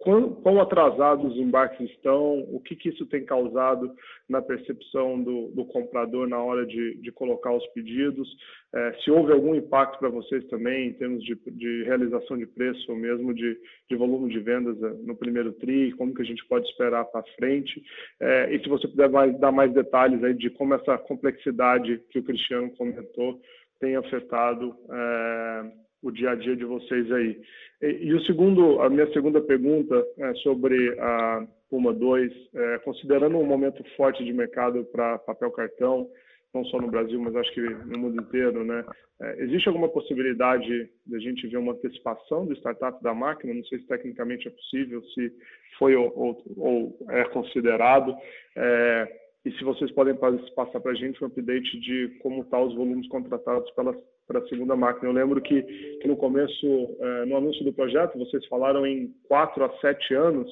quão, 0.00 0.34
quão, 0.34 0.60
atrasados 0.60 1.32
os 1.32 1.38
embarques 1.38 1.88
estão, 1.90 2.40
o 2.50 2.60
que, 2.60 2.74
que 2.74 2.88
isso 2.88 3.06
tem 3.06 3.24
causado 3.24 3.94
na 4.28 4.40
percepção 4.40 5.22
do, 5.22 5.48
do 5.48 5.64
comprador 5.66 6.26
na 6.26 6.42
hora 6.42 6.66
de, 6.66 6.94
de 6.96 7.12
colocar 7.12 7.52
os 7.52 7.66
pedidos, 7.68 8.28
é, 8.74 8.92
se 9.02 9.10
houve 9.10 9.32
algum 9.32 9.54
impacto 9.54 9.98
para 9.98 10.08
vocês 10.08 10.44
também 10.48 10.88
em 10.88 10.92
termos 10.94 11.22
de, 11.22 11.34
de, 11.34 11.84
realização 11.84 12.38
de 12.38 12.46
preço 12.46 12.90
ou 12.90 12.96
mesmo 12.96 13.34
de, 13.34 13.58
de 13.88 13.96
volume 13.96 14.30
de 14.30 14.40
vendas 14.40 14.82
é, 14.82 14.90
no 15.02 15.14
primeiro 15.14 15.52
TRI, 15.52 15.92
como 15.92 16.14
que 16.14 16.22
a 16.22 16.26
gente 16.26 16.44
pode 16.46 16.66
esperar 16.66 17.04
para 17.04 17.22
frente, 17.36 17.82
é, 18.20 18.54
e 18.54 18.62
se 18.62 18.68
você 18.68 18.88
puder 18.88 19.10
mais, 19.10 19.38
dar 19.38 19.52
mais 19.52 19.72
detalhes 19.72 20.24
aí 20.24 20.34
de 20.34 20.48
como 20.50 20.74
essa 20.74 20.96
complexidade 20.96 22.02
que 22.10 22.18
o 22.18 22.24
Cristiano 22.24 22.70
comentou 22.76 23.40
tem 23.78 23.96
afetado 23.96 24.76
é, 24.90 25.72
o 26.02 26.10
dia 26.10 26.30
a 26.30 26.34
dia 26.34 26.56
de 26.56 26.64
vocês 26.64 27.10
aí. 27.12 27.40
E, 27.82 27.86
e, 27.86 28.14
o 28.14 28.20
segundo, 28.22 28.80
a 28.80 28.88
minha 28.88 29.10
segunda 29.12 29.40
pergunta 29.40 30.04
é 30.18 30.34
sobre 30.34 30.98
a 30.98 31.46
Puma 31.68 31.92
2, 31.92 32.32
é, 32.54 32.78
considerando 32.78 33.38
um 33.38 33.46
momento 33.46 33.82
forte 33.96 34.24
de 34.24 34.32
mercado 34.32 34.84
para 34.86 35.18
papel 35.18 35.50
cartão, 35.52 36.08
não 36.52 36.64
só 36.64 36.80
no 36.80 36.90
Brasil, 36.90 37.20
mas 37.20 37.34
acho 37.36 37.52
que 37.54 37.60
no 37.60 37.98
mundo 37.98 38.20
inteiro, 38.20 38.64
né? 38.64 38.84
É, 39.22 39.42
existe 39.44 39.68
alguma 39.68 39.88
possibilidade 39.88 40.90
de 41.06 41.16
a 41.16 41.18
gente 41.18 41.46
ver 41.46 41.58
uma 41.58 41.72
antecipação 41.72 42.46
do 42.46 42.54
startup 42.54 43.02
da 43.02 43.14
máquina? 43.14 43.54
Não 43.54 43.64
sei 43.64 43.78
se 43.78 43.86
tecnicamente 43.86 44.48
é 44.48 44.50
possível, 44.50 45.02
se 45.14 45.32
foi 45.78 45.94
ou, 45.94 46.12
ou, 46.16 46.42
ou 46.56 47.06
é 47.10 47.24
considerado. 47.26 48.16
É, 48.56 49.20
e 49.44 49.52
se 49.52 49.64
vocês 49.64 49.90
podem 49.92 50.14
passar 50.14 50.80
para 50.80 50.92
a 50.92 50.94
gente 50.94 51.22
um 51.22 51.26
update 51.26 51.80
de 51.80 52.18
como 52.20 52.42
estão 52.42 52.60
tá 52.60 52.66
os 52.66 52.74
volumes 52.74 53.08
contratados 53.08 53.70
pela 53.72 53.94
para 54.30 54.38
a 54.38 54.46
segunda 54.46 54.76
máquina. 54.76 55.08
Eu 55.08 55.12
lembro 55.12 55.42
que, 55.42 55.60
que 56.00 56.06
no 56.06 56.16
começo, 56.16 56.96
é, 57.00 57.24
no 57.26 57.36
anúncio 57.36 57.64
do 57.64 57.72
projeto, 57.72 58.16
vocês 58.16 58.46
falaram 58.46 58.86
em 58.86 59.12
quatro 59.26 59.64
a 59.64 59.70
sete 59.80 60.14
anos 60.14 60.48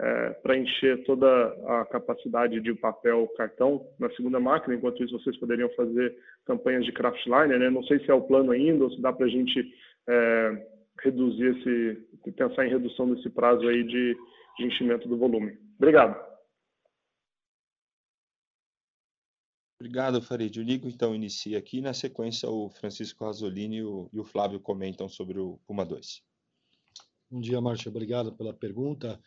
é, 0.00 0.30
para 0.42 0.56
encher 0.56 1.04
toda 1.04 1.26
a 1.66 1.84
capacidade 1.84 2.58
de 2.58 2.74
papel 2.74 3.28
cartão 3.36 3.86
na 4.00 4.08
segunda 4.12 4.40
máquina. 4.40 4.74
Enquanto 4.74 5.04
isso, 5.04 5.18
vocês 5.18 5.36
poderiam 5.36 5.68
fazer 5.76 6.16
campanhas 6.46 6.86
de 6.86 6.92
craftliner. 6.92 7.58
Né? 7.58 7.68
Não 7.68 7.82
sei 7.82 7.98
se 7.98 8.10
é 8.10 8.14
o 8.14 8.22
plano 8.22 8.50
ainda 8.50 8.84
ou 8.84 8.90
se 8.90 9.02
dá 9.02 9.12
para 9.12 9.26
a 9.26 9.28
gente 9.28 9.62
é, 10.08 10.66
reduzir 11.02 11.54
esse, 11.58 12.32
pensar 12.32 12.66
em 12.66 12.70
redução 12.70 13.12
desse 13.12 13.28
prazo 13.28 13.68
aí 13.68 13.84
de, 13.84 14.16
de 14.56 14.64
enchimento 14.64 15.06
do 15.06 15.18
volume. 15.18 15.52
Obrigado. 15.76 16.27
Obrigado, 19.80 20.20
Farid. 20.20 20.58
O 20.58 20.64
Nico, 20.64 20.88
então, 20.88 21.14
inicia 21.14 21.56
aqui. 21.56 21.80
Na 21.80 21.94
sequência, 21.94 22.50
o 22.50 22.68
Francisco 22.68 23.24
Rasolini 23.24 23.76
e 23.76 23.84
o, 23.84 24.10
e 24.12 24.18
o 24.18 24.24
Flávio 24.24 24.58
comentam 24.58 25.08
sobre 25.08 25.38
o 25.38 25.58
Puma 25.66 25.86
2. 25.86 26.20
Bom 27.30 27.40
dia, 27.40 27.60
Márcio. 27.60 27.88
Obrigado 27.88 28.32
pela 28.32 28.52
pergunta. 28.52 29.20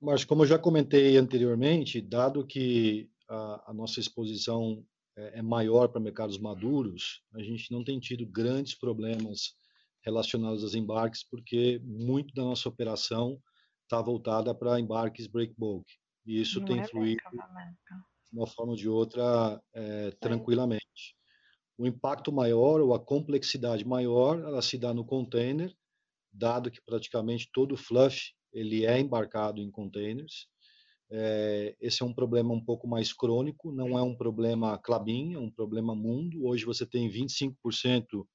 Márcio, 0.00 0.26
como 0.26 0.44
eu 0.44 0.46
já 0.46 0.58
comentei 0.58 1.18
anteriormente, 1.18 2.00
dado 2.00 2.46
que 2.46 3.10
a, 3.28 3.70
a 3.70 3.74
nossa 3.74 4.00
exposição 4.00 4.82
é, 5.14 5.40
é 5.40 5.42
maior 5.42 5.88
para 5.88 6.00
mercados 6.00 6.38
maduros, 6.38 7.22
a 7.34 7.42
gente 7.42 7.70
não 7.70 7.84
tem 7.84 8.00
tido 8.00 8.26
grandes 8.26 8.74
problemas 8.74 9.54
relacionados 10.00 10.64
aos 10.64 10.74
embarques, 10.74 11.22
porque 11.22 11.80
muito 11.84 12.34
da 12.34 12.42
nossa 12.42 12.68
operação 12.68 13.38
está 13.82 14.00
voltada 14.00 14.54
para 14.54 14.80
embarques 14.80 15.26
break 15.26 15.54
bulk. 15.56 15.84
E 16.24 16.40
isso 16.40 16.60
não 16.60 16.66
tem 16.66 16.80
é 16.80 16.86
uma 18.32 18.46
forma 18.46 18.72
ou 18.72 18.76
de 18.76 18.88
outra 18.88 19.60
é, 19.74 20.10
tranquilamente. 20.20 20.82
O 21.76 21.86
impacto 21.86 22.32
maior 22.32 22.80
ou 22.80 22.94
a 22.94 23.00
complexidade 23.00 23.84
maior, 23.84 24.40
ela 24.40 24.62
se 24.62 24.78
dá 24.78 24.94
no 24.94 25.04
container, 25.04 25.74
dado 26.32 26.70
que 26.70 26.80
praticamente 26.80 27.50
todo 27.52 27.72
o 27.72 27.76
fluff 27.76 28.32
ele 28.52 28.86
é 28.86 28.98
embarcado 28.98 29.60
em 29.60 29.70
containers. 29.70 30.46
É, 31.10 31.76
esse 31.78 32.02
é 32.02 32.06
um 32.06 32.14
problema 32.14 32.54
um 32.54 32.64
pouco 32.64 32.88
mais 32.88 33.12
crônico, 33.12 33.70
não 33.70 33.98
é 33.98 34.02
um 34.02 34.14
problema 34.14 34.78
Clabin, 34.78 35.34
é 35.34 35.38
um 35.38 35.50
problema 35.50 35.94
mundo. 35.94 36.46
Hoje 36.46 36.64
você 36.64 36.86
tem 36.86 37.10
25% 37.10 38.26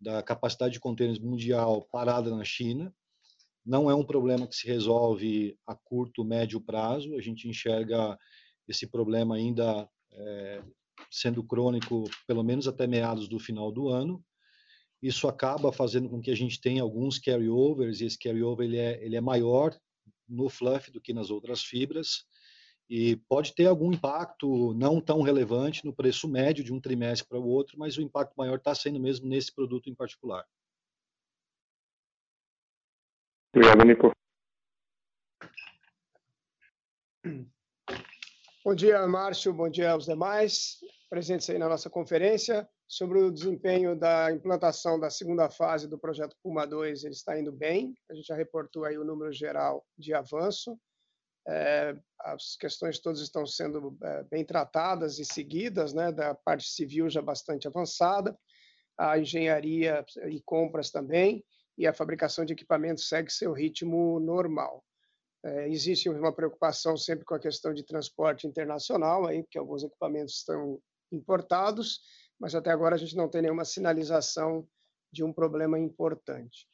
da 0.00 0.22
capacidade 0.22 0.74
de 0.74 0.80
containers 0.80 1.20
mundial 1.20 1.86
parada 1.90 2.30
na 2.34 2.44
China. 2.44 2.92
Não 3.64 3.90
é 3.90 3.94
um 3.94 4.04
problema 4.04 4.46
que 4.46 4.54
se 4.54 4.66
resolve 4.66 5.56
a 5.66 5.74
curto, 5.74 6.24
médio 6.24 6.60
prazo. 6.60 7.14
A 7.14 7.20
gente 7.20 7.48
enxerga 7.48 8.18
esse 8.68 8.86
problema 8.86 9.36
ainda 9.36 9.88
é, 10.12 10.62
sendo 11.10 11.42
crônico 11.42 12.04
pelo 12.26 12.42
menos 12.42 12.66
até 12.66 12.86
meados 12.86 13.28
do 13.28 13.38
final 13.38 13.70
do 13.70 13.88
ano. 13.88 14.24
Isso 15.02 15.28
acaba 15.28 15.72
fazendo 15.72 16.08
com 16.08 16.20
que 16.20 16.30
a 16.30 16.34
gente 16.34 16.60
tenha 16.60 16.82
alguns 16.82 17.18
carryovers, 17.18 18.00
e 18.00 18.06
esse 18.06 18.18
carryover 18.18 18.66
ele 18.66 18.78
é, 18.78 19.04
ele 19.04 19.16
é 19.16 19.20
maior 19.20 19.76
no 20.28 20.48
fluff 20.48 20.90
do 20.90 21.00
que 21.00 21.12
nas 21.12 21.30
outras 21.30 21.62
fibras, 21.62 22.24
e 22.88 23.16
pode 23.28 23.54
ter 23.54 23.66
algum 23.66 23.92
impacto 23.92 24.72
não 24.74 25.00
tão 25.00 25.22
relevante 25.22 25.84
no 25.84 25.94
preço 25.94 26.28
médio 26.28 26.64
de 26.64 26.72
um 26.72 26.80
trimestre 26.80 27.28
para 27.28 27.38
o 27.38 27.46
outro, 27.46 27.78
mas 27.78 27.96
o 27.96 28.02
impacto 28.02 28.34
maior 28.36 28.56
está 28.56 28.74
sendo 28.74 28.98
mesmo 28.98 29.28
nesse 29.28 29.54
produto 29.54 29.90
em 29.90 29.94
particular. 29.94 30.44
Obrigado, 33.52 33.84
Nico. 33.84 34.12
Bom 38.66 38.74
dia, 38.74 39.06
Márcio. 39.06 39.52
Bom 39.52 39.68
dia 39.68 39.92
aos 39.92 40.06
demais 40.06 40.78
presentes 41.08 41.48
aí 41.48 41.56
na 41.56 41.68
nossa 41.68 41.88
conferência. 41.88 42.68
Sobre 42.88 43.20
o 43.20 43.30
desempenho 43.30 43.96
da 43.96 44.32
implantação 44.32 44.98
da 44.98 45.08
segunda 45.08 45.48
fase 45.48 45.86
do 45.86 45.96
projeto 45.96 46.34
Puma 46.42 46.66
2, 46.66 47.04
ele 47.04 47.14
está 47.14 47.38
indo 47.38 47.52
bem. 47.52 47.94
A 48.10 48.14
gente 48.14 48.26
já 48.26 48.34
reportou 48.34 48.84
aí 48.84 48.98
o 48.98 49.04
número 49.04 49.32
geral 49.32 49.86
de 49.96 50.12
avanço. 50.12 50.76
É, 51.46 51.96
as 52.18 52.56
questões 52.56 52.98
todas 52.98 53.20
estão 53.20 53.46
sendo 53.46 53.96
é, 54.02 54.24
bem 54.24 54.44
tratadas 54.44 55.20
e 55.20 55.24
seguidas, 55.24 55.94
né, 55.94 56.10
da 56.10 56.34
parte 56.34 56.68
civil 56.68 57.08
já 57.08 57.22
bastante 57.22 57.68
avançada, 57.68 58.36
a 58.98 59.16
engenharia 59.16 60.04
e 60.28 60.42
compras 60.44 60.90
também, 60.90 61.44
e 61.78 61.86
a 61.86 61.94
fabricação 61.94 62.44
de 62.44 62.52
equipamentos 62.52 63.08
segue 63.08 63.30
seu 63.30 63.52
ritmo 63.52 64.18
normal. 64.18 64.84
É, 65.46 65.68
existe 65.68 66.08
uma 66.08 66.32
preocupação 66.32 66.96
sempre 66.96 67.24
com 67.24 67.34
a 67.34 67.38
questão 67.38 67.72
de 67.72 67.84
transporte 67.84 68.48
internacional, 68.48 69.26
aí, 69.26 69.44
que 69.48 69.56
alguns 69.56 69.84
equipamentos 69.84 70.38
estão 70.38 70.80
importados, 71.12 72.00
mas 72.36 72.52
até 72.56 72.70
agora 72.70 72.96
a 72.96 72.98
gente 72.98 73.14
não 73.14 73.28
tem 73.28 73.42
nenhuma 73.42 73.64
sinalização 73.64 74.66
de 75.12 75.22
um 75.22 75.32
problema 75.32 75.78
importante. 75.78 76.66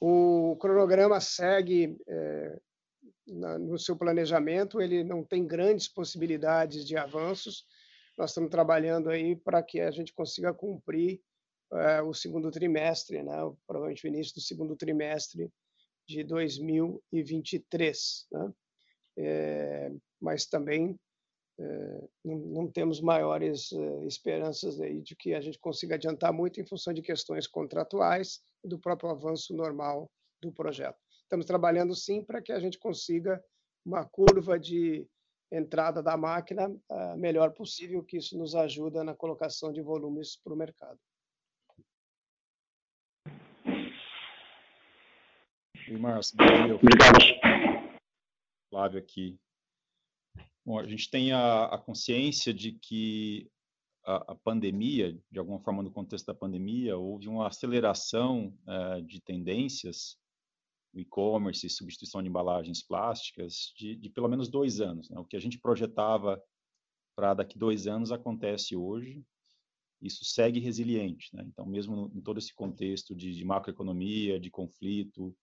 O 0.00 0.56
cronograma 0.60 1.20
segue 1.20 1.98
é, 2.08 2.60
na, 3.26 3.58
no 3.58 3.76
seu 3.76 3.96
planejamento, 3.96 4.80
ele 4.80 5.02
não 5.02 5.24
tem 5.24 5.44
grandes 5.44 5.88
possibilidades 5.88 6.86
de 6.86 6.96
avanços. 6.96 7.66
Nós 8.16 8.30
estamos 8.30 8.48
trabalhando 8.48 9.10
aí 9.10 9.34
para 9.34 9.60
que 9.60 9.80
a 9.80 9.90
gente 9.90 10.14
consiga 10.14 10.54
cumprir 10.54 11.20
é, 11.72 12.00
o 12.00 12.14
segundo 12.14 12.48
trimestre, 12.52 13.24
né, 13.24 13.36
provavelmente 13.66 14.06
o 14.06 14.08
início 14.08 14.34
do 14.34 14.40
segundo 14.40 14.76
trimestre 14.76 15.50
de 16.10 16.24
2023. 16.24 18.26
Né? 18.32 18.52
É, 19.16 19.92
mas 20.20 20.46
também 20.46 20.98
é, 21.58 22.08
não, 22.24 22.36
não, 22.36 22.70
temos 22.70 23.00
maiores 23.00 23.72
é, 23.72 24.06
esperanças 24.06 24.80
aí 24.80 25.00
de 25.00 25.14
que 25.14 25.34
a 25.34 25.40
gente 25.40 25.58
consiga 25.58 25.94
adiantar 25.94 26.32
muito 26.32 26.60
em 26.60 26.66
função 26.66 26.92
de 26.92 27.00
questões 27.00 27.46
contratuais 27.46 28.42
e 28.64 28.68
do 28.68 28.78
próprio 28.78 29.10
avanço 29.10 29.54
normal 29.54 30.10
do 30.42 30.52
projeto. 30.52 30.98
Estamos 31.22 31.46
trabalhando 31.46 31.94
sim 31.94 32.24
para 32.24 32.42
que 32.42 32.52
a 32.52 32.58
gente 32.58 32.78
consiga 32.78 33.42
uma 33.84 34.04
curva 34.04 34.58
de 34.58 35.06
entrada 35.52 36.02
da 36.02 36.16
máquina 36.16 36.74
a 36.90 37.16
melhor 37.16 37.52
possível, 37.52 38.04
que 38.04 38.16
isso 38.16 38.36
nos 38.36 38.54
ajuda 38.54 39.04
na 39.04 39.14
colocação 39.14 39.72
de 39.72 39.80
volumes 39.80 40.36
para 40.36 40.52
o 40.52 40.56
mercado. 40.56 40.98
Oi, 45.90 45.98
Márcio. 45.98 46.36
Obrigado. 46.38 47.18
Flávio 48.70 49.00
aqui. 49.00 49.36
Bom, 50.64 50.78
a 50.78 50.86
gente 50.86 51.10
tem 51.10 51.32
a, 51.32 51.64
a 51.64 51.78
consciência 51.78 52.54
de 52.54 52.74
que 52.74 53.50
a, 54.04 54.32
a, 54.32 54.34
pandemia, 54.36 55.18
de 55.28 55.38
alguma 55.40 55.58
forma 55.58 55.82
no 55.82 55.90
contexto 55.90 56.26
da 56.26 56.34
pandemia, 56.34 56.96
houve 56.96 57.26
uma 57.26 57.48
aceleração 57.48 58.56
uh, 58.68 59.02
de 59.02 59.20
tendências 59.20 60.16
no 60.94 61.00
e-commerce 61.00 61.66
e 61.66 61.70
substituição 61.70 62.22
de 62.22 62.28
embalagens 62.28 62.84
plásticas 62.84 63.72
de, 63.76 63.96
de 63.96 64.08
pelo 64.10 64.28
menos 64.28 64.48
dois 64.48 64.80
anos. 64.80 65.10
Né? 65.10 65.18
O 65.18 65.24
que 65.24 65.36
a 65.36 65.40
gente 65.40 65.58
projetava 65.58 66.40
para 67.16 67.34
daqui 67.34 67.58
dois 67.58 67.88
anos 67.88 68.12
acontece 68.12 68.76
hoje. 68.76 69.24
Isso 70.00 70.24
segue 70.24 70.60
resiliente. 70.60 71.34
Né? 71.34 71.42
Então, 71.48 71.66
mesmo 71.66 72.12
em 72.14 72.20
todo 72.20 72.38
esse 72.38 72.54
contexto 72.54 73.12
de, 73.12 73.34
de 73.34 73.44
macroeconomia, 73.44 74.38
de 74.38 74.50
conflito, 74.52 75.36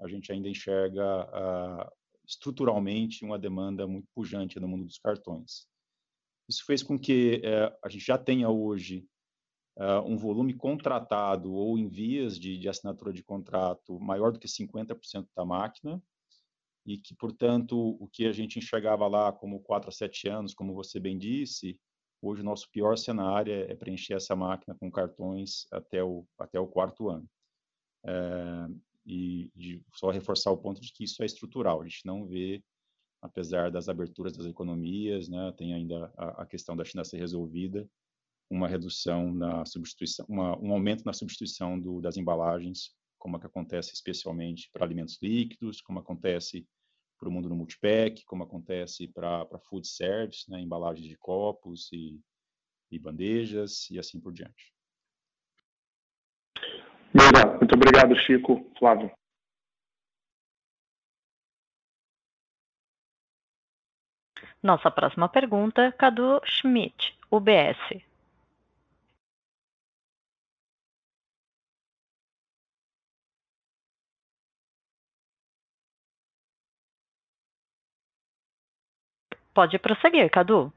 a 0.00 0.08
gente 0.08 0.30
ainda 0.32 0.48
enxerga 0.48 1.24
uh, 1.24 1.90
estruturalmente 2.26 3.24
uma 3.24 3.38
demanda 3.38 3.86
muito 3.86 4.08
pujante 4.14 4.58
no 4.58 4.68
mundo 4.68 4.84
dos 4.84 4.98
cartões. 4.98 5.66
Isso 6.48 6.64
fez 6.64 6.82
com 6.82 6.98
que 6.98 7.42
uh, 7.44 7.76
a 7.82 7.88
gente 7.88 8.04
já 8.04 8.18
tenha 8.18 8.48
hoje 8.50 9.06
uh, 9.78 10.06
um 10.06 10.16
volume 10.16 10.54
contratado 10.54 11.52
ou 11.52 11.78
em 11.78 11.88
vias 11.88 12.38
de, 12.38 12.58
de 12.58 12.68
assinatura 12.68 13.12
de 13.12 13.22
contrato 13.22 13.98
maior 14.00 14.32
do 14.32 14.38
que 14.38 14.48
50% 14.48 15.26
da 15.34 15.44
máquina, 15.44 16.02
e 16.86 16.98
que, 16.98 17.14
portanto, 17.14 17.96
o 17.98 18.06
que 18.08 18.26
a 18.26 18.32
gente 18.32 18.58
enxergava 18.58 19.06
lá 19.06 19.32
como 19.32 19.60
4 19.60 19.88
a 19.88 19.92
7 19.92 20.28
anos, 20.28 20.54
como 20.54 20.74
você 20.74 21.00
bem 21.00 21.16
disse, 21.16 21.80
hoje 22.20 22.42
o 22.42 22.44
nosso 22.44 22.70
pior 22.70 22.96
cenário 22.98 23.52
é, 23.52 23.72
é 23.72 23.74
preencher 23.74 24.14
essa 24.14 24.36
máquina 24.36 24.74
com 24.74 24.90
cartões 24.90 25.66
até 25.70 26.02
o, 26.02 26.26
até 26.38 26.60
o 26.60 26.66
quarto 26.66 27.08
ano. 27.08 27.28
É, 28.04 28.68
e 29.06 29.50
de, 29.54 29.82
só 29.94 30.10
reforçar 30.10 30.50
o 30.50 30.56
ponto 30.56 30.80
de 30.80 30.92
que 30.92 31.04
isso 31.04 31.22
é 31.22 31.26
estrutural, 31.26 31.80
a 31.80 31.84
gente 31.84 32.04
não 32.04 32.26
vê, 32.26 32.62
apesar 33.20 33.70
das 33.70 33.88
aberturas 33.88 34.36
das 34.36 34.46
economias, 34.46 35.28
né, 35.28 35.52
tem 35.56 35.74
ainda 35.74 36.12
a, 36.16 36.42
a 36.42 36.46
questão 36.46 36.76
da 36.76 36.84
China 36.84 37.04
ser 37.04 37.18
resolvida, 37.18 37.88
uma 38.50 38.68
redução 38.68 39.32
na 39.32 39.64
substituição, 39.64 40.24
uma, 40.28 40.58
um 40.58 40.72
aumento 40.72 41.04
na 41.04 41.12
substituição 41.12 41.78
do, 41.78 42.00
das 42.00 42.16
embalagens, 42.16 42.94
como 43.18 43.36
é 43.36 43.40
que 43.40 43.46
acontece 43.46 43.94
especialmente 43.94 44.70
para 44.72 44.84
alimentos 44.84 45.18
líquidos, 45.22 45.80
como 45.80 45.98
acontece 45.98 46.66
para 47.18 47.28
o 47.28 47.32
mundo 47.32 47.48
no 47.48 47.56
multipack, 47.56 48.24
como 48.26 48.42
acontece 48.42 49.08
para 49.08 49.46
food 49.68 49.86
service, 49.86 50.50
né, 50.50 50.60
embalagens 50.60 51.08
de 51.08 51.16
copos 51.16 51.90
e, 51.92 52.20
e 52.90 52.98
bandejas 52.98 53.88
e 53.90 53.98
assim 53.98 54.20
por 54.20 54.32
diante. 54.32 54.74
Muito 57.14 57.63
obrigado, 57.74 58.14
Chico. 58.16 58.64
Flávio. 58.78 59.10
Nossa 64.62 64.90
próxima 64.90 65.28
pergunta, 65.28 65.92
Cadu 65.92 66.40
Schmidt, 66.46 67.14
UBS. 67.30 68.02
Pode 79.54 79.78
prosseguir, 79.78 80.30
Cadu. 80.30 80.72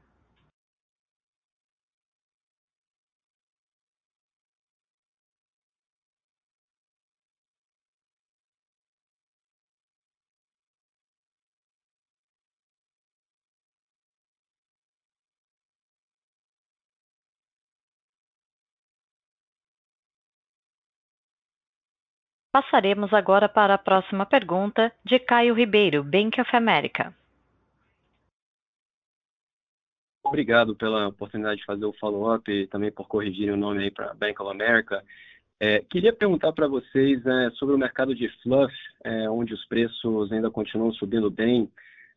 Passaremos 22.50 23.12
agora 23.12 23.48
para 23.48 23.74
a 23.74 23.78
próxima 23.78 24.24
pergunta, 24.24 24.90
de 25.04 25.18
Caio 25.18 25.54
Ribeiro, 25.54 26.02
Bank 26.02 26.40
of 26.40 26.56
America. 26.56 27.14
Obrigado 30.24 30.74
pela 30.74 31.08
oportunidade 31.08 31.60
de 31.60 31.66
fazer 31.66 31.84
o 31.84 31.92
follow-up 31.94 32.50
e 32.50 32.66
também 32.66 32.90
por 32.90 33.06
corrigirem 33.06 33.54
o 33.54 33.56
nome 33.56 33.84
aí 33.84 33.90
para 33.90 34.14
Bank 34.14 34.40
of 34.40 34.50
America. 34.50 35.02
É, 35.60 35.80
queria 35.80 36.12
perguntar 36.12 36.52
para 36.52 36.68
vocês 36.68 37.24
é, 37.26 37.50
sobre 37.52 37.74
o 37.74 37.78
mercado 37.78 38.14
de 38.14 38.28
fluff, 38.42 38.72
é, 39.04 39.28
onde 39.28 39.52
os 39.52 39.64
preços 39.66 40.30
ainda 40.30 40.50
continuam 40.50 40.92
subindo 40.92 41.30
bem. 41.30 41.70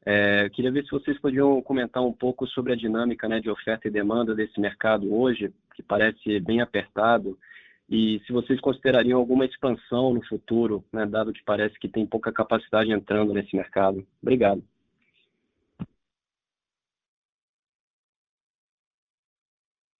É, 0.05 0.49
queria 0.49 0.71
ver 0.71 0.83
se 0.83 0.91
vocês 0.91 1.19
podiam 1.19 1.61
comentar 1.61 2.03
um 2.03 2.13
pouco 2.13 2.47
sobre 2.47 2.73
a 2.73 2.75
dinâmica 2.75 3.27
né, 3.27 3.39
de 3.39 3.49
oferta 3.49 3.87
e 3.87 3.91
demanda 3.91 4.35
desse 4.35 4.59
mercado 4.59 5.13
hoje, 5.13 5.53
que 5.75 5.81
parece 5.83 6.39
bem 6.39 6.61
apertado, 6.61 7.37
e 7.91 8.21
se 8.25 8.31
vocês 8.31 8.57
considerariam 8.61 9.19
alguma 9.19 9.45
expansão 9.45 10.13
no 10.13 10.25
futuro, 10.25 10.81
né, 10.93 11.05
dado 11.05 11.33
que 11.33 11.43
parece 11.43 11.77
que 11.77 11.89
tem 11.89 12.07
pouca 12.07 12.31
capacidade 12.31 12.89
entrando 12.89 13.33
nesse 13.33 13.53
mercado. 13.53 14.07
Obrigado. 14.21 14.63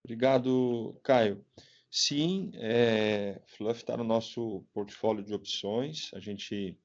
Obrigado, 0.06 0.98
Caio. 1.04 1.44
Sim, 1.90 2.52
é, 2.56 3.42
Fluff 3.58 3.82
está 3.82 3.98
no 3.98 4.06
nosso 4.06 4.64
portfólio 4.74 5.22
de 5.22 5.34
opções. 5.34 6.12
A 6.14 6.20
gente 6.22 6.78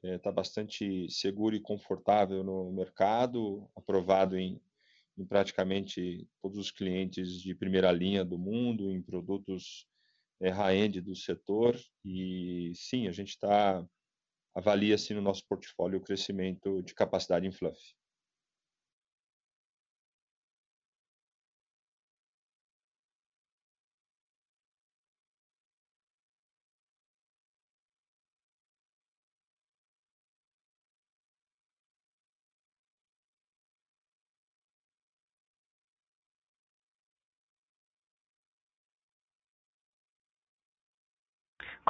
está 0.00 0.30
é, 0.30 0.32
bastante 0.32 1.10
seguro 1.10 1.56
e 1.56 1.60
confortável 1.60 2.44
no 2.44 2.70
mercado, 2.70 3.68
aprovado 3.74 4.38
em, 4.38 4.60
em 5.18 5.24
praticamente 5.24 6.24
todos 6.40 6.56
os 6.56 6.70
clientes 6.70 7.40
de 7.42 7.52
primeira 7.52 7.90
linha 7.90 8.24
do 8.24 8.38
mundo, 8.38 8.92
em 8.92 9.02
produtos 9.02 9.89
é, 10.40 10.50
high-end 10.50 11.00
do 11.00 11.14
setor. 11.14 11.78
E 12.04 12.72
sim, 12.74 13.08
a 13.08 13.12
gente 13.12 13.30
está 13.30 13.84
avalia 14.54 14.94
assim 14.94 15.14
no 15.14 15.22
nosso 15.22 15.46
portfólio 15.48 15.98
o 15.98 16.02
crescimento 16.02 16.82
de 16.82 16.94
capacidade 16.94 17.46
em 17.46 17.52
Fluff. 17.52 17.78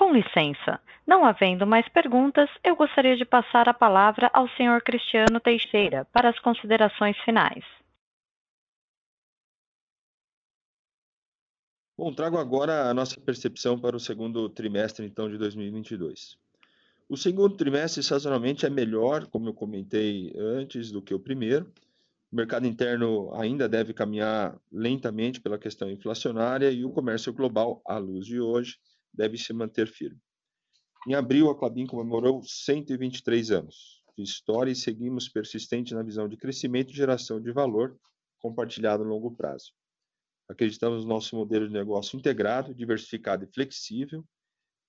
Com 0.00 0.14
licença, 0.14 0.80
não 1.06 1.26
havendo 1.26 1.66
mais 1.66 1.86
perguntas, 1.90 2.48
eu 2.64 2.74
gostaria 2.74 3.18
de 3.18 3.24
passar 3.26 3.68
a 3.68 3.74
palavra 3.74 4.30
ao 4.32 4.48
Sr. 4.48 4.82
Cristiano 4.82 5.38
Teixeira 5.38 6.06
para 6.06 6.30
as 6.30 6.38
considerações 6.38 7.18
finais. 7.18 7.62
Bom, 11.98 12.14
trago 12.14 12.38
agora 12.38 12.88
a 12.88 12.94
nossa 12.94 13.20
percepção 13.20 13.78
para 13.78 13.94
o 13.94 14.00
segundo 14.00 14.48
trimestre, 14.48 15.04
então, 15.04 15.28
de 15.28 15.36
2022. 15.36 16.38
O 17.06 17.14
segundo 17.14 17.54
trimestre, 17.54 18.02
sazonalmente, 18.02 18.64
é 18.64 18.70
melhor, 18.70 19.26
como 19.26 19.50
eu 19.50 19.54
comentei 19.54 20.32
antes, 20.34 20.90
do 20.90 21.02
que 21.02 21.12
o 21.12 21.20
primeiro. 21.20 21.70
O 22.32 22.36
mercado 22.36 22.66
interno 22.66 23.34
ainda 23.34 23.68
deve 23.68 23.92
caminhar 23.92 24.58
lentamente 24.72 25.42
pela 25.42 25.58
questão 25.58 25.90
inflacionária 25.90 26.70
e 26.70 26.86
o 26.86 26.90
comércio 26.90 27.34
global, 27.34 27.82
à 27.84 27.98
luz 27.98 28.24
de 28.24 28.40
hoje, 28.40 28.78
deve 29.12 29.38
se 29.38 29.52
manter 29.52 29.88
firme. 29.88 30.20
Em 31.08 31.14
abril, 31.14 31.48
a 31.48 31.58
Clabin 31.58 31.86
comemorou 31.86 32.42
123 32.42 33.50
anos 33.50 34.02
de 34.16 34.22
história 34.22 34.70
e 34.70 34.76
seguimos 34.76 35.28
persistente 35.28 35.94
na 35.94 36.02
visão 36.02 36.28
de 36.28 36.36
crescimento 36.36 36.90
e 36.90 36.96
geração 36.96 37.40
de 37.40 37.50
valor 37.52 37.98
compartilhado 38.38 39.02
no 39.04 39.10
longo 39.10 39.34
prazo. 39.34 39.72
Acreditamos 40.48 41.04
no 41.04 41.08
nosso 41.08 41.36
modelo 41.36 41.66
de 41.66 41.72
negócio 41.72 42.18
integrado, 42.18 42.74
diversificado 42.74 43.44
e 43.44 43.52
flexível, 43.52 44.24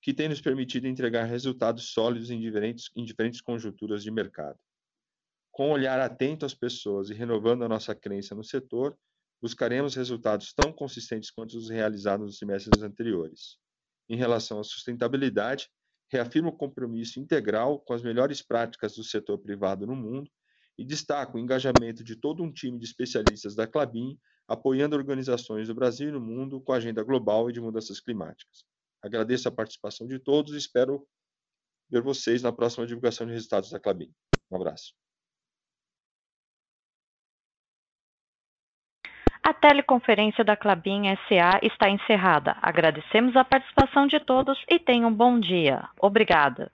que 0.02 0.14
tem 0.14 0.28
nos 0.28 0.42
permitido 0.42 0.88
entregar 0.88 1.26
resultados 1.26 1.94
sólidos 1.94 2.30
em 2.30 2.40
diferentes, 2.42 2.90
em 2.96 3.06
diferentes 3.06 3.40
conjunturas 3.40 4.04
de 4.04 4.12
mercado. 4.12 4.60
Com 5.52 5.70
um 5.70 5.72
olhar 5.74 6.00
atento 6.00 6.46
às 6.46 6.56
pessoas 6.56 7.10
e 7.10 7.14
renovando 7.14 7.64
a 7.64 7.70
nossa 7.70 7.94
crença 7.94 8.34
no 8.34 8.44
setor, 8.44 8.98
buscaremos 9.42 9.96
resultados 9.96 10.54
tão 10.54 10.74
consistentes 10.74 11.32
quanto 11.32 11.58
os 11.58 11.70
realizados 11.70 12.26
nos 12.26 12.38
semestres 12.38 12.82
anteriores 12.82 13.62
em 14.12 14.18
relação 14.18 14.60
à 14.60 14.64
sustentabilidade, 14.64 15.70
reafirma 16.12 16.50
o 16.50 16.58
compromisso 16.58 17.18
integral 17.18 17.80
com 17.80 17.94
as 17.94 18.04
melhores 18.04 18.42
práticas 18.42 18.96
do 18.96 19.04
setor 19.06 19.38
privado 19.38 19.88
no 19.88 19.96
mundo 19.96 20.30
e 20.78 20.84
destaca 20.84 21.38
o 21.38 21.40
engajamento 21.40 22.04
de 22.04 22.18
todo 22.18 22.44
um 22.44 22.52
time 22.52 22.78
de 22.78 22.84
especialistas 22.84 23.56
da 23.56 23.66
Clabin, 23.66 24.20
apoiando 24.46 24.98
organizações 24.98 25.70
do 25.70 25.76
Brasil 25.76 26.10
e 26.10 26.12
no 26.12 26.20
mundo 26.20 26.60
com 26.60 26.74
a 26.74 26.76
agenda 26.76 27.02
global 27.04 27.50
e 27.50 27.54
de 27.54 27.62
mudanças 27.62 28.02
climáticas. 28.02 28.66
Agradeço 29.02 29.48
a 29.48 29.52
participação 29.52 30.06
de 30.06 30.20
todos 30.20 30.54
e 30.54 30.58
espero 30.58 31.08
ver 31.90 32.02
vocês 32.02 32.42
na 32.42 32.52
próxima 32.52 32.86
divulgação 32.86 33.26
de 33.26 33.32
resultados 33.32 33.70
da 33.70 33.80
Clabin. 33.80 34.14
Um 34.52 34.58
abraço. 34.58 34.94
Teleconferência 39.62 40.44
da 40.44 40.58
Clabin 40.58 41.04
SA 41.30 41.60
está 41.62 41.90
encerrada. 41.90 42.58
Agradecemos 42.62 43.36
a 43.38 43.46
participação 43.46 44.08
de 44.08 44.20
todos 44.20 44.58
e 44.68 44.80
tenham 44.80 45.10
um 45.10 45.14
bom 45.14 45.40
dia. 45.40 45.84
Obrigada. 46.00 46.72